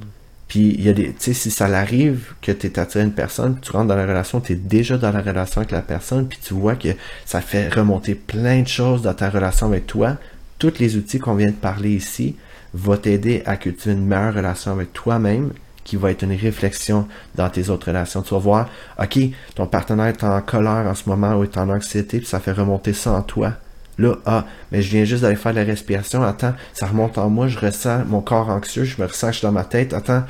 Puis 0.49 0.75
il 0.77 0.81
y 0.81 0.89
a 0.89 0.93
des, 0.93 1.13
tu 1.13 1.15
sais, 1.19 1.33
si 1.33 1.51
ça 1.51 1.67
l'arrive 1.67 2.33
que 2.41 2.51
tu 2.51 2.67
es 2.67 2.79
attiré 2.79 3.03
une 3.03 3.13
personne, 3.13 3.59
tu 3.61 3.71
rentres 3.71 3.87
dans 3.87 3.95
la 3.95 4.05
relation, 4.05 4.41
tu 4.41 4.53
es 4.53 4.55
déjà 4.55 4.97
dans 4.97 5.11
la 5.11 5.21
relation 5.21 5.61
avec 5.61 5.71
la 5.71 5.81
personne, 5.81 6.27
puis 6.27 6.39
tu 6.43 6.55
vois 6.55 6.75
que 6.75 6.89
ça 7.25 7.39
fait 7.39 7.69
remonter 7.69 8.15
plein 8.15 8.63
de 8.63 8.67
choses 8.67 9.03
dans 9.03 9.13
ta 9.13 9.29
relation 9.29 9.67
avec 9.67 9.85
toi. 9.87 10.17
Tous 10.57 10.73
les 10.79 10.97
outils 10.97 11.19
qu'on 11.19 11.35
vient 11.35 11.51
de 11.51 11.53
parler 11.53 11.91
ici 11.91 12.35
vont 12.73 12.97
t'aider 12.97 13.43
à 13.45 13.57
cultiver 13.57 13.93
une 13.93 14.05
meilleure 14.05 14.33
relation 14.33 14.71
avec 14.71 14.91
toi-même, 14.91 15.51
qui 15.83 15.95
va 15.95 16.11
être 16.11 16.23
une 16.23 16.35
réflexion 16.35 17.07
dans 17.33 17.49
tes 17.49 17.69
autres 17.69 17.87
relations. 17.87 18.21
Tu 18.21 18.33
vas 18.35 18.39
voir, 18.39 18.69
ok, 19.01 19.19
ton 19.55 19.65
partenaire 19.65 20.07
est 20.07 20.23
en 20.23 20.39
colère 20.41 20.85
en 20.85 20.93
ce 20.93 21.09
moment 21.09 21.35
ou 21.35 21.43
est 21.43 21.57
en 21.57 21.67
anxiété, 21.69 22.19
puis 22.19 22.27
ça 22.27 22.39
fait 22.39 22.51
remonter 22.51 22.93
ça 22.93 23.11
en 23.11 23.21
toi. 23.23 23.53
Là, 23.99 24.15
ah, 24.25 24.45
mais 24.71 24.81
je 24.81 24.89
viens 24.89 25.03
juste 25.03 25.23
d'aller 25.23 25.35
faire 25.35 25.51
de 25.51 25.59
la 25.59 25.65
respiration. 25.65 26.23
Attends, 26.23 26.53
ça 26.73 26.87
remonte 26.87 27.17
en 27.17 27.29
moi, 27.29 27.49
je 27.49 27.59
ressens 27.59 28.05
mon 28.05 28.21
corps 28.21 28.49
anxieux, 28.49 28.85
je 28.85 28.99
me 28.99 29.05
ressens 29.05 29.27
que 29.27 29.33
je 29.33 29.37
suis 29.39 29.45
dans 29.45 29.51
ma 29.51 29.65
tête. 29.65 29.93
Attends. 29.93 30.23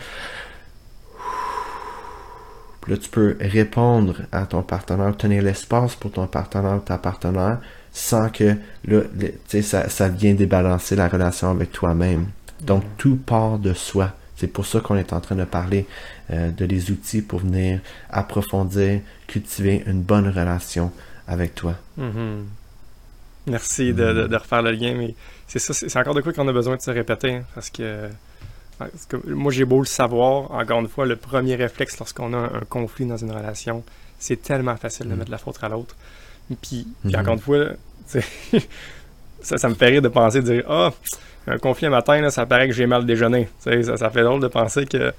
là, 2.87 2.97
tu 2.97 3.09
peux 3.09 3.37
répondre 3.39 4.15
à 4.31 4.47
ton 4.47 4.63
partenaire, 4.63 5.15
tenir 5.15 5.43
l'espace 5.43 5.95
pour 5.95 6.11
ton 6.11 6.25
partenaire 6.25 6.77
ou 6.77 6.79
ta 6.79 6.97
partenaire 6.97 7.59
sans 7.91 8.29
que 8.29 8.55
là, 8.85 9.01
ça, 9.61 9.87
ça 9.87 10.09
vient 10.09 10.33
débalancer 10.33 10.95
la 10.95 11.07
relation 11.07 11.51
avec 11.51 11.71
toi-même. 11.71 12.27
Donc, 12.61 12.83
tout 12.97 13.17
part 13.17 13.59
de 13.59 13.73
soi. 13.73 14.13
C'est 14.35 14.47
pour 14.47 14.65
ça 14.65 14.79
qu'on 14.79 14.95
est 14.95 15.13
en 15.13 15.19
train 15.19 15.35
de 15.35 15.43
parler 15.43 15.85
euh, 16.31 16.49
de 16.49 16.65
les 16.65 16.91
outils 16.91 17.21
pour 17.21 17.41
venir 17.41 17.81
approfondir, 18.09 19.01
cultiver 19.27 19.83
une 19.85 20.01
bonne 20.01 20.27
relation 20.27 20.91
avec 21.27 21.53
toi. 21.55 21.75
Mm-hmm. 21.99 22.58
Merci 23.49 23.93
de, 23.93 24.35
refaire 24.35 24.61
le 24.61 24.71
lien, 24.71 24.93
mais 24.95 25.15
c'est 25.47 25.59
ça, 25.59 25.73
c'est 25.73 25.97
encore 25.97 26.13
de 26.13 26.21
quoi 26.21 26.33
qu'on 26.33 26.47
a 26.47 26.53
besoin 26.53 26.75
de 26.75 26.81
se 26.81 26.91
répéter, 26.91 27.35
hein, 27.35 27.43
parce, 27.55 27.69
que, 27.69 28.09
moi 29.25 29.51
j'ai 29.51 29.65
beau 29.65 29.79
le 29.79 29.85
savoir, 29.85 30.51
encore 30.51 30.79
une 30.79 30.87
fois, 30.87 31.05
le 31.05 31.15
premier 31.15 31.55
réflexe 31.55 31.97
lorsqu'on 31.99 32.33
a 32.33 32.37
un, 32.37 32.61
conflit 32.69 33.05
dans 33.05 33.17
une 33.17 33.31
relation, 33.31 33.83
c'est 34.19 34.41
tellement 34.41 34.77
facile 34.77 35.07
de 35.09 35.13
mm. 35.13 35.17
mettre 35.17 35.31
la 35.31 35.37
faute 35.37 35.57
à 35.61 35.69
l'autre. 35.69 35.95
Puis, 36.61 36.87
mm-hmm. 37.05 37.19
encore 37.19 37.33
une 37.33 37.39
fois, 37.39 37.65
ça, 39.41 39.57
ça 39.57 39.69
me 39.69 39.75
fait 39.75 39.87
rire 39.87 40.01
de 40.01 40.07
penser, 40.07 40.41
de 40.41 40.53
dire 40.53 40.63
Ah, 40.67 40.91
un 41.47 41.57
conflit 41.57 41.87
un 41.87 41.91
matin, 41.91 42.29
ça 42.29 42.45
paraît 42.45 42.67
que 42.67 42.73
j'ai 42.73 42.85
mal 42.85 43.05
déjeuné. 43.05 43.49
Ça, 43.59 43.97
ça 43.97 44.09
fait 44.09 44.23
drôle 44.23 44.41
de 44.41 44.47
penser 44.47 44.85
que, 44.85 45.13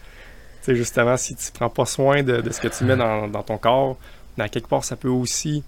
justement, 0.68 1.16
si 1.16 1.34
tu 1.34 1.50
prends 1.52 1.70
pas 1.70 1.86
soin 1.86 2.22
de, 2.22 2.42
ce 2.50 2.60
que 2.60 2.68
tu 2.68 2.84
mets 2.84 2.96
dans, 2.96 3.28
dans 3.28 3.42
ton 3.42 3.58
corps, 3.58 3.96
à 4.38 4.48
quelque 4.48 4.68
part, 4.68 4.84
ça 4.84 4.96
peut 4.96 5.08
aussi 5.08 5.62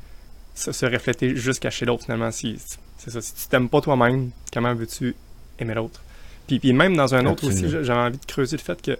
se, 0.54 0.86
refléter 0.86 1.36
jusqu'à 1.36 1.70
chez 1.70 1.86
l'autre 1.86 2.04
finalement. 2.04 2.30
Si, 2.30 2.58
c'est 2.98 3.10
ça, 3.10 3.20
si 3.20 3.34
tu 3.34 3.48
t'aimes 3.48 3.68
pas 3.68 3.80
toi-même, 3.80 4.30
comment 4.52 4.74
veux-tu 4.74 5.14
aimer 5.58 5.74
l'autre? 5.74 6.00
Puis, 6.46 6.58
puis 6.58 6.72
même 6.72 6.96
dans 6.96 7.14
un 7.14 7.26
autre 7.26 7.46
aussi, 7.46 7.68
j'avais 7.68 8.00
envie 8.00 8.18
de 8.18 8.26
creuser 8.26 8.56
le 8.56 8.62
fait 8.62 8.80
que, 8.80 8.92
tu 8.92 8.98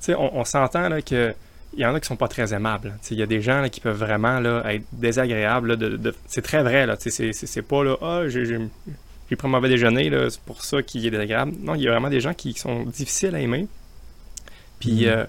sais, 0.00 0.14
on, 0.14 0.44
s'entend 0.44 0.88
là 0.88 1.02
que 1.02 1.34
il 1.74 1.80
y 1.80 1.86
en 1.86 1.94
a 1.94 2.00
qui 2.00 2.06
sont 2.06 2.16
pas 2.16 2.28
très 2.28 2.54
aimables. 2.54 2.96
Il 3.10 3.18
y 3.18 3.22
a 3.22 3.26
des 3.26 3.42
gens 3.42 3.60
là, 3.60 3.68
qui 3.68 3.80
peuvent 3.80 3.98
vraiment 3.98 4.40
là, 4.40 4.62
être 4.72 4.84
désagréables. 4.92 5.76
de, 5.76 6.14
c'est 6.26 6.42
très 6.42 6.62
vrai. 6.62 6.86
Là, 6.86 6.96
c'est, 6.98 7.32
c'est 7.32 7.62
pas 7.62 7.84
là, 7.84 7.96
ah, 8.00 8.22
j'ai, 8.26 8.46
j'ai 8.46 9.36
pris 9.36 9.46
un 9.46 9.50
mauvais 9.50 9.68
déjeuner, 9.68 10.10
c'est 10.30 10.40
pour 10.40 10.64
ça 10.64 10.82
qu'il 10.82 11.04
est 11.06 11.10
désagréable. 11.10 11.52
Non, 11.60 11.74
il 11.74 11.82
y 11.82 11.88
a 11.88 11.90
vraiment 11.90 12.08
des 12.08 12.20
gens 12.20 12.32
qui 12.32 12.54
sont 12.54 12.84
difficiles 12.84 13.34
à 13.34 13.40
aimer. 13.40 13.66
Puis, 14.80 15.04
mm. 15.04 15.08
euh, 15.08 15.24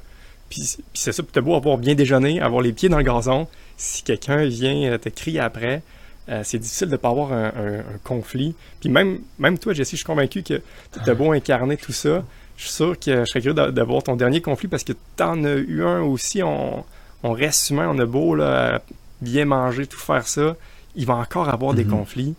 puis, 0.49 0.77
c'est 0.93 1.11
ça, 1.11 1.23
tu 1.31 1.41
beau 1.41 1.55
avoir 1.55 1.77
bien 1.77 1.95
déjeuné, 1.95 2.41
avoir 2.41 2.61
les 2.61 2.73
pieds 2.73 2.89
dans 2.89 2.97
le 2.97 3.03
gazon, 3.03 3.47
si 3.79 4.03
quelqu'un 4.03 4.45
vient 4.45 4.97
te 4.97 5.07
crier 5.09 5.39
après, 5.39 5.81
euh, 6.27 6.41
c'est 6.43 6.59
difficile 6.59 6.87
de 6.87 6.91
ne 6.91 6.97
pas 6.97 7.09
avoir 7.09 7.31
un, 7.31 7.81
conflit. 8.03 8.53
Puis 8.81 8.89
même, 8.89 9.21
même 9.39 9.57
toi, 9.57 9.73
Jessie, 9.73 9.91
je 9.91 10.01
suis 10.01 10.05
convaincu 10.05 10.43
que 10.43 10.61
tu 10.91 11.09
as 11.09 11.15
beau 11.15 11.31
incarner 11.31 11.77
tout 11.77 11.93
ça. 11.93 12.23
Je 12.57 12.63
suis 12.63 12.73
sûr 12.73 12.99
que 12.99 13.21
je 13.21 13.25
serais 13.25 13.41
curieux 13.41 13.71
d'avoir 13.71 14.03
ton 14.03 14.17
dernier 14.17 14.41
conflit 14.41 14.67
parce 14.67 14.83
que 14.83 14.91
tu 14.91 15.23
en 15.23 15.43
as 15.45 15.55
eu 15.55 15.83
un 15.83 16.01
aussi. 16.01 16.43
On, 16.43 16.83
reste 17.23 17.69
humain, 17.69 17.89
on 17.89 17.97
a 17.99 18.05
beau 18.05 18.35
là, 18.35 18.81
bien 19.21 19.45
manger, 19.45 19.87
tout 19.87 19.97
faire 19.97 20.27
ça. 20.27 20.57
Il 20.95 21.05
va 21.05 21.15
encore 21.15 21.47
avoir 21.47 21.73
des 21.73 21.85
mhm. 21.85 21.91
conflits. 21.91 22.35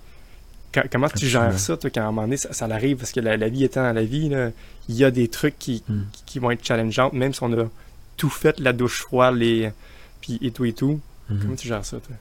comment 0.93 1.09
tu 1.09 1.27
gères 1.27 1.59
ça, 1.59 1.79
toi, 1.79 1.89
quand 1.89 2.03
à 2.03 2.05
un 2.05 2.07
moment 2.13 2.23
donné, 2.23 2.37
ça, 2.37 2.67
arrive? 2.67 2.99
Parce 2.99 3.13
que 3.13 3.21
la, 3.21 3.37
vie 3.49 3.65
étant 3.65 3.83
dans 3.83 3.95
la 3.95 4.05
vie, 4.05 4.31
il 4.91 4.95
y 4.95 5.05
a 5.05 5.11
des 5.11 5.29
trucs 5.29 5.59
qui, 5.59 5.83
mhm. 5.89 6.05
qui, 6.27 6.39
vont 6.39 6.51
être 6.51 6.65
challengeants, 6.65 7.11
même 7.15 7.33
si 7.33 7.43
on 7.43 7.53
a 7.59 7.65
tout 8.19 8.31
fait, 8.31 8.61
la 8.61 8.75
douche 8.75 9.01
froide, 9.01 9.37
les, 9.37 9.73
puis 10.21 10.39
et 10.43 10.51
tout 10.51 10.67
et 10.67 10.75
tout. 10.75 11.01
Mhm. 11.31 11.39
Comment 11.43 11.57
tu 11.57 11.69
gères 11.69 11.85
ça, 11.85 11.99
toi? 11.99 12.17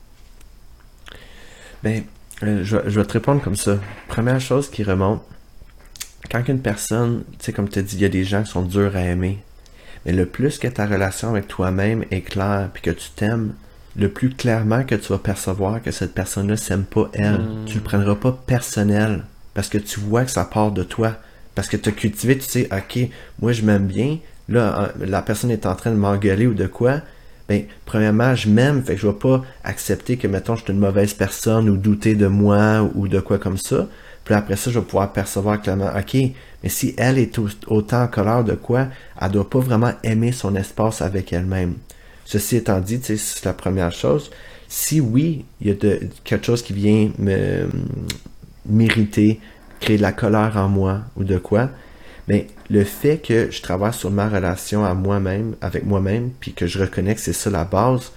Ben, 1.83 2.03
euh, 2.43 2.63
je, 2.63 2.77
vais 2.77 3.05
te 3.05 3.13
répondre 3.13 3.41
comme 3.41 3.55
ça. 3.55 3.77
Première 4.07 4.39
chose 4.39 4.69
qui 4.69 4.83
remonte, 4.83 5.21
quand 6.31 6.47
une 6.47 6.61
personne, 6.61 7.23
tu 7.31 7.45
sais, 7.45 7.53
comme 7.53 7.69
tu 7.69 7.79
as 7.79 7.81
dit, 7.81 7.95
il 7.95 8.01
y 8.01 8.05
a 8.05 8.09
des 8.09 8.23
gens 8.23 8.43
qui 8.43 8.51
sont 8.51 8.61
durs 8.61 8.95
à 8.95 9.01
aimer, 9.01 9.39
mais 10.05 10.11
le 10.11 10.25
plus 10.25 10.57
que 10.59 10.67
ta 10.67 10.85
relation 10.85 11.29
avec 11.29 11.47
toi-même 11.47 12.05
est 12.11 12.21
claire, 12.21 12.69
puis 12.73 12.81
que 12.81 12.91
tu 12.91 13.09
t'aimes, 13.15 13.53
le 13.95 14.09
plus 14.09 14.29
clairement 14.29 14.83
que 14.83 14.95
tu 14.95 15.11
vas 15.11 15.17
percevoir 15.17 15.81
que 15.81 15.91
cette 15.91 16.13
personne-là 16.13 16.55
s'aime 16.55 16.83
pas 16.83 17.09
elle. 17.13 17.41
Hmm. 17.41 17.65
Tu 17.65 17.77
le 17.77 17.83
prendras 17.83 18.15
pas 18.15 18.31
personnel, 18.31 19.23
parce 19.53 19.69
que 19.69 19.77
tu 19.77 19.99
vois 19.99 20.25
que 20.25 20.31
ça 20.31 20.45
part 20.45 20.71
de 20.71 20.83
toi. 20.83 21.15
Parce 21.55 21.67
que 21.67 21.77
tu 21.77 21.89
as 21.89 21.91
cultivé, 21.91 22.37
tu 22.37 22.45
sais, 22.45 22.69
ok, 22.71 23.09
moi 23.41 23.51
je 23.51 23.63
m'aime 23.63 23.87
bien, 23.87 24.19
là, 24.47 24.93
la 24.99 25.21
personne 25.21 25.51
est 25.51 25.65
en 25.65 25.75
train 25.75 25.91
de 25.91 25.97
m'engueuler 25.97 26.47
ou 26.47 26.53
de 26.53 26.67
quoi, 26.67 27.01
ben, 27.49 27.63
premièrement, 27.85 28.35
je 28.35 28.47
m'aime, 28.47 28.83
fait 28.83 28.93
que 28.93 29.01
je 29.01 29.07
vais 29.07 29.13
pas 29.13 29.43
accepter 29.63 30.17
que, 30.17 30.27
mettons, 30.27 30.55
je 30.55 30.63
suis 30.63 30.71
une 30.71 30.77
mauvaise 30.77 31.15
personne 31.15 31.67
ou 31.67 31.77
douter 31.77 32.13
de 32.13 32.27
moi 32.27 32.87
ou 32.93 33.07
de 33.07 33.19
quoi 33.19 33.39
comme 33.39 33.57
ça. 33.57 33.87
Puis 34.23 34.35
après 34.35 34.55
ça, 34.55 34.69
je 34.69 34.77
vais 34.77 34.85
pouvoir 34.85 35.11
percevoir 35.11 35.59
clairement, 35.59 35.89
OK, 35.97 36.15
mais 36.61 36.69
si 36.69 36.93
elle 36.95 37.17
est 37.17 37.39
autant 37.65 38.03
en 38.03 38.07
colère 38.07 38.43
de 38.43 38.53
quoi, 38.53 38.89
elle 39.19 39.31
doit 39.31 39.49
pas 39.49 39.57
vraiment 39.57 39.91
aimer 40.03 40.31
son 40.31 40.55
espace 40.55 41.01
avec 41.01 41.33
elle-même. 41.33 41.73
Ceci 42.23 42.57
étant 42.57 42.79
dit, 42.79 42.99
c'est 43.01 43.45
la 43.45 43.53
première 43.53 43.91
chose. 43.91 44.29
Si 44.67 45.01
oui, 45.01 45.45
il 45.59 45.67
y 45.67 45.71
a 45.71 45.95
quelque 46.23 46.45
chose 46.45 46.61
qui 46.61 46.73
vient 46.73 47.09
me 47.17 47.67
m'irriter, 48.67 49.39
créer 49.79 49.97
de 49.97 50.03
la 50.03 50.11
colère 50.11 50.55
en 50.57 50.69
moi 50.69 50.99
ou 51.17 51.23
de 51.23 51.39
quoi, 51.39 51.71
mais 52.29 52.45
le 52.69 52.83
fait 52.83 53.17
que 53.17 53.49
je 53.49 53.61
travaille 53.61 53.93
sur 53.93 54.11
ma 54.11 54.29
relation 54.29 54.85
à 54.85 54.93
moi-même, 54.93 55.55
avec 55.61 55.83
moi-même, 55.83 56.29
puis 56.39 56.53
que 56.53 56.67
je 56.67 56.79
reconnais 56.79 57.15
que 57.15 57.21
c'est 57.21 57.33
ça 57.33 57.49
la 57.49 57.65
base, 57.65 58.11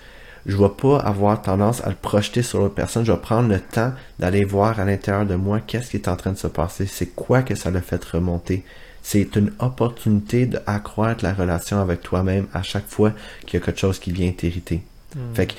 je 0.45 0.55
vais 0.57 0.69
pas 0.69 0.99
avoir 0.99 1.41
tendance 1.41 1.83
à 1.83 1.89
le 1.89 1.95
projeter 1.95 2.43
sur 2.43 2.59
l'autre 2.59 2.75
personne. 2.75 3.07
Je 3.07 3.13
vais 3.13 3.19
prendre 3.19 3.49
le 3.49 3.59
temps 3.59 3.93
d'aller 4.19 4.45
voir 4.45 4.79
à 4.79 4.85
l'intérieur 4.85 5.25
de 5.25 5.35
moi 5.35 5.61
qu'est-ce 5.61 5.91
qui 5.91 5.97
est 5.97 6.09
en 6.09 6.17
train 6.17 6.33
de 6.33 6.37
se 6.37 6.47
passer. 6.47 6.85
C'est 6.87 7.15
quoi 7.15 7.43
que 7.43 7.55
ça 7.55 7.71
l'a 7.71 7.81
fait 7.81 8.05
remonter. 8.05 8.65
C'est 9.03 9.35
une 9.35 9.53
opportunité 9.61 10.45
d'accroître 10.45 11.25
la 11.25 11.33
relation 11.33 11.81
avec 11.81 12.03
toi-même 12.03 12.47
à 12.53 12.63
chaque 12.63 12.89
fois 12.89 13.13
qu'il 13.47 13.59
y 13.59 13.63
a 13.63 13.65
quelque 13.65 13.81
chose 13.81 13.99
qui 13.99 14.13
vient 14.13 14.31
t'irriter. 14.33 14.83
Hmm. 15.17 15.35
Fait 15.35 15.47
que 15.47 15.55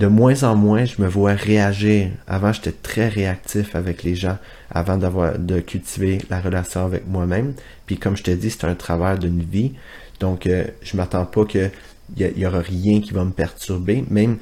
de 0.00 0.06
moins 0.06 0.44
en 0.44 0.56
moins, 0.56 0.86
je 0.86 1.00
me 1.02 1.06
vois 1.06 1.34
réagir. 1.34 2.08
Avant, 2.26 2.54
j'étais 2.54 2.72
très 2.72 3.08
réactif 3.08 3.76
avec 3.76 4.02
les 4.02 4.14
gens 4.14 4.38
avant 4.70 4.96
d'avoir 4.96 5.38
de 5.38 5.60
cultiver 5.60 6.22
la 6.30 6.40
relation 6.40 6.86
avec 6.86 7.06
moi-même. 7.06 7.52
Puis 7.84 7.98
comme 7.98 8.16
je 8.16 8.22
t'ai 8.22 8.34
dit, 8.34 8.50
c'est 8.50 8.64
un 8.64 8.74
travail 8.74 9.18
d'une 9.18 9.42
vie. 9.42 9.72
Donc, 10.18 10.46
euh, 10.46 10.64
je 10.82 10.96
m'attends 10.96 11.26
pas 11.26 11.44
que 11.44 11.68
il 12.16 12.38
y, 12.38 12.46
aura 12.46 12.60
rien 12.60 13.00
qui 13.00 13.12
va 13.12 13.24
me 13.24 13.30
perturber. 13.30 14.02
Même, 14.08 14.38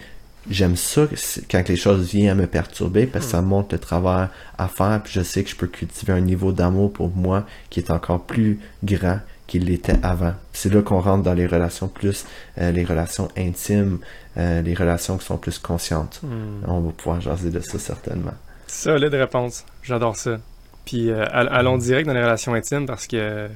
j'aime 0.48 0.76
ça 0.76 1.08
quand 1.50 1.68
les 1.68 1.76
choses 1.76 2.08
viennent 2.08 2.30
à 2.30 2.34
me 2.34 2.46
perturber 2.46 3.06
parce 3.06 3.26
que 3.26 3.32
ça 3.32 3.42
montre 3.42 3.74
le 3.74 3.80
travail 3.80 4.28
à 4.56 4.68
faire. 4.68 5.00
Puis 5.02 5.12
je 5.12 5.22
sais 5.22 5.42
que 5.42 5.50
je 5.50 5.56
peux 5.56 5.66
cultiver 5.66 6.12
un 6.12 6.20
niveau 6.20 6.52
d'amour 6.52 6.92
pour 6.92 7.10
moi 7.10 7.44
qui 7.68 7.80
est 7.80 7.90
encore 7.90 8.24
plus 8.24 8.60
grand 8.84 9.18
qu'il 9.48 9.64
l'était 9.64 9.98
avant. 10.04 10.34
C'est 10.52 10.72
là 10.72 10.82
qu'on 10.82 11.00
rentre 11.00 11.24
dans 11.24 11.34
les 11.34 11.46
relations 11.46 11.88
plus, 11.88 12.26
euh, 12.58 12.70
les 12.70 12.84
relations 12.84 13.28
intimes, 13.36 13.98
euh, 14.36 14.62
les 14.62 14.74
relations 14.74 15.16
qui 15.16 15.24
sont 15.24 15.38
plus 15.38 15.58
conscientes. 15.58 16.20
Hmm. 16.22 16.62
On 16.68 16.80
va 16.80 16.92
pouvoir 16.92 17.20
jaser 17.20 17.50
de 17.50 17.58
ça 17.58 17.78
certainement. 17.80 18.34
Solide 18.68 19.14
réponse. 19.14 19.64
J'adore 19.82 20.16
ça. 20.16 20.38
Puis 20.84 21.10
euh, 21.10 21.24
allons 21.32 21.78
direct 21.78 22.06
dans 22.06 22.14
les 22.14 22.22
relations 22.22 22.54
intimes 22.54 22.86
parce 22.86 23.06
que 23.06 23.48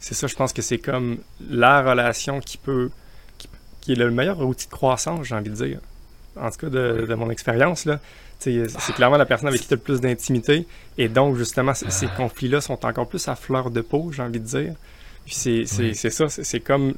c'est 0.00 0.14
ça, 0.14 0.26
je 0.26 0.34
pense 0.34 0.52
que 0.52 0.62
c'est 0.62 0.78
comme 0.78 1.18
la 1.50 1.82
relation 1.82 2.40
qui 2.40 2.56
peut, 2.56 2.90
qui, 3.80 3.92
est 3.92 3.96
le 3.96 4.10
meilleur 4.10 4.40
outil 4.40 4.66
de 4.66 4.72
croissance, 4.72 5.26
j'ai 5.26 5.34
envie 5.34 5.50
de 5.50 5.54
dire. 5.54 5.80
En 6.40 6.50
tout 6.50 6.58
cas, 6.58 6.70
de, 6.70 7.14
mon 7.14 7.30
expérience, 7.30 7.84
là. 7.84 8.00
C'est 8.38 8.92
clairement 8.94 9.18
la 9.18 9.26
personne 9.26 9.48
avec 9.48 9.60
qui 9.60 9.68
tu 9.68 9.74
as 9.74 9.76
le 9.76 9.82
plus 9.82 10.00
d'intimité. 10.00 10.66
Et 10.98 11.08
donc, 11.08 11.36
justement, 11.36 11.74
ces 11.74 12.08
conflits-là 12.16 12.60
sont 12.60 12.84
encore 12.84 13.06
plus 13.06 13.28
à 13.28 13.36
fleur 13.36 13.70
de 13.70 13.80
peau, 13.80 14.10
j'ai 14.12 14.22
envie 14.22 14.40
de 14.40 14.44
dire. 14.46 14.74
C'est 15.26 15.64
ça, 16.10 16.28
c'est 16.28 16.60
comme 16.60 16.94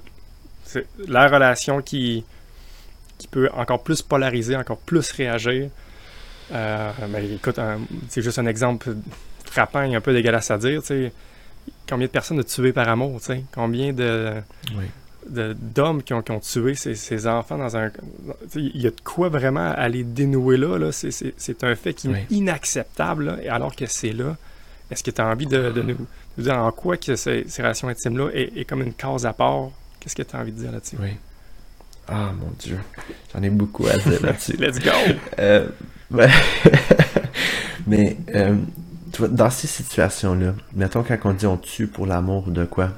la 1.06 1.28
relation 1.28 1.82
qui, 1.82 2.24
qui 3.18 3.28
peut 3.28 3.48
encore 3.54 3.82
plus 3.82 4.02
polariser, 4.02 4.56
encore 4.56 4.78
plus 4.78 5.10
réagir. 5.12 5.70
Euh, 6.52 6.90
ben, 7.08 7.32
écoute, 7.32 7.58
c'est 8.08 8.22
juste 8.22 8.38
un 8.38 8.46
exemple 8.46 8.94
frappant 9.44 9.82
et 9.82 9.94
un 9.94 10.00
peu 10.00 10.12
dégueulasse 10.12 10.50
à 10.50 10.58
dire. 10.58 10.82
Combien 11.88 12.06
de 12.06 12.12
personnes 12.12 12.40
ont 12.40 12.44
tué 12.44 12.72
par 12.72 12.88
amour? 12.88 13.20
Combien 13.52 13.92
de, 13.92 14.34
d'hommes 15.26 16.02
qui 16.02 16.12
ont, 16.12 16.22
qui 16.22 16.32
ont 16.32 16.40
tué 16.40 16.74
ses, 16.74 17.26
enfants 17.26 17.58
dans 17.58 17.76
un. 17.76 17.90
Il 18.54 18.80
y 18.80 18.86
a 18.86 18.90
de 18.90 19.00
quoi 19.02 19.28
vraiment 19.28 19.72
aller 19.72 20.04
dénouer 20.04 20.56
là. 20.56 20.78
là. 20.78 20.92
C'est 20.92 21.64
un 21.64 21.74
fait 21.74 21.94
qui 21.94 22.08
est 22.08 22.26
inacceptable, 22.30 23.40
alors 23.48 23.74
que 23.74 23.86
c'est 23.86 24.12
là. 24.12 24.36
Est-ce 24.90 25.02
que 25.02 25.10
tu 25.10 25.20
as 25.20 25.26
envie 25.26 25.46
de, 25.46 25.72
nous, 25.82 26.06
dire 26.42 26.58
en 26.58 26.72
quoi 26.72 26.96
que 26.96 27.16
ces, 27.16 27.46
relations 27.58 27.88
intimes-là 27.88 28.30
est, 28.32 28.64
comme 28.68 28.82
une 28.82 28.94
cause 28.94 29.26
à 29.26 29.32
part? 29.32 29.70
Qu'est-ce 30.00 30.16
que 30.16 30.22
tu 30.22 30.36
as 30.36 30.40
envie 30.40 30.52
de 30.52 30.58
dire 30.58 30.72
là-dessus? 30.72 30.96
Oui. 31.00 31.10
Ah 32.06 32.32
mon 32.38 32.50
Dieu. 32.58 32.78
J'en 33.32 33.42
ai 33.42 33.50
beaucoup 33.50 33.86
à 33.86 33.96
dire 33.96 34.22
là-dessus. 34.22 34.56
Let's 34.58 34.78
go! 34.78 34.90
Euh, 35.38 35.68
mais 37.86 38.16
euh, 38.34 38.56
dans 39.20 39.50
ces 39.50 39.66
situations-là, 39.66 40.54
mettons 40.74 41.02
quand 41.02 41.18
on 41.24 41.32
dit 41.32 41.46
on 41.46 41.56
tue 41.56 41.86
pour 41.86 42.06
l'amour 42.06 42.48
ou 42.48 42.50
de 42.50 42.64
quoi, 42.64 42.90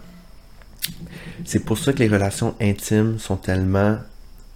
c'est 1.44 1.60
pour 1.60 1.78
ça 1.78 1.92
que 1.92 1.98
les 1.98 2.08
relations 2.08 2.54
intimes 2.60 3.18
sont 3.18 3.36
tellement 3.36 3.98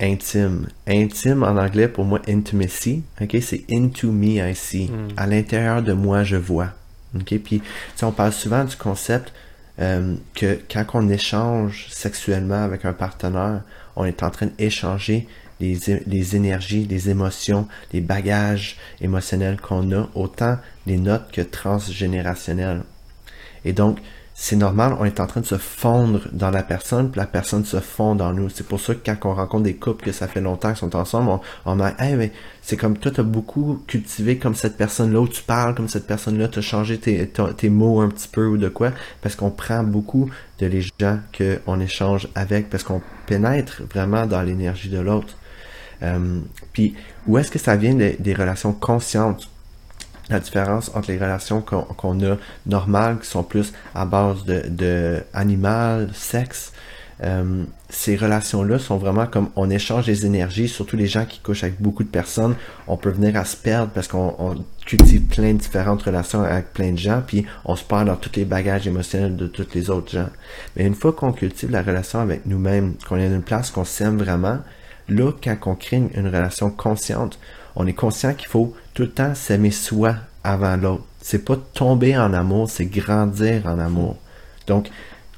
intimes. 0.00 0.66
Intime 0.86 1.42
en 1.42 1.56
anglais 1.56 1.88
pour 1.88 2.04
moi 2.04 2.20
intimacy, 2.28 3.02
ok, 3.20 3.36
c'est 3.40 3.64
into 3.70 4.10
me 4.10 4.50
I 4.50 4.54
see. 4.54 4.88
Hmm. 4.88 5.08
À 5.16 5.26
l'intérieur 5.26 5.82
de 5.82 5.92
moi 5.92 6.24
je 6.24 6.36
vois. 6.36 6.72
Ok, 7.16 7.38
puis 7.42 7.62
on 8.02 8.12
parle 8.12 8.32
souvent 8.32 8.64
du 8.64 8.76
concept 8.76 9.32
euh, 9.80 10.14
que 10.34 10.60
quand 10.70 10.84
on 10.94 11.08
échange 11.08 11.86
sexuellement 11.90 12.62
avec 12.62 12.84
un 12.84 12.92
partenaire, 12.92 13.62
on 13.96 14.04
est 14.04 14.22
en 14.22 14.30
train 14.30 14.46
d'échanger 14.58 15.26
les, 15.58 15.78
les, 16.06 16.36
énergies, 16.36 16.86
les 16.86 17.10
émotions, 17.10 17.66
les 17.92 18.00
bagages 18.00 18.76
émotionnels 19.00 19.60
qu'on 19.60 19.90
a, 19.92 20.08
autant 20.14 20.58
les 20.86 20.96
notes 20.96 21.30
que 21.32 21.40
transgénérationnels. 21.40 22.82
Et 23.64 23.72
donc, 23.72 23.98
c'est 24.42 24.56
normal, 24.56 24.96
on 24.98 25.04
est 25.04 25.20
en 25.20 25.26
train 25.26 25.42
de 25.42 25.46
se 25.46 25.58
fondre 25.58 26.22
dans 26.32 26.50
la 26.50 26.62
personne, 26.62 27.10
puis 27.10 27.20
la 27.20 27.26
personne 27.26 27.66
se 27.66 27.78
fond 27.78 28.14
dans 28.14 28.32
nous. 28.32 28.48
C'est 28.48 28.66
pour 28.66 28.80
ça 28.80 28.94
que 28.94 29.00
quand 29.04 29.28
on 29.28 29.34
rencontre 29.34 29.64
des 29.64 29.74
couples 29.74 30.02
que 30.02 30.12
ça 30.12 30.28
fait 30.28 30.40
longtemps 30.40 30.70
qu'ils 30.70 30.78
sont 30.78 30.96
ensemble, 30.96 31.28
on, 31.28 31.40
on 31.66 31.78
a, 31.78 31.92
hey, 31.98 32.16
mais 32.16 32.32
c'est 32.62 32.78
comme 32.78 32.96
toi, 32.96 33.12
t'as 33.14 33.22
beaucoup 33.22 33.82
cultivé 33.86 34.38
comme 34.38 34.54
cette 34.54 34.78
personne-là, 34.78 35.20
où 35.20 35.28
tu 35.28 35.42
parles 35.42 35.74
comme 35.74 35.90
cette 35.90 36.06
personne-là, 36.06 36.48
t'as 36.48 36.62
changé 36.62 36.96
tes, 36.96 37.68
mots 37.68 38.00
un 38.00 38.08
petit 38.08 38.28
peu 38.28 38.46
ou 38.46 38.56
de 38.56 38.70
quoi, 38.70 38.92
parce 39.20 39.36
qu'on 39.36 39.50
prend 39.50 39.84
beaucoup 39.84 40.30
de 40.58 40.64
les 40.64 40.86
gens 40.98 41.18
qu'on 41.36 41.78
échange 41.78 42.26
avec, 42.34 42.70
parce 42.70 42.82
qu'on 42.82 43.02
pénètre 43.26 43.82
vraiment 43.92 44.24
dans 44.24 44.40
l'énergie 44.40 44.88
de 44.88 45.00
l'autre. 45.00 45.36
Euh, 46.02 46.40
puis, 46.72 46.94
où 47.26 47.36
est-ce 47.36 47.50
que 47.50 47.58
ça 47.58 47.76
vient 47.76 47.94
des 47.94 48.34
relations 48.34 48.72
conscientes? 48.72 49.50
La 50.30 50.40
différence 50.40 50.90
entre 50.94 51.10
les 51.10 51.18
relations 51.18 51.62
qu'on 51.62 52.24
a 52.24 52.36
normales, 52.66 53.18
qui 53.20 53.28
sont 53.28 53.42
plus 53.42 53.72
à 53.94 54.04
base 54.04 54.44
de, 54.44 54.62
de 54.68 55.22
animal, 55.32 56.10
sexe, 56.14 56.72
euh, 57.22 57.64
ces 57.90 58.16
relations-là 58.16 58.78
sont 58.78 58.96
vraiment 58.96 59.26
comme 59.26 59.50
on 59.54 59.68
échange 59.68 60.06
des 60.06 60.24
énergies, 60.24 60.68
surtout 60.68 60.96
les 60.96 61.06
gens 61.06 61.26
qui 61.26 61.40
couchent 61.40 61.64
avec 61.64 61.80
beaucoup 61.80 62.02
de 62.02 62.08
personnes, 62.08 62.54
on 62.86 62.96
peut 62.96 63.10
venir 63.10 63.36
à 63.36 63.44
se 63.44 63.56
perdre 63.56 63.90
parce 63.92 64.08
qu'on 64.08 64.64
cultive 64.86 65.22
plein 65.22 65.52
de 65.52 65.58
différentes 65.58 66.02
relations 66.02 66.42
avec 66.42 66.72
plein 66.72 66.92
de 66.92 66.98
gens, 66.98 67.22
puis 67.26 67.44
on 67.64 67.76
se 67.76 67.84
perd 67.84 68.06
dans 68.06 68.16
tous 68.16 68.36
les 68.36 68.44
bagages 68.44 68.86
émotionnels 68.86 69.36
de 69.36 69.46
tous 69.46 69.66
les 69.74 69.90
autres 69.90 70.10
gens. 70.10 70.28
Mais 70.76 70.86
une 70.86 70.94
fois 70.94 71.12
qu'on 71.12 71.32
cultive 71.32 71.70
la 71.70 71.82
relation 71.82 72.20
avec 72.20 72.46
nous-mêmes, 72.46 72.94
qu'on 73.06 73.16
est 73.16 73.28
dans 73.28 73.36
une 73.36 73.42
place 73.42 73.70
qu'on 73.70 73.84
s'aime 73.84 74.16
vraiment, 74.16 74.58
là, 75.08 75.32
quand 75.42 75.56
on 75.66 75.74
crée 75.74 75.96
une 76.14 76.26
relation 76.26 76.70
consciente, 76.70 77.38
on 77.80 77.86
est 77.86 77.94
conscient 77.94 78.34
qu'il 78.34 78.48
faut 78.48 78.74
tout 78.92 79.02
le 79.02 79.10
temps 79.10 79.34
s'aimer 79.34 79.70
soi 79.70 80.16
avant 80.44 80.76
l'autre. 80.76 81.04
C'est 81.22 81.46
pas 81.46 81.56
tomber 81.56 82.16
en 82.16 82.34
amour, 82.34 82.68
c'est 82.68 82.84
grandir 82.84 83.66
en 83.66 83.78
amour. 83.78 84.16
Donc, 84.66 84.90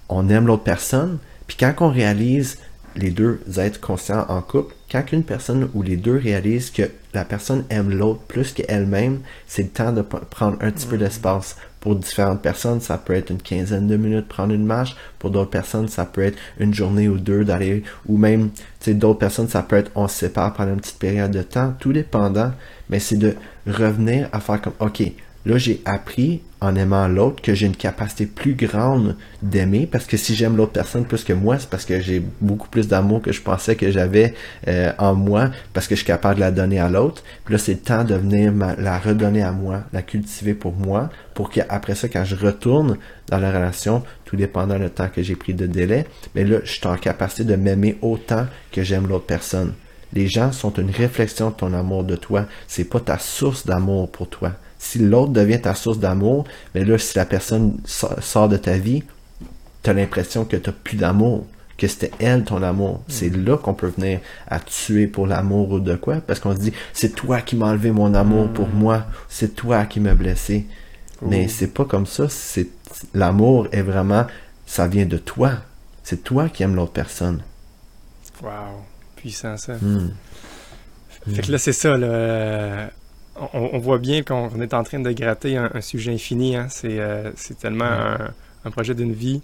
on 0.09 0.29
aime 0.29 0.49
l'autre 0.49 0.65
personne, 0.65 1.19
puis 1.47 1.57
quand 1.57 1.73
on 1.81 1.89
réalise 1.89 2.59
les 2.97 3.11
deux 3.11 3.41
êtres 3.59 3.81
conscients 3.81 4.27
en 4.29 4.43
couple, 4.43 4.75
quand 4.91 5.13
une 5.13 5.23
personne 5.23 5.71
ou 5.73 5.83
les 5.83 5.97
deux 5.97 6.17
réalisent 6.17 6.73
que 6.73 6.91
la 7.15 7.25
personne 7.25 7.65
aime 7.71 7.91
l'autre 7.91 8.21
plus 8.27 8.53
qu'elle-même, 8.53 9.21
c'est 9.47 9.63
le 9.63 9.69
temps 9.69 9.93
de 9.93 10.03
prendre 10.03 10.59
un 10.61 10.73
petit 10.73 10.87
peu 10.87 10.99
d'espace. 10.99 11.57
Pour 11.83 11.97
différentes 11.97 12.41
personnes, 12.41 12.81
ça 12.81 12.97
peut 12.97 13.13
être 13.13 13.31
une 13.31 13.43
quinzaine 13.43 13.89
de 13.89 13.97
minutes 13.97 14.29
prendre 14.29 14.55
une 14.55 14.65
marche. 14.65 14.95
Pour 15.19 15.31
d'autres 15.31 15.51
personnes, 15.51 15.89
ça 15.89 16.05
peut 16.05 16.23
être 16.23 16.39
une 16.61 16.73
journée 16.73 17.09
ou 17.09 17.19
deux 17.19 17.45
d'aller, 17.45 17.83
ou 18.07 18.17
même, 18.17 18.51
tu 18.51 18.63
sais, 18.79 18.95
d'autres 18.95 19.19
personnes, 19.19 19.49
ça 19.49 19.63
peut 19.63 19.75
être 19.75 19.91
on 19.97 20.07
se 20.07 20.15
sépare 20.15 20.55
pendant 20.55 20.75
une 20.75 20.81
petite 20.81 21.01
période 21.01 21.33
de 21.33 21.43
temps, 21.43 21.75
tout 21.81 21.93
dépendant. 21.93 22.53
Mais 22.89 23.01
c'est 23.01 23.17
de 23.17 23.35
revenir 23.67 24.29
à 24.31 24.39
faire 24.39 24.63
comme, 24.63 24.75
ok, 24.79 25.03
Là, 25.45 25.59
j'ai 25.59 25.83
appris 25.85 26.41
en 26.61 26.77
aimant 26.77 27.09
l'autre 27.09 27.43
que 27.43 27.53
j'ai 27.53 27.67
une 27.67 27.75
capacité 27.75 28.27
plus 28.27 28.55
grande 28.55 29.17
d'aimer 29.43 29.89
parce 29.91 30.05
que 30.05 30.17
si 30.17 30.37
j'aime 30.37 30.57
l'autre 30.57 30.71
personne 30.71 31.05
plus 31.05 31.25
que 31.25 31.33
moi, 31.33 31.59
c'est 31.59 31.69
parce 31.69 31.85
que 31.85 32.01
j'ai 32.01 32.23
beaucoup 32.41 32.69
plus 32.69 32.87
d'amour 32.87 33.21
que 33.21 33.33
je 33.33 33.43
pensais 33.43 33.75
que 33.75 33.91
j'avais 33.91 34.35
euh, 34.69 34.93
en 34.99 35.15
moi 35.15 35.51
parce 35.73 35.89
que 35.89 35.97
je 35.97 36.01
suis 36.01 36.07
capable 36.07 36.37
de 36.37 36.41
la 36.41 36.53
donner 36.53 36.79
à 36.79 36.89
l'autre. 36.89 37.25
Puis 37.45 37.55
là, 37.55 37.59
c'est 37.59 37.73
le 37.73 37.81
temps 37.81 38.05
de 38.05 38.15
venir 38.15 38.53
la 38.79 38.99
redonner 39.01 39.43
à 39.43 39.51
moi, 39.51 39.83
la 39.93 40.03
cultiver 40.03 40.55
pour 40.55 40.75
moi 40.75 41.11
pour 41.35 41.51
qu'après 41.51 41.97
ça, 41.97 42.09
quand 42.09 42.25
je 42.25 42.37
retourne 42.37 42.99
dans 43.29 43.39
la 43.39 43.51
relation, 43.51 44.05
tout 44.25 44.37
dépendant 44.37 44.79
le 44.79 44.91
temps 44.91 45.09
que 45.09 45.23
j'ai 45.23 45.35
pris 45.35 45.55
de 45.55 45.67
délai, 45.67 46.07
mais 46.37 46.45
là, 46.45 46.59
je 46.63 46.71
suis 46.71 46.87
en 46.87 46.97
capacité 46.97 47.43
de 47.43 47.57
m'aimer 47.57 47.99
autant 48.01 48.47
que 48.71 48.85
j'aime 48.85 49.09
l'autre 49.09 49.27
personne. 49.27 49.73
Les 50.13 50.29
gens 50.29 50.53
sont 50.53 50.75
une 50.75 50.91
réflexion 50.91 51.51
de 51.51 51.55
ton 51.55 51.73
amour 51.73 52.05
de 52.05 52.17
toi. 52.17 52.47
C'est 52.69 52.85
pas 52.85 53.01
ta 53.01 53.19
source 53.19 53.67
d'amour 53.67 54.11
pour 54.13 54.29
toi. 54.29 54.53
Si 54.83 54.99
l'autre 54.99 55.31
devient 55.31 55.61
ta 55.61 55.77
source 55.77 56.01
d'amour, 56.01 56.45
mais 56.75 56.85
là, 56.85 56.99
si 56.99 57.17
la 57.17 57.25
personne 57.25 57.79
sort 57.87 58.49
de 58.49 58.57
ta 58.57 58.77
vie, 58.79 59.05
tu 59.85 59.91
as 59.91 59.93
l'impression 59.93 60.45
que 60.45 60.57
tu 60.57 60.69
n'as 60.69 60.75
plus 60.75 60.97
d'amour, 60.97 61.47
que 61.79 61.87
c'était 61.87 62.11
elle 62.19 62.43
ton 62.43 62.61
amour. 62.65 62.97
Mm. 62.97 63.03
C'est 63.07 63.31
là 63.31 63.57
qu'on 63.57 63.75
peut 63.75 63.93
venir 63.97 64.19
à 64.49 64.59
tuer 64.59 65.07
pour 65.07 65.29
l'amour 65.29 65.71
ou 65.71 65.79
de 65.79 65.95
quoi, 65.95 66.17
parce 66.17 66.41
qu'on 66.41 66.53
se 66.53 66.59
dit, 66.59 66.73
c'est 66.93 67.15
toi 67.15 67.41
qui 67.41 67.55
m'as 67.55 67.67
enlevé 67.67 67.93
mon 67.93 68.13
amour 68.13 68.49
pour 68.49 68.67
mm. 68.67 68.75
moi, 68.75 69.07
c'est 69.29 69.55
toi 69.55 69.85
qui 69.85 70.01
m'as 70.01 70.15
blessé. 70.15 70.67
Mais 71.25 71.47
c'est 71.47 71.69
pas 71.69 71.85
comme 71.85 72.05
ça, 72.05 72.29
c'est 72.29 72.67
l'amour 73.15 73.69
est 73.71 73.83
vraiment, 73.83 74.27
ça 74.67 74.89
vient 74.89 75.07
de 75.07 75.17
toi. 75.17 75.53
C'est 76.03 76.25
toi 76.25 76.49
qui 76.49 76.65
aimes 76.65 76.75
l'autre 76.75 76.91
personne. 76.91 77.41
Wow, 78.43 78.83
puissant 79.15 79.57
ça. 79.57 79.75
Mm. 79.75 80.11
Fait 81.33 81.43
que 81.43 81.53
là, 81.53 81.59
c'est 81.59 81.73
ça, 81.73 81.97
là 81.97 82.91
on, 83.37 83.79
voit 83.79 83.99
bien 83.99 84.23
qu'on 84.23 84.61
est 84.61 84.75
en 84.75 84.83
train 84.83 85.01
de 85.01 85.11
gratter 85.13 85.57
un, 85.57 85.81
sujet 85.81 86.13
infini. 86.13 86.57
Hein. 86.57 86.69
Euh, 86.85 87.33
c'est 87.37 87.59
tellement 87.59 88.17
un, 88.65 88.71
projet 88.71 88.95
d'une 88.95 89.13
vie. 89.13 89.41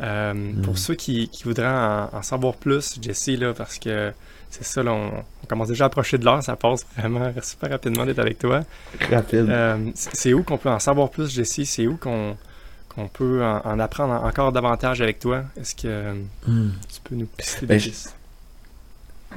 Euh, 0.00 0.32
mm. 0.32 0.62
Pour 0.62 0.78
ceux 0.78 0.94
qui, 0.94 1.30
voudraient 1.44 1.66
en, 1.66 2.22
savoir 2.22 2.54
plus, 2.54 2.98
Jesse, 3.00 3.28
là, 3.28 3.52
parce 3.52 3.78
que 3.78 4.12
c'est 4.50 4.64
ça, 4.64 4.82
on, 4.84 5.10
commence 5.46 5.68
déjà 5.68 5.84
à 5.84 5.86
approcher 5.88 6.18
de 6.18 6.24
l'heure, 6.24 6.42
ça 6.42 6.56
passe 6.56 6.86
vraiment 6.96 7.32
super 7.42 7.70
rapidement 7.70 8.06
d'être 8.06 8.18
avec 8.18 8.38
toi. 8.38 8.64
Rapide. 9.10 9.46
Euh, 9.48 9.90
c'est 9.94 10.32
où 10.32 10.42
qu'on 10.42 10.58
peut 10.58 10.70
en 10.70 10.78
savoir 10.78 11.10
plus, 11.10 11.30
Jesse? 11.30 11.64
C'est 11.64 11.86
où 11.86 11.96
qu'on 11.96 12.36
peut 13.12 13.44
en, 13.44 13.78
apprendre 13.78 14.24
encore 14.24 14.52
davantage 14.52 15.02
avec 15.02 15.18
toi? 15.18 15.44
Est-ce 15.60 15.74
que 15.74 16.14
mm. 16.46 16.72
tu 16.92 17.00
peux 17.04 17.14
nous 17.14 17.26
pister 17.26 17.66
ben, 17.66 17.78
des 17.78 17.92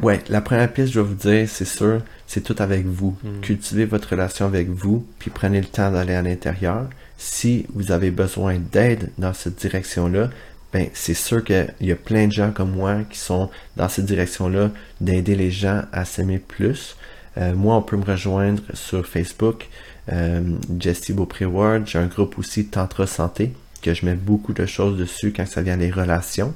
Ouais, 0.02 0.20
la 0.30 0.42
première 0.42 0.72
piste, 0.72 0.94
je 0.94 1.00
vais 1.00 1.06
vous 1.06 1.14
dire, 1.14 1.48
c'est 1.48 1.66
sûr, 1.66 2.02
c'est 2.26 2.42
tout 2.42 2.56
avec 2.58 2.86
vous. 2.86 3.16
Hmm. 3.24 3.42
Cultivez 3.42 3.86
votre 3.86 4.10
relation 4.10 4.46
avec 4.46 4.68
vous, 4.70 5.06
puis 5.20 5.30
prenez 5.30 5.62
le 5.62 5.68
temps 5.68 5.92
d'aller 5.92 6.16
à 6.16 6.24
l'intérieur. 6.24 6.90
Si 7.18 7.68
vous 7.74 7.92
avez 7.92 8.10
besoin 8.10 8.58
d'aide 8.58 9.12
dans 9.20 9.34
cette 9.34 9.58
direction-là, 9.60 10.30
ben 10.74 10.88
c'est 10.94 11.14
sûr 11.14 11.44
qu'il 11.44 11.68
y 11.82 11.92
a 11.92 11.96
plein 11.96 12.28
de 12.28 12.32
gens 12.32 12.52
comme 12.52 12.72
moi 12.72 13.02
qui 13.10 13.20
sont 13.20 13.50
dans 13.78 13.90
cette 13.90 14.06
direction-là, 14.06 14.72
d'aider 15.02 15.36
les 15.36 15.52
gens 15.52 15.84
à 15.92 16.06
s'aimer 16.06 16.40
plus. 16.40 16.96
Euh, 17.38 17.54
moi, 17.54 17.76
on 17.76 17.82
peut 17.82 17.98
me 17.98 18.06
rejoindre 18.06 18.64
sur 18.74 19.06
Facebook, 19.06 19.68
euh, 20.12 20.42
Jessie 20.80 21.14
Beaupré 21.14 21.46
Ward. 21.46 21.86
J'ai 21.86 22.00
un 22.00 22.08
groupe 22.08 22.40
aussi 22.40 22.66
Tantra 22.66 23.06
Santé, 23.06 23.54
que 23.82 23.94
je 23.94 24.06
mets 24.06 24.16
beaucoup 24.16 24.54
de 24.54 24.66
choses 24.66 24.98
dessus 24.98 25.32
quand 25.36 25.46
ça 25.46 25.62
vient 25.62 25.78
des 25.78 25.92
relations. 25.92 26.54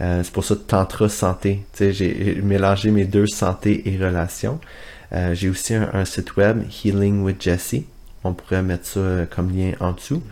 Euh, 0.00 0.22
c'est 0.22 0.32
pour 0.32 0.44
ça 0.44 0.56
Tantra 0.56 1.08
Santé. 1.08 1.64
J'ai 1.78 2.40
mélangé 2.42 2.90
mes 2.90 3.04
deux 3.04 3.26
santé 3.26 3.88
et 3.88 3.96
relations. 3.96 4.60
Euh, 5.12 5.34
j'ai 5.34 5.48
aussi 5.48 5.74
un, 5.74 6.04
site 6.04 6.36
web, 6.36 6.62
Healing 6.68 7.22
with 7.22 7.40
Jesse. 7.40 7.82
On 8.24 8.32
pourrait 8.32 8.62
mettre 8.62 8.86
ça 8.86 9.00
euh, 9.00 9.26
comme 9.26 9.54
lien 9.56 9.72
en 9.80 9.92
dessous. 9.92 10.22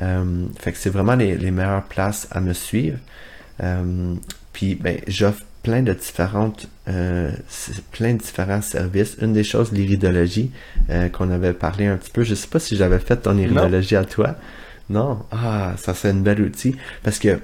Mm-hmm. 0.00 0.46
fait 0.58 0.72
que 0.72 0.78
c'est 0.78 0.90
vraiment 0.90 1.14
les, 1.14 1.50
meilleures 1.50 1.84
places 1.84 2.28
à 2.30 2.40
me 2.40 2.52
suivre. 2.52 2.98
puis 4.52 4.74
ben, 4.74 4.98
j'offre 5.06 5.44
plein 5.62 5.82
de 5.82 5.92
différentes 5.92 6.68
plein 6.84 8.14
de 8.14 8.18
différents 8.18 8.62
services. 8.62 9.16
Une 9.20 9.32
des 9.32 9.44
choses, 9.44 9.72
l'iridologie, 9.72 10.50
qu'on 11.12 11.30
avait 11.30 11.52
parlé 11.52 11.86
un 11.86 11.96
petit 11.96 12.10
peu. 12.10 12.22
Je 12.22 12.34
sais 12.34 12.48
pas 12.48 12.58
si 12.58 12.76
j'avais 12.76 12.98
fait 12.98 13.16
ton 13.16 13.36
iridologie 13.36 13.96
à 13.96 14.04
toi. 14.04 14.36
Non? 14.90 15.24
Ah, 15.30 15.74
ça 15.76 15.94
c'est 15.94 16.08
un 16.08 16.14
bel 16.14 16.40
outil. 16.40 16.74
Parce 17.02 17.18
que 17.18 17.38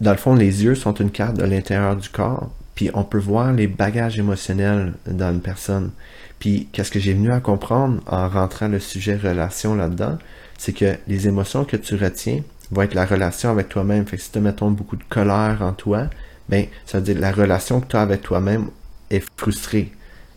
dans 0.00 0.10
le 0.10 0.16
fond, 0.16 0.34
les 0.34 0.64
yeux 0.64 0.74
sont 0.74 0.94
une 0.94 1.10
carte 1.10 1.36
de 1.36 1.44
l'intérieur 1.44 1.96
du 1.96 2.08
corps, 2.08 2.50
puis 2.74 2.90
on 2.92 3.04
peut 3.04 3.18
voir 3.18 3.52
les 3.52 3.66
bagages 3.66 4.18
émotionnels 4.18 4.92
dans 5.06 5.32
une 5.32 5.40
personne. 5.40 5.90
Puis 6.38 6.68
qu'est-ce 6.72 6.90
que 6.90 7.00
j'ai 7.00 7.14
venu 7.14 7.32
à 7.32 7.40
comprendre 7.40 8.00
en 8.06 8.28
rentrant 8.28 8.68
le 8.68 8.78
sujet 8.78 9.16
relation 9.16 9.74
là-dedans, 9.74 10.18
c'est 10.58 10.74
que 10.74 10.96
les 11.08 11.28
émotions 11.28 11.64
que 11.64 11.76
tu 11.76 11.94
retiens 11.96 12.42
vont 12.70 12.82
être 12.82 12.94
la 12.94 13.06
relation 13.06 13.50
avec 13.50 13.68
toi-même. 13.68 14.06
Fait 14.06 14.18
que 14.18 14.22
si 14.22 14.30
tu 14.30 14.40
mettons 14.40 14.70
beaucoup 14.70 14.96
de 14.96 15.04
colère 15.08 15.58
en 15.62 15.72
toi, 15.72 16.08
ben 16.48 16.66
ça 16.84 16.98
veut 16.98 17.04
dire 17.04 17.18
la 17.18 17.32
relation 17.32 17.80
que 17.80 17.86
tu 17.86 17.96
as 17.96 18.02
avec 18.02 18.22
toi-même 18.22 18.68
est 19.10 19.24
frustrée. 19.36 19.92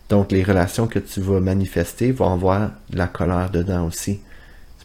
Donc 0.08 0.32
les 0.32 0.44
relations 0.44 0.88
que 0.88 1.00
tu 1.00 1.20
vas 1.20 1.42
manifester 1.42 2.12
vont 2.12 2.32
avoir 2.32 2.72
de 2.90 2.98
la 2.98 3.08
colère 3.08 3.50
dedans 3.50 3.86
aussi 3.86 4.22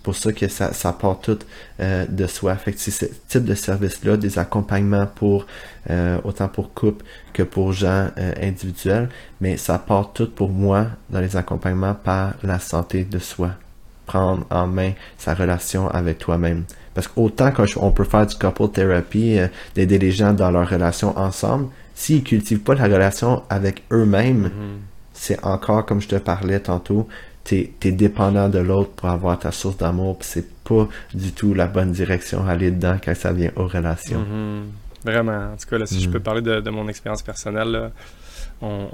pour 0.04 0.14
ça 0.14 0.32
que 0.32 0.46
ça, 0.48 0.72
ça 0.74 0.92
part 0.92 1.18
tout 1.18 1.38
euh, 1.80 2.04
de 2.06 2.26
soi. 2.26 2.54
Fait 2.56 2.72
que 2.72 2.78
c'est 2.78 2.90
ce 2.90 3.06
type 3.26 3.44
de 3.44 3.54
service-là, 3.54 4.18
des 4.18 4.38
accompagnements 4.38 5.06
pour 5.06 5.46
euh, 5.90 6.18
autant 6.24 6.46
pour 6.46 6.74
couple 6.74 7.04
que 7.32 7.42
pour 7.42 7.72
gens 7.72 8.10
euh, 8.18 8.32
individuels, 8.40 9.08
mais 9.40 9.56
ça 9.56 9.78
part 9.78 10.12
tout 10.12 10.30
pour 10.30 10.50
moi 10.50 10.88
dans 11.08 11.20
les 11.20 11.36
accompagnements 11.36 11.94
par 11.94 12.34
la 12.42 12.58
santé 12.60 13.04
de 13.04 13.18
soi. 13.18 13.52
Prendre 14.04 14.46
en 14.50 14.66
main 14.66 14.92
sa 15.16 15.32
relation 15.32 15.88
avec 15.88 16.18
toi-même. 16.18 16.64
Parce 16.92 17.08
qu'autant 17.08 17.50
qu'on 17.50 17.90
peut 17.90 18.04
faire 18.04 18.26
du 18.26 18.36
couple 18.36 18.68
therapy, 18.68 19.38
d'aider 19.74 19.98
les 19.98 20.12
gens 20.12 20.34
dans 20.34 20.50
leur 20.50 20.68
relation 20.68 21.18
ensemble, 21.18 21.68
s'ils 21.94 22.22
cultivent 22.22 22.60
pas 22.60 22.74
la 22.74 22.84
relation 22.84 23.42
avec 23.48 23.82
eux-mêmes, 23.90 24.48
mm-hmm. 24.48 24.78
c'est 25.14 25.42
encore 25.42 25.86
comme 25.86 26.02
je 26.02 26.08
te 26.08 26.16
parlais 26.16 26.60
tantôt, 26.60 27.08
t'es 27.44 27.70
es 27.82 27.92
dépendant 27.92 28.48
de 28.48 28.58
l'autre 28.58 28.90
pour 28.92 29.08
avoir 29.08 29.38
ta 29.38 29.52
source 29.52 29.76
d'amour, 29.76 30.18
puis 30.18 30.28
c'est 30.28 30.50
pas 30.64 30.88
du 31.12 31.32
tout 31.32 31.54
la 31.54 31.66
bonne 31.66 31.92
direction 31.92 32.46
à 32.46 32.52
aller 32.52 32.70
dedans 32.70 32.96
quand 33.02 33.14
ça 33.14 33.32
vient 33.32 33.50
aux 33.56 33.66
relations. 33.66 34.20
Mm-hmm. 34.20 34.62
Vraiment. 35.04 35.52
En 35.52 35.56
tout 35.56 35.68
cas, 35.68 35.78
là, 35.78 35.86
si 35.86 36.00
je 36.00 36.08
peux 36.08 36.18
mm. 36.18 36.22
parler 36.22 36.40
de, 36.40 36.70
mon 36.70 36.88
expérience 36.88 37.22
personnelle, 37.22 37.90
on, 38.62 38.88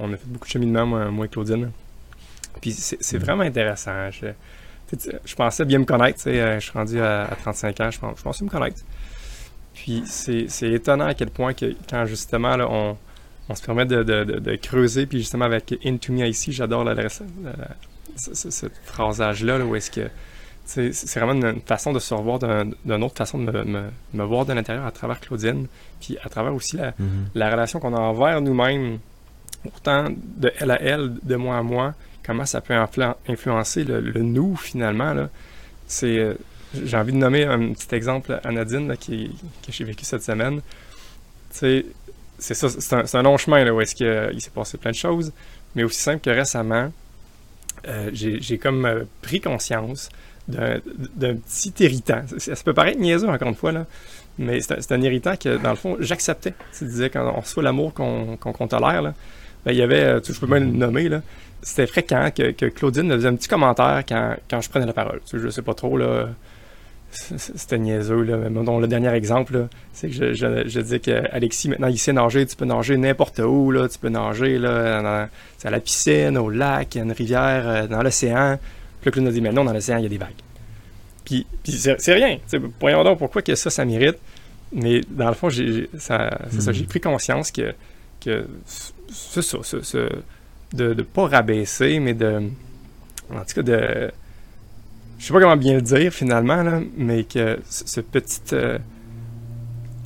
a 0.00 0.16
fait 0.16 0.26
beaucoup 0.26 0.46
de 0.46 0.50
cheminement, 0.50 0.86
moi, 0.86 1.10
moi 1.10 1.26
et 1.26 1.28
Claudine. 1.28 1.70
Puis 2.60 2.72
c'est 2.72 3.18
mm. 3.18 3.20
vraiment 3.20 3.42
intéressant. 3.42 4.10
Je, 4.10 4.28
je, 5.24 5.34
pensais 5.34 5.64
bien 5.64 5.80
me 5.80 5.84
connaître, 5.84 6.20
je 6.24 6.60
suis 6.60 6.72
rendu 6.72 7.00
à, 7.00 7.28
35 7.42 7.80
ans, 7.80 7.90
je, 7.90 7.98
pense, 7.98 8.18
je 8.18 8.22
pensais 8.22 8.44
me 8.44 8.50
connaître. 8.50 8.80
Puis 9.74 10.04
c'est 10.06 10.70
étonnant 10.70 11.06
à 11.06 11.14
quel 11.14 11.30
point 11.30 11.52
que 11.52 11.74
quand 11.90 12.06
justement 12.06 12.56
là, 12.56 12.68
on, 12.70 12.96
on 13.48 13.54
se 13.54 13.62
permet 13.62 13.86
de, 13.86 14.56
creuser. 14.56 15.06
Puis 15.06 15.18
justement, 15.18 15.44
avec 15.44 15.74
Into 15.84 16.12
Me 16.12 16.26
ici, 16.26 16.52
j'adore 16.52 16.84
ce, 18.16 18.66
phrasage-là, 18.84 19.58
où 19.64 19.74
est-ce 19.76 19.90
que 19.90 20.08
c'est 20.64 21.18
vraiment 21.18 21.34
une, 21.34 21.60
façon 21.60 21.92
de 21.92 21.98
se 21.98 22.14
revoir 22.14 22.38
d'une 22.38 23.02
autre 23.02 23.16
façon 23.16 23.38
de 23.38 23.90
me, 24.14 24.24
voir 24.24 24.46
de 24.46 24.52
l'intérieur 24.52 24.86
à 24.86 24.90
travers 24.90 25.20
Claudine, 25.20 25.66
puis 26.00 26.16
à 26.22 26.28
travers 26.28 26.54
aussi 26.54 26.76
la, 26.76 26.92
mm-hmm. 26.92 27.52
relation 27.52 27.80
qu'on 27.80 27.94
a 27.94 28.00
envers 28.00 28.40
nous-mêmes, 28.40 28.98
autant 29.66 30.08
de 30.10 30.52
elle 30.58 30.70
à 30.70 30.80
elle, 30.80 31.14
de 31.22 31.36
moi 31.36 31.58
à 31.58 31.62
moi, 31.62 31.94
comment 32.24 32.46
ça 32.46 32.60
peut 32.60 32.74
influencer 33.28 33.84
le, 33.84 34.00
nous 34.22 34.56
finalement. 34.56 35.14
C'est, 35.86 36.18
euh, 36.18 36.34
j'ai 36.82 36.96
envie 36.96 37.12
de 37.12 37.18
nommer 37.18 37.44
un 37.44 37.72
petit 37.74 37.94
exemple 37.94 38.40
à 38.42 38.50
Nadine 38.50 38.96
qui, 38.98 39.36
que 39.64 39.70
j'ai 39.70 39.84
vécu 39.84 40.06
cette 40.06 40.22
semaine. 40.22 40.62
sais 41.50 41.84
c'est 42.38 42.54
ça, 42.54 42.68
c'est 42.68 43.16
un, 43.16 43.22
long 43.22 43.36
chemin 43.36 43.64
là, 43.64 43.72
où 43.72 43.80
est-ce 43.80 43.94
qu'il 43.94 44.40
s'est 44.40 44.50
passé 44.50 44.78
plein 44.78 44.90
de 44.90 44.96
choses, 44.96 45.32
mais 45.74 45.84
aussi 45.84 46.00
simple 46.00 46.20
que 46.20 46.30
récemment, 46.30 46.92
euh, 47.86 48.10
j'ai 48.12 48.58
comme 48.58 48.84
euh, 48.86 49.04
pris 49.22 49.40
conscience 49.40 50.08
d'un 50.48 50.80
petit 51.16 51.72
irritant. 51.80 52.22
Ça, 52.38 52.54
peut 52.64 52.74
paraître 52.74 52.98
niaiseux 52.98 53.28
encore 53.28 53.48
une 53.48 53.54
fois, 53.54 53.72
là, 53.72 53.86
mais 54.38 54.60
c'est 54.60 54.92
un, 54.92 55.00
irritant 55.00 55.36
que, 55.36 55.56
dans 55.56 55.70
le 55.70 55.76
fond, 55.76 55.96
j'acceptais. 56.00 56.54
Tu 56.76 56.84
disais, 56.84 57.08
quand 57.08 57.32
on 57.34 57.40
reçoit 57.40 57.62
l'amour 57.62 57.94
qu'on 57.94 58.68
tolère, 58.68 59.00
là, 59.00 59.14
ben, 59.64 59.72
il 59.72 59.78
y 59.78 59.82
avait, 59.82 60.20
tu, 60.20 60.34
je 60.34 60.40
peux 60.40 60.46
même 60.46 60.72
le 60.72 60.78
nommer, 60.78 61.08
là, 61.08 61.22
c'était 61.62 61.86
fréquent 61.86 62.30
que, 62.30 62.50
que, 62.50 62.66
Claudine 62.66 63.06
me 63.06 63.16
faisait 63.16 63.28
un 63.28 63.36
petit 63.36 63.48
commentaire 63.48 64.02
quand, 64.06 64.36
quand 64.50 64.60
je 64.60 64.68
prenais 64.68 64.84
la 64.84 64.92
parole. 64.92 65.20
Tu 65.24 65.38
sais, 65.38 65.42
je 65.42 65.48
sais 65.48 65.62
pas 65.62 65.72
trop, 65.72 65.96
là, 65.96 66.28
c'était 67.14 67.78
niaiseux, 67.78 68.22
là. 68.22 68.36
Mais 68.36 68.50
bon, 68.50 68.78
le 68.78 68.86
dernier 68.86 69.12
exemple, 69.14 69.68
c'est 69.92 70.08
que 70.08 70.14
je, 70.14 70.34
je, 70.34 70.68
je 70.68 70.80
disais 70.80 71.00
qu'Alexis, 71.00 71.68
maintenant, 71.68 71.88
il 71.88 71.98
sait 71.98 72.12
nager, 72.12 72.44
tu 72.46 72.56
peux 72.56 72.64
nager 72.64 72.96
n'importe 72.96 73.38
où, 73.38 73.70
là, 73.70 73.88
tu 73.88 73.98
peux 73.98 74.08
nager, 74.08 74.58
là, 74.58 75.28
à 75.64 75.70
la 75.70 75.80
piscine, 75.80 76.36
au 76.36 76.50
lac, 76.50 76.96
à 76.96 77.00
une 77.00 77.12
rivière, 77.12 77.66
euh, 77.66 77.86
dans 77.86 78.02
l'océan. 78.02 78.58
Puis 79.00 79.10
là, 79.10 79.22
nous 79.22 79.30
dit, 79.30 79.40
mais 79.40 79.52
non, 79.52 79.64
dans 79.64 79.72
l'océan, 79.72 79.98
il 79.98 80.02
y 80.02 80.06
a 80.06 80.10
des 80.10 80.18
vagues. 80.18 80.30
Puis, 81.24 81.46
puis 81.62 81.72
c'est 81.72 82.12
rien. 82.12 82.38
Voyons 82.80 83.02
donc 83.04 83.18
pourquoi 83.18 83.42
que 83.42 83.54
ça, 83.54 83.70
ça 83.70 83.84
mérite. 83.84 84.18
Mais 84.72 85.00
dans 85.08 85.28
le 85.28 85.34
fond, 85.34 85.48
j'ai 85.48 85.88
ça, 85.98 86.38
ça 86.58 86.72
j'ai 86.72 86.82
mm. 86.82 86.88
pris 86.88 87.00
conscience 87.00 87.50
que, 87.50 87.74
que 88.20 88.46
c'est 89.08 89.42
ça, 89.42 89.58
de 90.72 90.94
ne 90.94 91.02
pas 91.02 91.28
rabaisser, 91.28 92.00
mais 92.00 92.14
de. 92.14 92.42
En 93.32 93.40
tout 93.40 93.54
cas, 93.54 93.62
de. 93.62 94.10
Je 95.18 95.26
sais 95.26 95.32
pas 95.32 95.40
comment 95.40 95.56
bien 95.56 95.74
le 95.74 95.82
dire 95.82 96.12
finalement, 96.12 96.62
là, 96.62 96.80
mais 96.96 97.24
que 97.24 97.58
ce 97.68 98.00
petit. 98.00 98.40
Euh, 98.52 98.78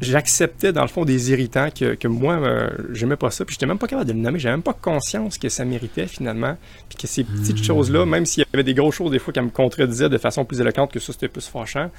j'acceptais 0.01 0.73
dans 0.73 0.83
le 0.83 0.89
fond 0.89 1.05
des 1.05 1.33
irritants 1.33 1.71
que, 1.71 1.95
que 1.95 2.07
moi, 2.07 2.35
euh, 2.35 2.71
j'aimais 2.93 3.17
pas 3.17 3.31
ça, 3.31 3.45
puis 3.45 3.55
j'étais 3.55 3.67
même 3.67 3.79
pas 3.79 3.89
capable 3.89 4.09
de 4.09 4.13
le 4.13 4.21
nommer, 4.21 4.39
j'avais 4.39 4.55
même 4.55 4.63
pas 4.63 4.75
conscience 4.75 5.39
que 5.39 5.49
ça 5.49 5.65
méritait 5.65 6.07
finalement, 6.07 6.57
puis 6.89 6.99
que 6.99 7.07
ces 7.07 7.25
petites 7.25 7.61
hmm. 7.61 7.65
choses-là, 7.65 8.07
même 8.07 8.25
s'il 8.25 8.45
y 8.45 8.47
avait 8.55 8.63
des 8.63 8.75
grosses 8.75 8.95
choses 8.95 9.11
des 9.11 9.19
fois 9.19 9.33
qui 9.33 9.41
me 9.41 9.51
contredisaient 9.51 10.09
de 10.09 10.19
façon 10.19 10.45
plus 10.45 10.61
éloquente 10.61 10.93
que 10.93 11.01
ça 11.01 11.13
c'était 11.13 11.29
plus 11.29 11.49
fâchant, 11.49 11.91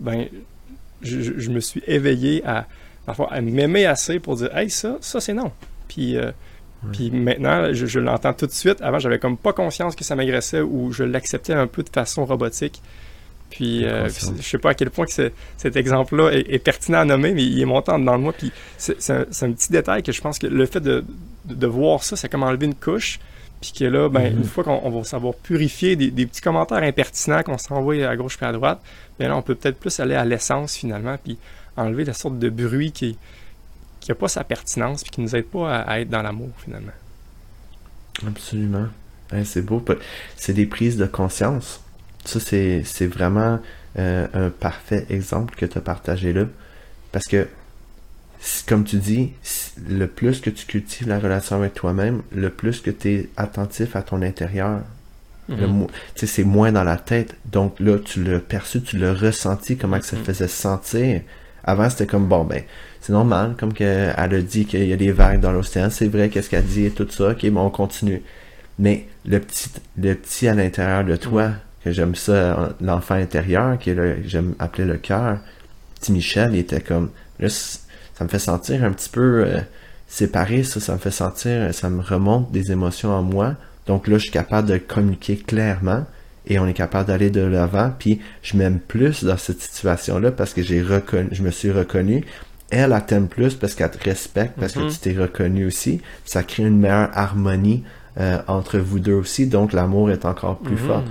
ben 0.00 0.26
je, 1.02 1.50
me 1.50 1.60
suis 1.60 1.82
éveillé 1.86 2.42
à, 2.46 2.66
à 3.06 3.40
m'aimer 3.40 3.86
assez 3.86 4.18
pour 4.18 4.36
dire 4.36 4.56
Hey, 4.56 4.70
ça, 4.70 4.96
ça 5.00 5.20
c'est 5.20 5.34
non. 5.34 5.52
Puis, 5.88 6.16
euh, 6.16 6.30
puis 6.90 7.10
maintenant, 7.10 7.72
je, 7.72 7.98
l'entends 8.00 8.32
tout 8.32 8.46
de 8.46 8.52
suite. 8.52 8.80
Avant, 8.80 8.98
j'avais 8.98 9.18
comme 9.18 9.36
pas 9.36 9.52
conscience 9.52 9.94
que 9.94 10.02
ça 10.02 10.16
m'agressait 10.16 10.60
ou 10.60 10.92
je 10.92 11.04
l'acceptais 11.04 11.52
un 11.52 11.66
peu 11.66 11.82
de 11.82 11.88
façon 11.88 12.24
robotique. 12.24 12.82
Puis, 13.50 13.84
euh, 13.84 14.08
je 14.08 14.42
sais 14.42 14.58
pas 14.58 14.70
à 14.70 14.74
quel 14.74 14.90
point 14.90 15.04
que 15.04 15.12
cet 15.12 15.76
exemple-là 15.76 16.30
est, 16.32 16.58
pertinent 16.58 17.00
à 17.00 17.04
nommer, 17.04 17.34
mais 17.34 17.44
il 17.44 17.60
est 17.60 17.66
montant 17.66 17.98
dans 17.98 18.18
moi. 18.18 18.32
Puis, 18.32 18.50
c'est 18.78 19.10
un, 19.10 19.24
petit 19.52 19.70
détail 19.70 20.02
que 20.02 20.10
je 20.10 20.20
pense 20.20 20.38
que 20.38 20.46
le 20.46 20.66
fait 20.66 20.80
de, 20.80 21.04
de, 21.44 21.66
voir 21.66 22.02
ça, 22.02 22.16
c'est 22.16 22.30
comme 22.30 22.42
enlever 22.42 22.66
une 22.66 22.74
couche. 22.74 23.20
Puis 23.60 23.72
que 23.78 23.84
là, 23.84 24.08
ben, 24.08 24.22
mm-hmm. 24.22 24.36
une 24.38 24.44
fois 24.44 24.64
qu'on 24.64 24.90
va 24.90 25.04
savoir 25.04 25.34
purifier 25.34 25.94
des, 25.94 26.26
petits 26.26 26.40
commentaires 26.40 26.82
impertinents 26.82 27.42
qu'on 27.44 27.58
s'envoie 27.58 27.94
à 28.08 28.16
gauche 28.16 28.38
et 28.40 28.44
à 28.44 28.52
droite, 28.52 28.80
bien 29.20 29.28
là, 29.28 29.36
on 29.36 29.42
peut 29.42 29.54
peut-être 29.54 29.78
plus 29.78 30.00
aller 30.00 30.16
à 30.16 30.24
l'essence 30.24 30.74
finalement, 30.74 31.16
puis 31.22 31.38
enlever 31.76 32.04
la 32.04 32.14
sorte 32.14 32.38
de 32.38 32.48
bruit 32.48 32.90
qui 32.90 33.16
n'a 34.08 34.14
pas 34.14 34.28
sa 34.28 34.44
pertinence, 34.44 35.02
puis 35.02 35.10
qui 35.10 35.20
nous 35.20 35.34
aide 35.36 35.46
pas 35.46 35.80
à, 35.80 36.00
être 36.00 36.10
dans 36.10 36.22
l'amour 36.22 36.50
finalement. 36.58 36.92
Absolument. 38.26 38.86
c'est 39.44 39.62
beau. 39.64 39.84
C'est 40.36 40.52
des 40.52 40.66
prises 40.66 40.96
de 40.96 41.06
conscience. 41.06 41.80
Ça, 42.24 42.38
c'est 42.40 43.06
vraiment 43.06 43.60
euh, 43.98 44.26
un 44.32 44.50
parfait 44.50 45.06
exemple 45.10 45.54
que 45.56 45.66
tu 45.66 45.78
as 45.78 45.80
partagé 45.80 46.32
là. 46.32 46.44
Parce 47.10 47.26
que 47.26 47.46
comme 48.66 48.84
tu 48.84 48.96
dis, 48.96 49.32
le 49.88 50.06
plus 50.06 50.40
que 50.40 50.50
tu 50.50 50.66
cultives 50.66 51.08
la 51.08 51.18
relation 51.18 51.56
avec 51.56 51.74
toi-même, 51.74 52.22
le 52.32 52.50
plus 52.50 52.80
que 52.80 52.90
tu 52.90 53.08
es 53.10 53.28
attentif 53.36 53.94
à 53.94 54.02
ton 54.02 54.20
intérieur. 54.22 54.80
Mhm. 55.48 55.86
C'est 56.16 56.44
moins 56.44 56.72
dans 56.72 56.84
la 56.84 56.96
tête. 56.96 57.36
Donc 57.46 57.78
là, 57.78 57.98
tu 57.98 58.22
l'as 58.22 58.40
perçu, 58.40 58.82
tu 58.82 58.98
l'as 58.98 59.14
ressenti, 59.14 59.76
comment 59.76 59.98
que 59.98 60.06
ça 60.06 60.16
mhm. 60.16 60.24
faisait 60.24 60.48
sentir. 60.48 61.22
Avant, 61.64 61.88
c'était 61.88 62.06
comme, 62.06 62.26
bon, 62.26 62.44
ben, 62.44 62.62
c'est 63.02 63.12
normal, 63.12 63.56
comme 63.58 63.74
qu'elle 63.74 64.14
a 64.16 64.28
dit 64.28 64.64
qu'il 64.64 64.86
y 64.86 64.92
a 64.92 64.96
des 64.96 65.10
vagues 65.10 65.40
dans 65.40 65.50
l'océan, 65.50 65.90
c'est 65.90 66.06
vrai, 66.06 66.28
qu'est-ce 66.28 66.48
qu'elle 66.48 66.64
dit 66.64 66.86
et 66.86 66.90
tout 66.92 67.06
ça, 67.10 67.30
ok, 67.30 67.44
bon, 67.50 67.66
on 67.66 67.70
continue. 67.70 68.22
Mais 68.78 69.08
le 69.26 69.40
petit, 69.40 69.70
le 69.98 70.14
petit 70.14 70.46
à 70.46 70.54
l'intérieur 70.54 71.04
de 71.04 71.16
toi, 71.16 71.50
que 71.82 71.90
j'aime 71.90 72.14
ça, 72.14 72.74
l'enfant 72.80 73.16
intérieur, 73.16 73.76
que 73.76 74.18
j'aime 74.24 74.54
appeler 74.60 74.86
le 74.86 74.98
cœur, 74.98 75.38
petit 75.96 76.12
Michel, 76.12 76.54
il 76.54 76.60
était 76.60 76.80
comme, 76.80 77.10
ça 77.40 78.22
me 78.22 78.28
fait 78.28 78.38
sentir 78.38 78.84
un 78.84 78.92
petit 78.92 79.08
peu 79.08 79.44
euh, 79.46 79.58
séparé, 80.06 80.62
ça, 80.62 80.78
ça 80.78 80.92
me 80.92 80.98
fait 80.98 81.10
sentir, 81.10 81.74
ça 81.74 81.90
me 81.90 82.02
remonte 82.02 82.52
des 82.52 82.70
émotions 82.70 83.10
en 83.10 83.22
moi. 83.24 83.56
Donc 83.86 84.06
là, 84.06 84.16
je 84.18 84.22
suis 84.22 84.30
capable 84.30 84.68
de 84.68 84.78
communiquer 84.78 85.36
clairement 85.36 86.04
et 86.46 86.60
on 86.60 86.68
est 86.68 86.74
capable 86.74 87.08
d'aller 87.08 87.30
de 87.30 87.40
l'avant. 87.40 87.92
Puis 87.98 88.20
je 88.42 88.56
m'aime 88.56 88.78
plus 88.78 89.24
dans 89.24 89.36
cette 89.36 89.60
situation-là 89.60 90.30
parce 90.30 90.54
que 90.54 90.62
j'ai 90.62 90.82
reconnu, 90.82 91.30
je 91.32 91.42
me 91.42 91.50
suis 91.50 91.72
reconnu. 91.72 92.24
Elle, 92.72 92.92
elle 92.92 93.06
t'aime 93.06 93.28
plus 93.28 93.54
parce 93.54 93.74
qu'elle 93.74 93.90
te 93.90 94.02
respecte, 94.02 94.54
parce 94.58 94.72
que 94.72 94.80
mm-hmm. 94.80 94.92
tu 94.92 94.98
t'es 94.98 95.20
reconnu 95.20 95.66
aussi. 95.66 96.00
Ça 96.24 96.42
crée 96.42 96.64
une 96.64 96.78
meilleure 96.78 97.10
harmonie 97.12 97.84
euh, 98.18 98.38
entre 98.48 98.78
vous 98.78 98.98
deux 98.98 99.12
aussi. 99.12 99.46
Donc 99.46 99.72
l'amour 99.72 100.10
est 100.10 100.24
encore 100.24 100.58
plus 100.58 100.74
mm-hmm. 100.74 100.86
fort. 100.86 101.04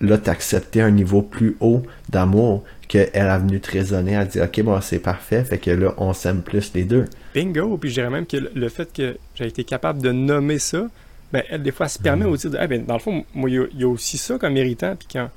Là, 0.00 0.18
accepté 0.26 0.80
un 0.80 0.90
niveau 0.90 1.22
plus 1.22 1.56
haut 1.60 1.82
d'amour 2.08 2.64
qu'elle 2.92 3.10
a 3.14 3.38
venu 3.38 3.58
te 3.60 3.70
raisonner, 3.70 4.12
elle 4.12 4.28
dit 4.28 4.40
ok 4.40 4.62
bon 4.62 4.78
c'est 4.82 4.98
parfait, 4.98 5.44
fait 5.44 5.56
que 5.56 5.70
là 5.70 5.94
on 5.96 6.12
s'aime 6.12 6.42
plus 6.42 6.72
les 6.74 6.84
deux. 6.84 7.06
Bingo, 7.34 7.78
puis 7.78 7.88
je 7.88 7.94
dirais 7.94 8.10
même 8.10 8.26
que 8.26 8.36
le 8.36 8.68
fait 8.68 8.92
que 8.92 9.16
j'ai 9.34 9.46
été 9.46 9.64
capable 9.64 10.02
de 10.02 10.12
nommer 10.12 10.58
ça, 10.58 10.88
ben 11.32 11.42
elle 11.48 11.62
des 11.62 11.70
fois 11.72 11.86
elle 11.86 11.92
se 11.92 11.98
permet 11.98 12.26
mm. 12.26 12.30
aussi 12.30 12.50
de 12.50 12.58
ah 12.60 12.66
ben 12.66 12.84
dans 12.84 12.94
le 12.94 13.00
fond 13.00 13.24
moi 13.34 13.48
il 13.48 13.66
y, 13.78 13.84
a 13.84 13.88
aussi 13.88 14.18
ça 14.18 14.36
comme 14.36 14.52
méritant 14.52 14.94
puis 14.96 15.08
quand 15.10 15.30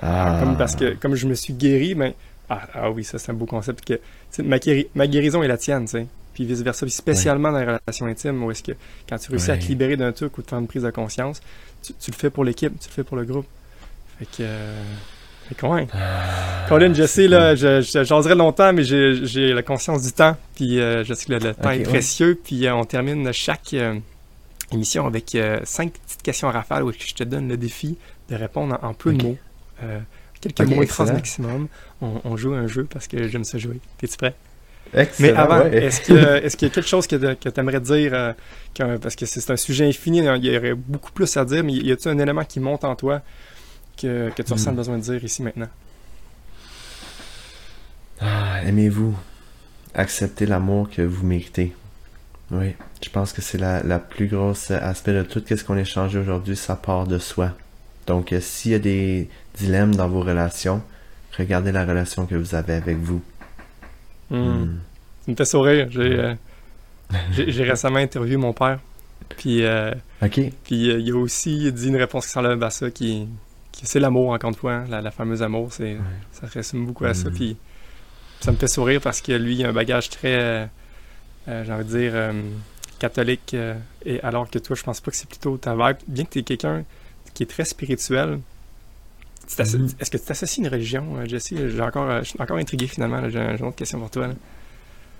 ah. 0.00 0.38
comme 0.40 0.56
parce 0.56 0.76
que 0.76 0.94
comme 0.94 1.16
je 1.16 1.26
me 1.26 1.34
suis 1.34 1.54
guéri 1.54 1.96
ben 1.96 2.12
ah, 2.52 2.68
ah 2.74 2.90
oui 2.90 3.04
ça 3.04 3.18
c'est 3.18 3.30
un 3.30 3.34
beau 3.34 3.46
concept 3.46 3.84
que 3.84 4.00
ma, 4.42 4.56
ma 4.94 5.06
guérison 5.06 5.42
est 5.42 5.48
la 5.48 5.58
tienne 5.58 5.84
tu 5.84 5.92
sais 5.92 6.06
puis 6.34 6.44
vice 6.44 6.62
versa 6.62 6.86
puis 6.86 6.92
spécialement 6.92 7.52
dans 7.52 7.58
les 7.58 7.66
relations 7.66 8.06
intimes 8.06 8.42
où 8.42 8.50
est-ce 8.50 8.62
que 8.62 8.72
quand 9.08 9.18
tu 9.18 9.30
réussis 9.30 9.50
à 9.50 9.56
te 9.56 9.66
libérer 9.66 9.96
d'un 9.96 10.12
truc 10.12 10.36
ou 10.38 10.42
de 10.42 10.48
faire 10.48 10.58
une 10.58 10.66
prise 10.66 10.82
de 10.82 10.90
conscience 10.90 11.40
tu, 11.82 11.92
le 12.10 12.16
fais 12.16 12.30
pour 12.30 12.44
l'équipe 12.44 12.72
tu 12.78 12.88
le 12.88 12.94
fais 12.94 13.04
pour 13.04 13.16
le 13.16 13.24
groupe 13.24 13.46
fait 14.18 14.26
que 14.26 14.42
euh, 14.42 14.82
Colin, 15.54 15.86
ah, 15.92 16.94
je 16.94 17.06
sais, 17.06 17.28
là, 17.28 17.54
j'oserais 17.54 18.34
longtemps, 18.34 18.72
mais 18.72 18.84
j'ai 18.84 19.52
la 19.52 19.62
conscience 19.62 20.02
du 20.02 20.12
temps. 20.12 20.36
Puis 20.54 20.80
euh, 20.80 21.04
je 21.04 21.14
sais 21.14 21.26
que 21.26 21.32
le, 21.32 21.54
temps 21.54 21.70
est 21.70 21.82
précieux. 21.82 22.38
Puis 22.42 22.66
euh, 22.66 22.74
on 22.74 22.84
termine 22.84 23.32
chaque 23.32 23.74
euh, 23.74 23.98
émission 24.72 25.06
avec 25.06 25.36
cinq 25.64 25.92
petites 25.92 26.22
questions 26.22 26.48
à 26.48 26.52
rafale 26.52 26.84
où 26.84 26.92
je 26.92 27.14
te 27.14 27.24
donne 27.24 27.48
le 27.48 27.56
défi 27.56 27.96
de 28.30 28.36
répondre 28.36 28.78
en, 28.82 28.94
peu 28.94 29.12
de 29.12 29.22
mots. 29.22 29.38
Quelques 30.50 30.68
mots 30.68 30.82
et 30.82 30.86
phrases 30.86 31.12
maximum. 31.12 31.68
On, 32.00 32.36
joue 32.36 32.54
un 32.54 32.66
jeu 32.66 32.84
parce 32.84 33.06
que 33.06 33.28
j'aime 33.28 33.44
ça 33.44 33.58
jouer. 33.58 33.80
T'es-tu 33.98 34.16
prêt? 34.16 34.34
mais 35.20 35.30
avant, 35.30 35.64
est-ce 35.72 36.02
qu'il 36.02 36.16
y, 36.16 36.70
a 36.70 36.70
quelque 36.70 36.82
chose 36.82 37.06
que, 37.06 37.34
tu 37.34 37.60
aimerais 37.60 37.80
dire, 37.80 38.34
parce 38.76 39.16
que 39.16 39.26
c'est 39.26 39.50
un 39.50 39.56
sujet 39.56 39.86
infini, 39.86 40.18
il 40.18 40.44
y 40.44 40.56
aurait 40.56 40.74
beaucoup 40.74 41.12
plus 41.12 41.36
à 41.36 41.44
dire, 41.44 41.64
mais 41.64 41.72
y 41.72 41.92
a-t-il 41.92 42.10
un 42.10 42.18
élément 42.18 42.44
qui 42.44 42.60
monte 42.60 42.84
en 42.84 42.94
toi 42.96 43.22
que, 43.96 44.30
tu 44.34 44.52
ressens 44.52 44.72
hmm. 44.72 44.76
besoin 44.76 44.98
de 44.98 45.02
dire 45.02 45.24
ici 45.24 45.42
maintenant? 45.42 45.68
Ah, 48.20 48.62
aimez-vous. 48.64 49.16
Acceptez 49.94 50.46
l'amour 50.46 50.88
que 50.90 51.02
vous 51.02 51.26
méritez? 51.26 51.74
Oui, 52.50 52.74
je 53.02 53.08
pense 53.08 53.32
que 53.32 53.42
c'est 53.42 53.58
la, 53.58 53.82
la, 53.82 53.98
plus 53.98 54.26
grosse 54.26 54.70
aspect 54.70 55.12
de 55.12 55.22
tout 55.22 55.42
ce 55.46 55.64
qu'on 55.64 55.76
a 55.76 55.80
échangé 55.80 56.18
aujourd'hui, 56.18 56.54
ça 56.54 56.76
part 56.76 57.06
de 57.06 57.18
soi. 57.18 57.52
Donc, 58.06 58.32
euh, 58.32 58.40
s'il 58.40 58.72
y 58.72 58.74
a 58.74 58.78
des 58.78 59.28
dilemmes 59.54 59.94
dans 59.94 60.08
vos 60.08 60.20
relations, 60.20 60.82
regardez 61.36 61.72
la 61.72 61.84
relation 61.84 62.26
que 62.26 62.34
vous 62.34 62.54
avez 62.54 62.74
avec 62.74 62.96
vous. 62.98 63.22
Hmm. 64.30 64.36
Hmm. 64.36 64.78
Ça 65.24 65.30
me 65.30 65.36
fait 65.36 65.44
sourire. 65.44 65.88
Euh, 65.96 66.34
j'ai 67.36 67.64
récemment 67.64 67.98
interviewé 67.98 68.36
mon 68.36 68.52
père. 68.52 68.80
Puis, 69.28 69.64
euh, 69.64 69.92
puis 70.20 70.52
il 70.66 71.10
a 71.10 71.16
aussi 71.16 71.72
dit 71.72 71.88
une 71.88 71.96
réponse 71.96 72.26
qui 72.26 72.32
s'enlève 72.32 72.62
à 72.62 72.70
ça 72.70 72.90
qui, 72.90 73.28
c'est 73.82 74.00
l'amour, 74.00 74.30
encore 74.30 74.50
une 74.50 74.56
fois, 74.56 74.72
hein, 74.74 74.84
la, 74.88 75.10
fameuse 75.10 75.42
amour, 75.42 75.72
c'est, 75.72 75.96
ça 76.32 76.46
résume 76.46 76.86
beaucoup 76.86 77.04
à 77.04 77.14
ça. 77.14 77.30
Mm. 77.30 77.34
Puis 77.34 77.56
ça 78.40 78.52
me 78.52 78.56
fait 78.56 78.68
sourire 78.68 79.00
parce 79.00 79.20
que 79.20 79.32
lui, 79.32 79.56
il 79.56 79.64
a 79.64 79.68
un 79.68 79.72
bagage 79.72 80.10
très, 80.10 80.34
euh, 80.34 80.66
euh, 81.48 81.64
j'ai 81.64 81.72
envie 81.72 81.84
de 81.84 81.88
dire, 81.88 82.12
euh, 82.14 82.32
catholique, 82.98 83.56
et 84.04 84.20
alors 84.22 84.48
que 84.48 84.58
toi, 84.58 84.76
je 84.76 84.82
pense 84.82 85.00
pas 85.00 85.10
que 85.10 85.16
c'est 85.16 85.28
plutôt 85.28 85.56
ta 85.56 85.74
vibe. 85.74 85.96
Bien 86.06 86.24
que 86.24 86.30
tu 86.30 86.38
es 86.38 86.42
quelqu'un 86.42 86.84
qui 87.34 87.42
est 87.42 87.46
très 87.46 87.64
spirituel, 87.64 88.40
mm. 89.58 89.86
est-ce 90.00 90.10
que 90.10 90.16
tu 90.18 90.24
t'associes 90.24 90.62
une 90.64 90.68
religion, 90.68 91.24
Jesse? 91.24 91.54
J'ai 91.54 91.80
encore, 91.80 92.18
je 92.18 92.28
suis 92.28 92.40
encore 92.40 92.58
intrigué 92.58 92.86
finalement. 92.86 93.28
J'ai, 93.28 93.40
une 93.40 93.64
autre 93.64 93.76
question 93.76 93.98
pour 93.98 94.10
toi. 94.10 94.28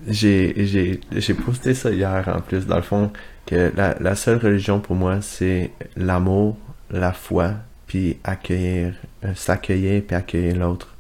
J'ai, 0.07 0.99
posté 1.45 1.75
ça 1.75 1.91
hier 1.91 2.33
en 2.35 2.41
plus, 2.41 2.67
dans 2.67 2.77
le 2.77 2.83
fond, 2.83 3.13
que 3.47 3.73
la, 3.77 3.97
la 4.01 4.17
seule 4.17 4.39
religion 4.39 4.81
pour 4.81 4.97
moi, 4.97 5.21
c'est 5.21 5.71
l'amour, 5.97 6.57
la 6.91 7.13
foi 7.13 7.55
puis 7.93 8.17
accueillir, 8.25 8.95
euh, 9.25 9.35
s'accueillir 9.35 10.03
puis 10.07 10.17
accueillir 10.17 10.57
l'autre. 10.57 10.97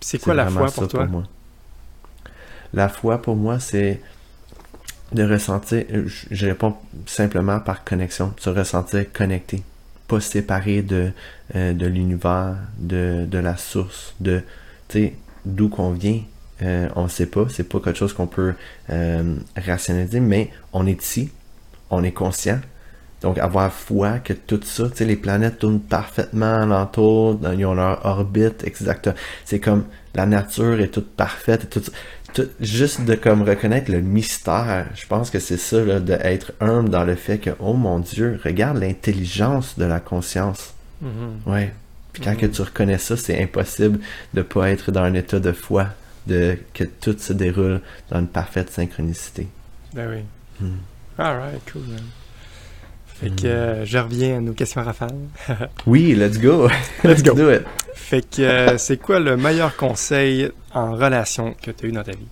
C'est 0.00 0.18
quoi 0.18 0.34
la 0.34 0.46
foi 0.46 0.70
pour 0.70 0.88
toi? 0.88 1.06
moi. 1.06 1.24
La 2.74 2.90
foi 2.90 3.22
pour 3.22 3.34
moi, 3.34 3.58
c'est 3.60 4.02
de 5.12 5.22
ressentir, 5.22 5.84
euh, 5.90 6.04
je 6.06 6.46
réponds 6.46 6.76
simplement 7.06 7.60
par 7.60 7.82
connexion, 7.82 8.34
se 8.36 8.50
ressentir 8.50 9.10
connecté, 9.12 9.62
pas 10.08 10.20
séparé 10.20 10.82
de, 10.82 11.10
euh, 11.54 11.72
de 11.72 11.86
l'univers, 11.86 12.56
de, 12.78 13.26
de, 13.26 13.38
la 13.38 13.56
source, 13.56 14.14
de, 14.20 14.42
d'où 15.44 15.68
qu'on 15.68 15.92
vient. 15.92 16.20
on 16.60 17.04
ne 17.04 17.08
sait 17.08 17.26
pas, 17.26 17.46
c'est 17.48 17.68
pas 17.68 17.80
quelque 17.80 17.98
chose 17.98 18.12
qu'on 18.12 18.26
peut 18.26 18.54
rationaliser, 19.56 20.20
mais 20.20 20.50
on 20.72 20.86
est 20.86 21.02
ici, 21.02 21.30
on 21.90 22.02
est 22.04 22.12
conscient, 22.12 22.60
Donc, 23.22 23.38
avoir 23.38 23.72
foi 23.72 24.18
que 24.18 24.34
tout 24.34 24.60
ça, 24.64 24.84
les 25.00 25.16
planètes 25.16 25.58
tournent 25.58 25.80
parfaitement 25.80 26.62
alentour, 26.62 27.40
ils 27.56 27.64
ont 27.64 27.74
leur 27.74 28.04
orbite 28.04 28.64
exacte. 28.64 29.10
C'est 29.44 29.60
comme 29.60 29.84
la 30.14 30.26
nature 30.26 30.80
est 30.80 30.88
toute 30.88 31.10
parfaite 31.16 31.68
tout, 31.70 31.82
tout 32.34 32.48
juste 32.60 33.02
de 33.04 33.14
comme 33.14 33.42
reconnaître 33.42 33.90
le 33.90 34.00
mystère. 34.00 34.86
Je 34.94 35.06
pense 35.06 35.30
que 35.30 35.38
c'est 35.38 35.56
ça, 35.56 36.00
d'être 36.00 36.52
humble 36.60 36.88
dans 36.90 37.04
le 37.04 37.14
fait 37.14 37.38
que, 37.38 37.50
oh 37.60 37.74
mon 37.74 37.98
Dieu, 38.00 38.40
regarde 38.44 38.78
l'intelligence 38.78 39.78
de 39.78 39.84
la 39.84 40.00
conscience. 40.00 40.74
Mhm. 41.00 41.40
Ouais. 41.46 41.72
Puis 42.12 42.22
quand 42.22 42.36
que 42.36 42.46
tu 42.46 42.62
reconnais 42.62 42.98
ça, 42.98 43.16
c'est 43.16 43.42
impossible 43.42 43.98
de 44.34 44.42
pas 44.42 44.70
être 44.70 44.92
dans 44.92 45.02
un 45.02 45.14
état 45.14 45.40
de 45.40 45.52
foi, 45.52 45.88
de 46.26 46.56
que 46.72 46.84
tout 46.84 47.16
se 47.18 47.32
déroule 47.32 47.80
dans 48.10 48.20
une 48.20 48.28
parfaite 48.28 48.70
synchronicité. 48.70 49.48
Ben 49.94 50.08
oui. 50.10 50.22
Hmm. 50.60 50.76
Alright, 51.18 51.60
cool. 51.72 51.82
man. 51.82 52.00
Fait 53.06 53.30
Hmm. 53.30 53.36
que 53.36 53.46
euh, 53.46 53.84
je 53.84 53.98
reviens 53.98 54.38
à 54.38 54.40
nos 54.40 54.52
questions 54.52 54.80
à 54.80 54.84
rafale. 54.84 55.14
Oui, 55.86 56.14
let's 56.14 56.38
go. 56.38 56.68
Let's 57.04 57.22
go. 57.22 57.34
do 57.34 57.50
it. 57.52 57.62
Fait 57.94 58.22
que 58.28 58.42
euh, 58.42 58.78
c'est 58.78 58.96
quoi 58.96 59.18
le 59.20 59.36
meilleur 59.36 59.76
conseil 59.76 60.50
en 60.74 60.92
relation 60.92 61.54
que 61.62 61.70
tu 61.70 61.86
as 61.86 61.88
eu 61.88 61.92
dans 61.92 62.04
ta 62.04 62.12
vie? 62.12 62.28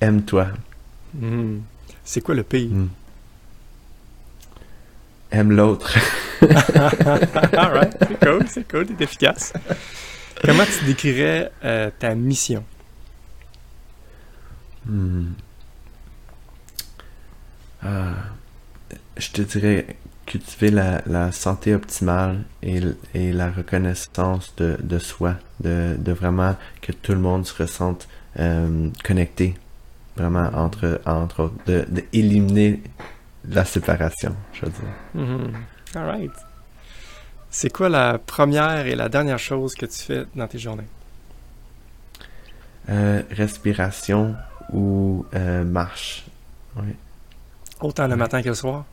Aime-toi. 0.00 0.48
Mhm. 1.14 1.62
C'est 2.04 2.20
quoi 2.20 2.34
le 2.34 2.42
pire? 2.42 2.70
Hmm. 2.70 2.88
Aime 5.30 5.52
l'autre. 5.52 5.96
Alright, 7.56 7.96
c'est 8.00 8.20
cool, 8.20 8.44
c'est 8.48 8.70
cool, 8.70 8.86
t'es 8.86 9.04
efficace. 9.04 9.52
Comment 10.44 10.64
tu 10.64 10.84
décrirais 10.84 11.50
euh, 11.64 11.90
ta 11.98 12.14
mission? 12.14 12.64
Hmm. 14.86 15.32
Ah, 17.82 18.14
je 19.16 19.30
te 19.30 19.42
dirais 19.42 19.96
cultiver 20.26 20.70
la, 20.70 21.02
la 21.06 21.32
santé 21.32 21.74
optimale 21.74 22.44
et, 22.62 22.80
la 23.32 23.50
reconnaissance 23.50 24.54
de, 24.56 24.76
de 24.82 24.98
soi, 24.98 25.34
de, 25.60 25.96
de 25.98 26.12
vraiment 26.12 26.56
que 26.80 26.92
tout 26.92 27.12
le 27.12 27.18
monde 27.18 27.46
se 27.46 27.62
ressente 27.62 28.08
euh, 28.38 28.88
connecté, 29.04 29.54
vraiment 30.16 30.50
entre, 30.54 31.00
entre 31.06 31.44
autres, 31.44 31.64
de, 31.66 31.84
de 31.88 32.04
éliminer 32.12 32.82
la 33.48 33.64
séparation, 33.64 34.34
je 34.52 34.66
veux 34.66 34.72
dire. 34.72 35.22
Mhm. 35.22 35.52
Alright. 35.94 36.32
C'est 37.50 37.70
quoi 37.70 37.88
la 37.88 38.18
première 38.18 38.86
et 38.86 38.96
la 38.96 39.08
dernière 39.08 39.38
chose 39.38 39.74
que 39.74 39.86
tu 39.86 40.02
fais 40.02 40.24
dans 40.34 40.48
tes 40.48 40.58
journées? 40.58 40.88
Euh, 42.88 43.22
respiration 43.30 44.34
ou 44.72 45.24
euh, 45.34 45.62
marche. 45.64 46.24
Oui. 46.76 46.94
Autant 47.80 48.08
le 48.08 48.16
matin 48.16 48.42
que 48.42 48.48
le 48.48 48.54
soir? 48.54 48.84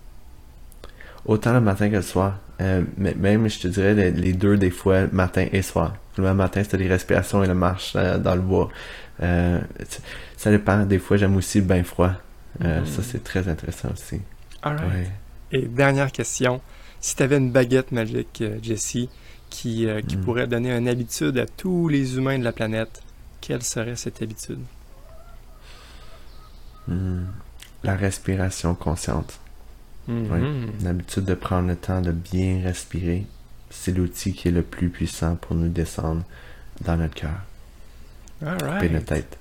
Autant 1.26 1.54
le 1.54 1.62
matin 1.62 1.90
que 1.90 1.96
le 1.98 2.02
soir. 2.02 2.40
Euh, 2.62 2.84
même, 2.98 3.48
je 3.50 3.60
te 3.60 3.68
dirais, 3.68 3.94
les, 3.94 4.12
les 4.12 4.34
deux 4.34 4.58
des 4.58 4.72
fois, 4.72 5.08
matin 5.12 5.48
et 5.52 5.62
soir. 5.62 5.96
Le 6.18 6.34
matin, 6.34 6.64
c'était 6.64 6.78
les 6.78 6.88
respirations 6.88 7.44
et 7.44 7.48
la 7.48 7.54
marche 7.54 7.94
euh, 7.96 8.18
dans 8.18 8.36
le 8.36 8.42
bois. 8.42 8.70
Euh, 9.24 9.60
ça 10.38 10.52
dépend. 10.52 10.86
Des 10.86 11.00
fois, 11.00 11.18
j'aime 11.18 11.36
aussi 11.36 11.60
le 11.60 11.66
bain 11.66 11.84
froid. 11.84 12.12
Mhm. 12.60 12.86
Ça, 12.86 13.02
c'est 13.04 13.24
très 13.24 13.48
intéressant 13.48 13.90
aussi. 13.94 14.20
Ouais. 14.66 15.08
Et 15.52 15.62
dernière 15.68 16.12
question. 16.12 16.62
Si 17.00 17.16
tu 17.16 17.24
avais 17.24 17.38
une 17.38 17.52
baguette 17.52 17.92
magique, 17.92 18.44
Jessie, 18.62 19.10
qui, 19.50 19.88
qui 20.08 20.18
Mm. 20.18 20.22
pourrait 20.22 20.48
donner 20.48 20.72
une 20.72 20.88
habitude 20.88 21.38
à 21.40 21.46
tous 21.46 21.88
les 21.88 22.16
humains 22.18 22.38
de 22.38 22.44
la 22.44 22.52
planète, 22.52 23.02
quelle 23.42 23.64
serait 23.64 23.96
cette 23.96 24.22
habitude? 24.22 24.60
Hmm. 26.88 27.26
La 27.84 27.96
respiration 27.96 28.76
consciente. 28.76 29.40
Mhm. 30.12 30.72
L'habitude 30.84 31.26
de 31.26 31.34
prendre 31.34 31.68
le 31.68 31.76
temps 31.76 32.02
de 32.02 32.12
bien 32.12 32.62
respirer. 32.64 33.26
C'est 33.70 33.96
l'outil 33.96 34.34
qui 34.34 34.50
est 34.50 34.52
le 34.52 34.64
plus 34.64 34.90
puissant 34.90 35.36
pour 35.36 35.56
nous 35.56 35.70
descendre 35.70 36.24
dans 36.82 36.98
notre 36.98 37.14
cœur 37.16 37.40
et 38.84 38.90
notre 38.90 39.06
tête. 39.06 39.38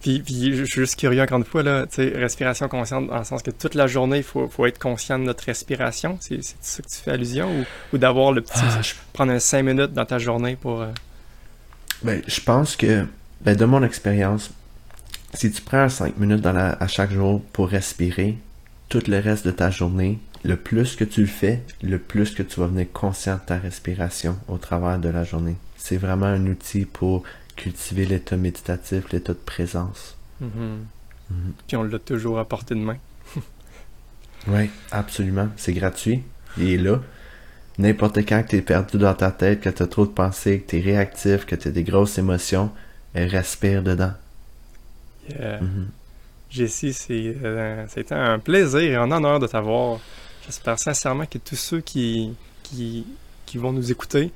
Puis, 0.00 0.20
puis 0.20 0.56
je 0.56 0.62
suis 0.64 0.80
juste 0.82 0.96
curieux 0.96 1.20
encore 1.22 1.38
une 1.38 1.44
fois, 1.44 1.62
là, 1.64 1.84
respiration 1.96 2.68
consciente, 2.68 3.08
dans 3.08 3.18
le 3.18 3.24
sens 3.24 3.42
que 3.42 3.50
toute 3.50 3.74
la 3.74 3.88
journée, 3.88 4.18
il 4.18 4.22
faut, 4.22 4.48
faut 4.48 4.64
être 4.64 4.78
conscient 4.78 5.18
de 5.18 5.24
notre 5.24 5.44
respiration. 5.44 6.16
C'est 6.20 6.42
c'est 6.42 6.56
ça 6.60 6.82
que 6.82 6.88
tu 6.88 6.94
fais 6.96 7.10
allusion? 7.10 7.50
Ou, 7.50 7.64
ou 7.92 7.98
d'avoir 7.98 8.30
le 8.32 8.40
petit... 8.42 8.52
Ah, 8.62 8.80
je 8.80 8.94
prendre 9.12 9.32
un 9.32 9.40
5 9.40 9.62
minutes 9.64 9.92
dans 9.92 10.04
ta 10.06 10.18
journée 10.20 10.54
pour... 10.54 10.82
euh, 10.82 10.92
Ben, 12.04 12.22
je 12.28 12.40
pense 12.40 12.76
que, 12.76 13.06
ben, 13.40 13.56
de 13.56 13.64
mon 13.64 13.82
expérience, 13.82 14.50
si 15.34 15.50
tu 15.50 15.60
prends 15.62 15.88
5 15.88 16.16
minutes 16.16 16.42
dans 16.42 16.52
la- 16.52 16.76
à 16.80 16.86
chaque 16.86 17.10
jour 17.12 17.42
pour 17.52 17.68
respirer, 17.68 18.38
tout 18.88 19.02
le 19.08 19.18
reste 19.18 19.46
de 19.46 19.50
ta 19.50 19.70
journée, 19.70 20.18
le 20.44 20.56
plus 20.56 20.96
que 20.96 21.04
tu 21.04 21.20
le 21.22 21.26
fais, 21.26 21.62
le 21.82 21.98
plus 21.98 22.30
que 22.34 22.42
tu 22.42 22.60
vas 22.60 22.66
venir 22.66 22.86
conscient 22.92 23.34
de 23.36 23.40
ta 23.40 23.58
respiration 23.58 24.36
au 24.48 24.58
travers 24.58 24.98
de 24.98 25.08
la 25.08 25.24
journée. 25.24 25.56
C'est 25.76 25.96
vraiment 25.96 26.26
un 26.26 26.46
outil 26.46 26.84
pour 26.84 27.24
cultiver 27.56 28.06
l'état 28.06 28.36
méditatif, 28.36 29.10
l'état 29.12 29.32
de 29.32 29.38
présence. 29.38 30.16
mhm. 30.40 30.86
Mhm. 31.30 31.52
Puis 31.66 31.76
on 31.76 31.82
l'a 31.82 31.98
toujours 31.98 32.38
à 32.38 32.48
portée 32.48 32.74
de 32.74 32.80
main. 32.80 32.96
Oui, 34.46 34.70
absolument. 34.92 35.48
C'est 35.56 35.74
gratuit. 35.74 36.22
Il 36.56 36.70
est 36.70 36.78
là. 36.78 37.00
N'importe 37.76 38.18
quand 38.18 38.42
que 38.44 38.48
tu 38.50 38.56
es 38.56 38.62
perdu 38.62 38.96
dans 38.98 39.14
ta 39.14 39.30
tête, 39.30 39.60
que 39.60 39.68
tu 39.68 39.82
as 39.82 39.86
trop 39.86 40.06
de 40.06 40.10
pensées, 40.12 40.60
que 40.60 40.70
tu 40.70 40.78
es 40.78 40.80
réactif, 40.80 41.44
que 41.44 41.54
tu 41.56 41.68
as 41.68 41.70
des 41.72 41.84
grosses 41.84 42.18
émotions, 42.18 42.70
respire 43.14 43.82
dedans. 43.82 44.12
Yeah. 45.28 45.60
Mhm. 45.60 45.90
Jessie, 46.50 46.92
c'est, 46.92 47.36
euh, 47.44 47.84
c'était 47.88 48.14
un 48.14 48.38
plaisir 48.38 48.80
et 48.80 48.96
un 48.96 49.10
honneur 49.10 49.38
de 49.38 49.46
t'avoir. 49.46 50.00
J'espère 50.46 50.78
sincèrement 50.78 51.26
que 51.26 51.38
tous 51.38 51.56
ceux 51.56 51.80
qui, 51.80 52.34
qui, 52.62 53.06
qui 53.46 53.58
vont 53.58 53.72
nous 53.72 53.90
écouter 53.90 54.32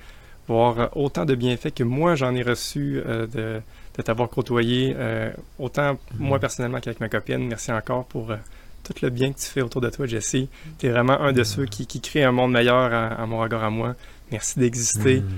vont 0.49 0.69
avoir 0.69 0.97
autant 0.97 1.25
de 1.25 1.35
bienfaits 1.35 1.75
que 1.75 1.85
moi 1.85 2.15
j'en 2.17 2.35
ai 2.35 2.43
reçu 2.43 3.01
euh, 3.07 3.27
de, 3.27 3.63
de 3.97 4.03
t'avoir 4.03 4.29
côtoyé, 4.29 4.95
euh, 4.97 5.31
autant 5.59 5.99
moi 6.19 6.39
personnellement 6.39 6.81
qu'avec 6.81 7.01
ma 7.01 7.09
copine. 7.09 7.47
Merci 7.47 7.73
encore 7.73 8.05
pour 8.07 8.31
euh, 8.31 8.37
tout 8.85 8.95
le 9.03 9.11
bien 9.11 9.33
que 9.33 9.39
tu 9.39 9.47
fais 9.47 9.63
autour 9.63 9.81
de 9.81 9.91
toi, 9.91 10.07
Jessie. 10.07 10.49
Tu 10.79 10.87
es 10.87 10.91
vraiment 10.91 11.21
un 11.21 11.33
de 11.33 11.45
ceux 11.45 11.67
qui, 11.67 11.87
qui 11.87 12.01
crée 12.01 12.25
un 12.25 12.33
monde 12.33 12.53
meilleur 12.53 12.93
à, 12.93 13.09
à 13.09 13.27
mon 13.27 13.39
regard 13.39 13.65
à 13.65 13.71
moi. 13.71 13.95
Merci 14.31 14.59
d'exister. 14.59 15.21
Mhm. 15.21 15.29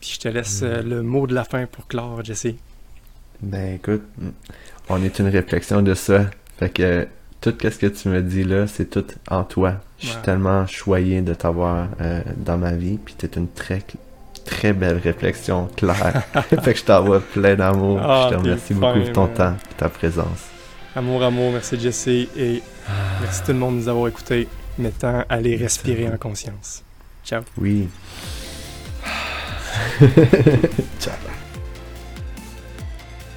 Puis 0.00 0.12
je 0.14 0.20
te 0.20 0.28
laisse 0.28 0.60
euh, 0.62 0.82
le 0.82 1.02
mot 1.02 1.26
de 1.26 1.34
la 1.34 1.44
fin 1.44 1.66
pour 1.66 1.86
clore, 1.86 2.22
Jessie. 2.24 2.56
Ben 3.40 3.74
écoute, 3.74 4.02
on 4.88 5.02
est 5.02 5.18
une 5.18 5.28
réflexion 5.28 5.82
de 5.82 5.94
ça. 5.94 6.26
Fait 6.58 6.68
que 6.68 7.06
tout 7.40 7.54
ce 7.60 7.78
que 7.78 7.86
tu 7.86 8.08
me 8.08 8.22
dis 8.22 8.44
là, 8.44 8.66
c'est 8.66 8.88
tout 8.88 9.04
en 9.30 9.44
toi. 9.44 9.74
Je 9.98 10.08
suis 10.08 10.22
tellement 10.22 10.66
choyé 10.66 11.20
de 11.22 11.34
t'avoir 11.34 11.88
euh, 12.00 12.20
dans 12.36 12.58
ma 12.58 12.72
vie, 12.72 12.98
puis 12.98 13.14
t'es 13.14 13.30
une 13.36 13.48
très 13.48 13.82
très 14.44 14.72
belle 14.72 14.98
réflexion 14.98 15.68
claire. 15.76 16.22
fait 16.62 16.72
que 16.74 16.78
je 16.78 16.84
t'envoie 16.84 17.20
plein 17.20 17.54
d'amour. 17.54 17.98
Ah, 18.02 18.28
je 18.30 18.36
te 18.36 18.40
t'es 18.40 18.48
remercie 18.48 18.74
fin, 18.74 18.80
beaucoup 18.80 19.00
pour 19.00 19.12
ton 19.12 19.26
man. 19.26 19.34
temps, 19.34 19.54
et 19.54 19.74
ta 19.76 19.88
présence. 19.88 20.48
Amour, 20.96 21.22
amour, 21.22 21.52
merci 21.52 21.78
Jessie 21.80 22.28
et 22.36 22.62
merci 23.20 23.42
tout 23.42 23.52
le 23.52 23.58
monde 23.58 23.76
de 23.76 23.80
nous 23.80 23.88
avoir 23.88 24.08
écoutés. 24.08 24.48
Maintenant, 24.78 25.24
allez 25.28 25.56
respirer 25.56 26.08
en 26.08 26.16
conscience. 26.16 26.82
Ciao. 27.24 27.42
Oui. 27.58 27.88
Ciao. 31.00 31.14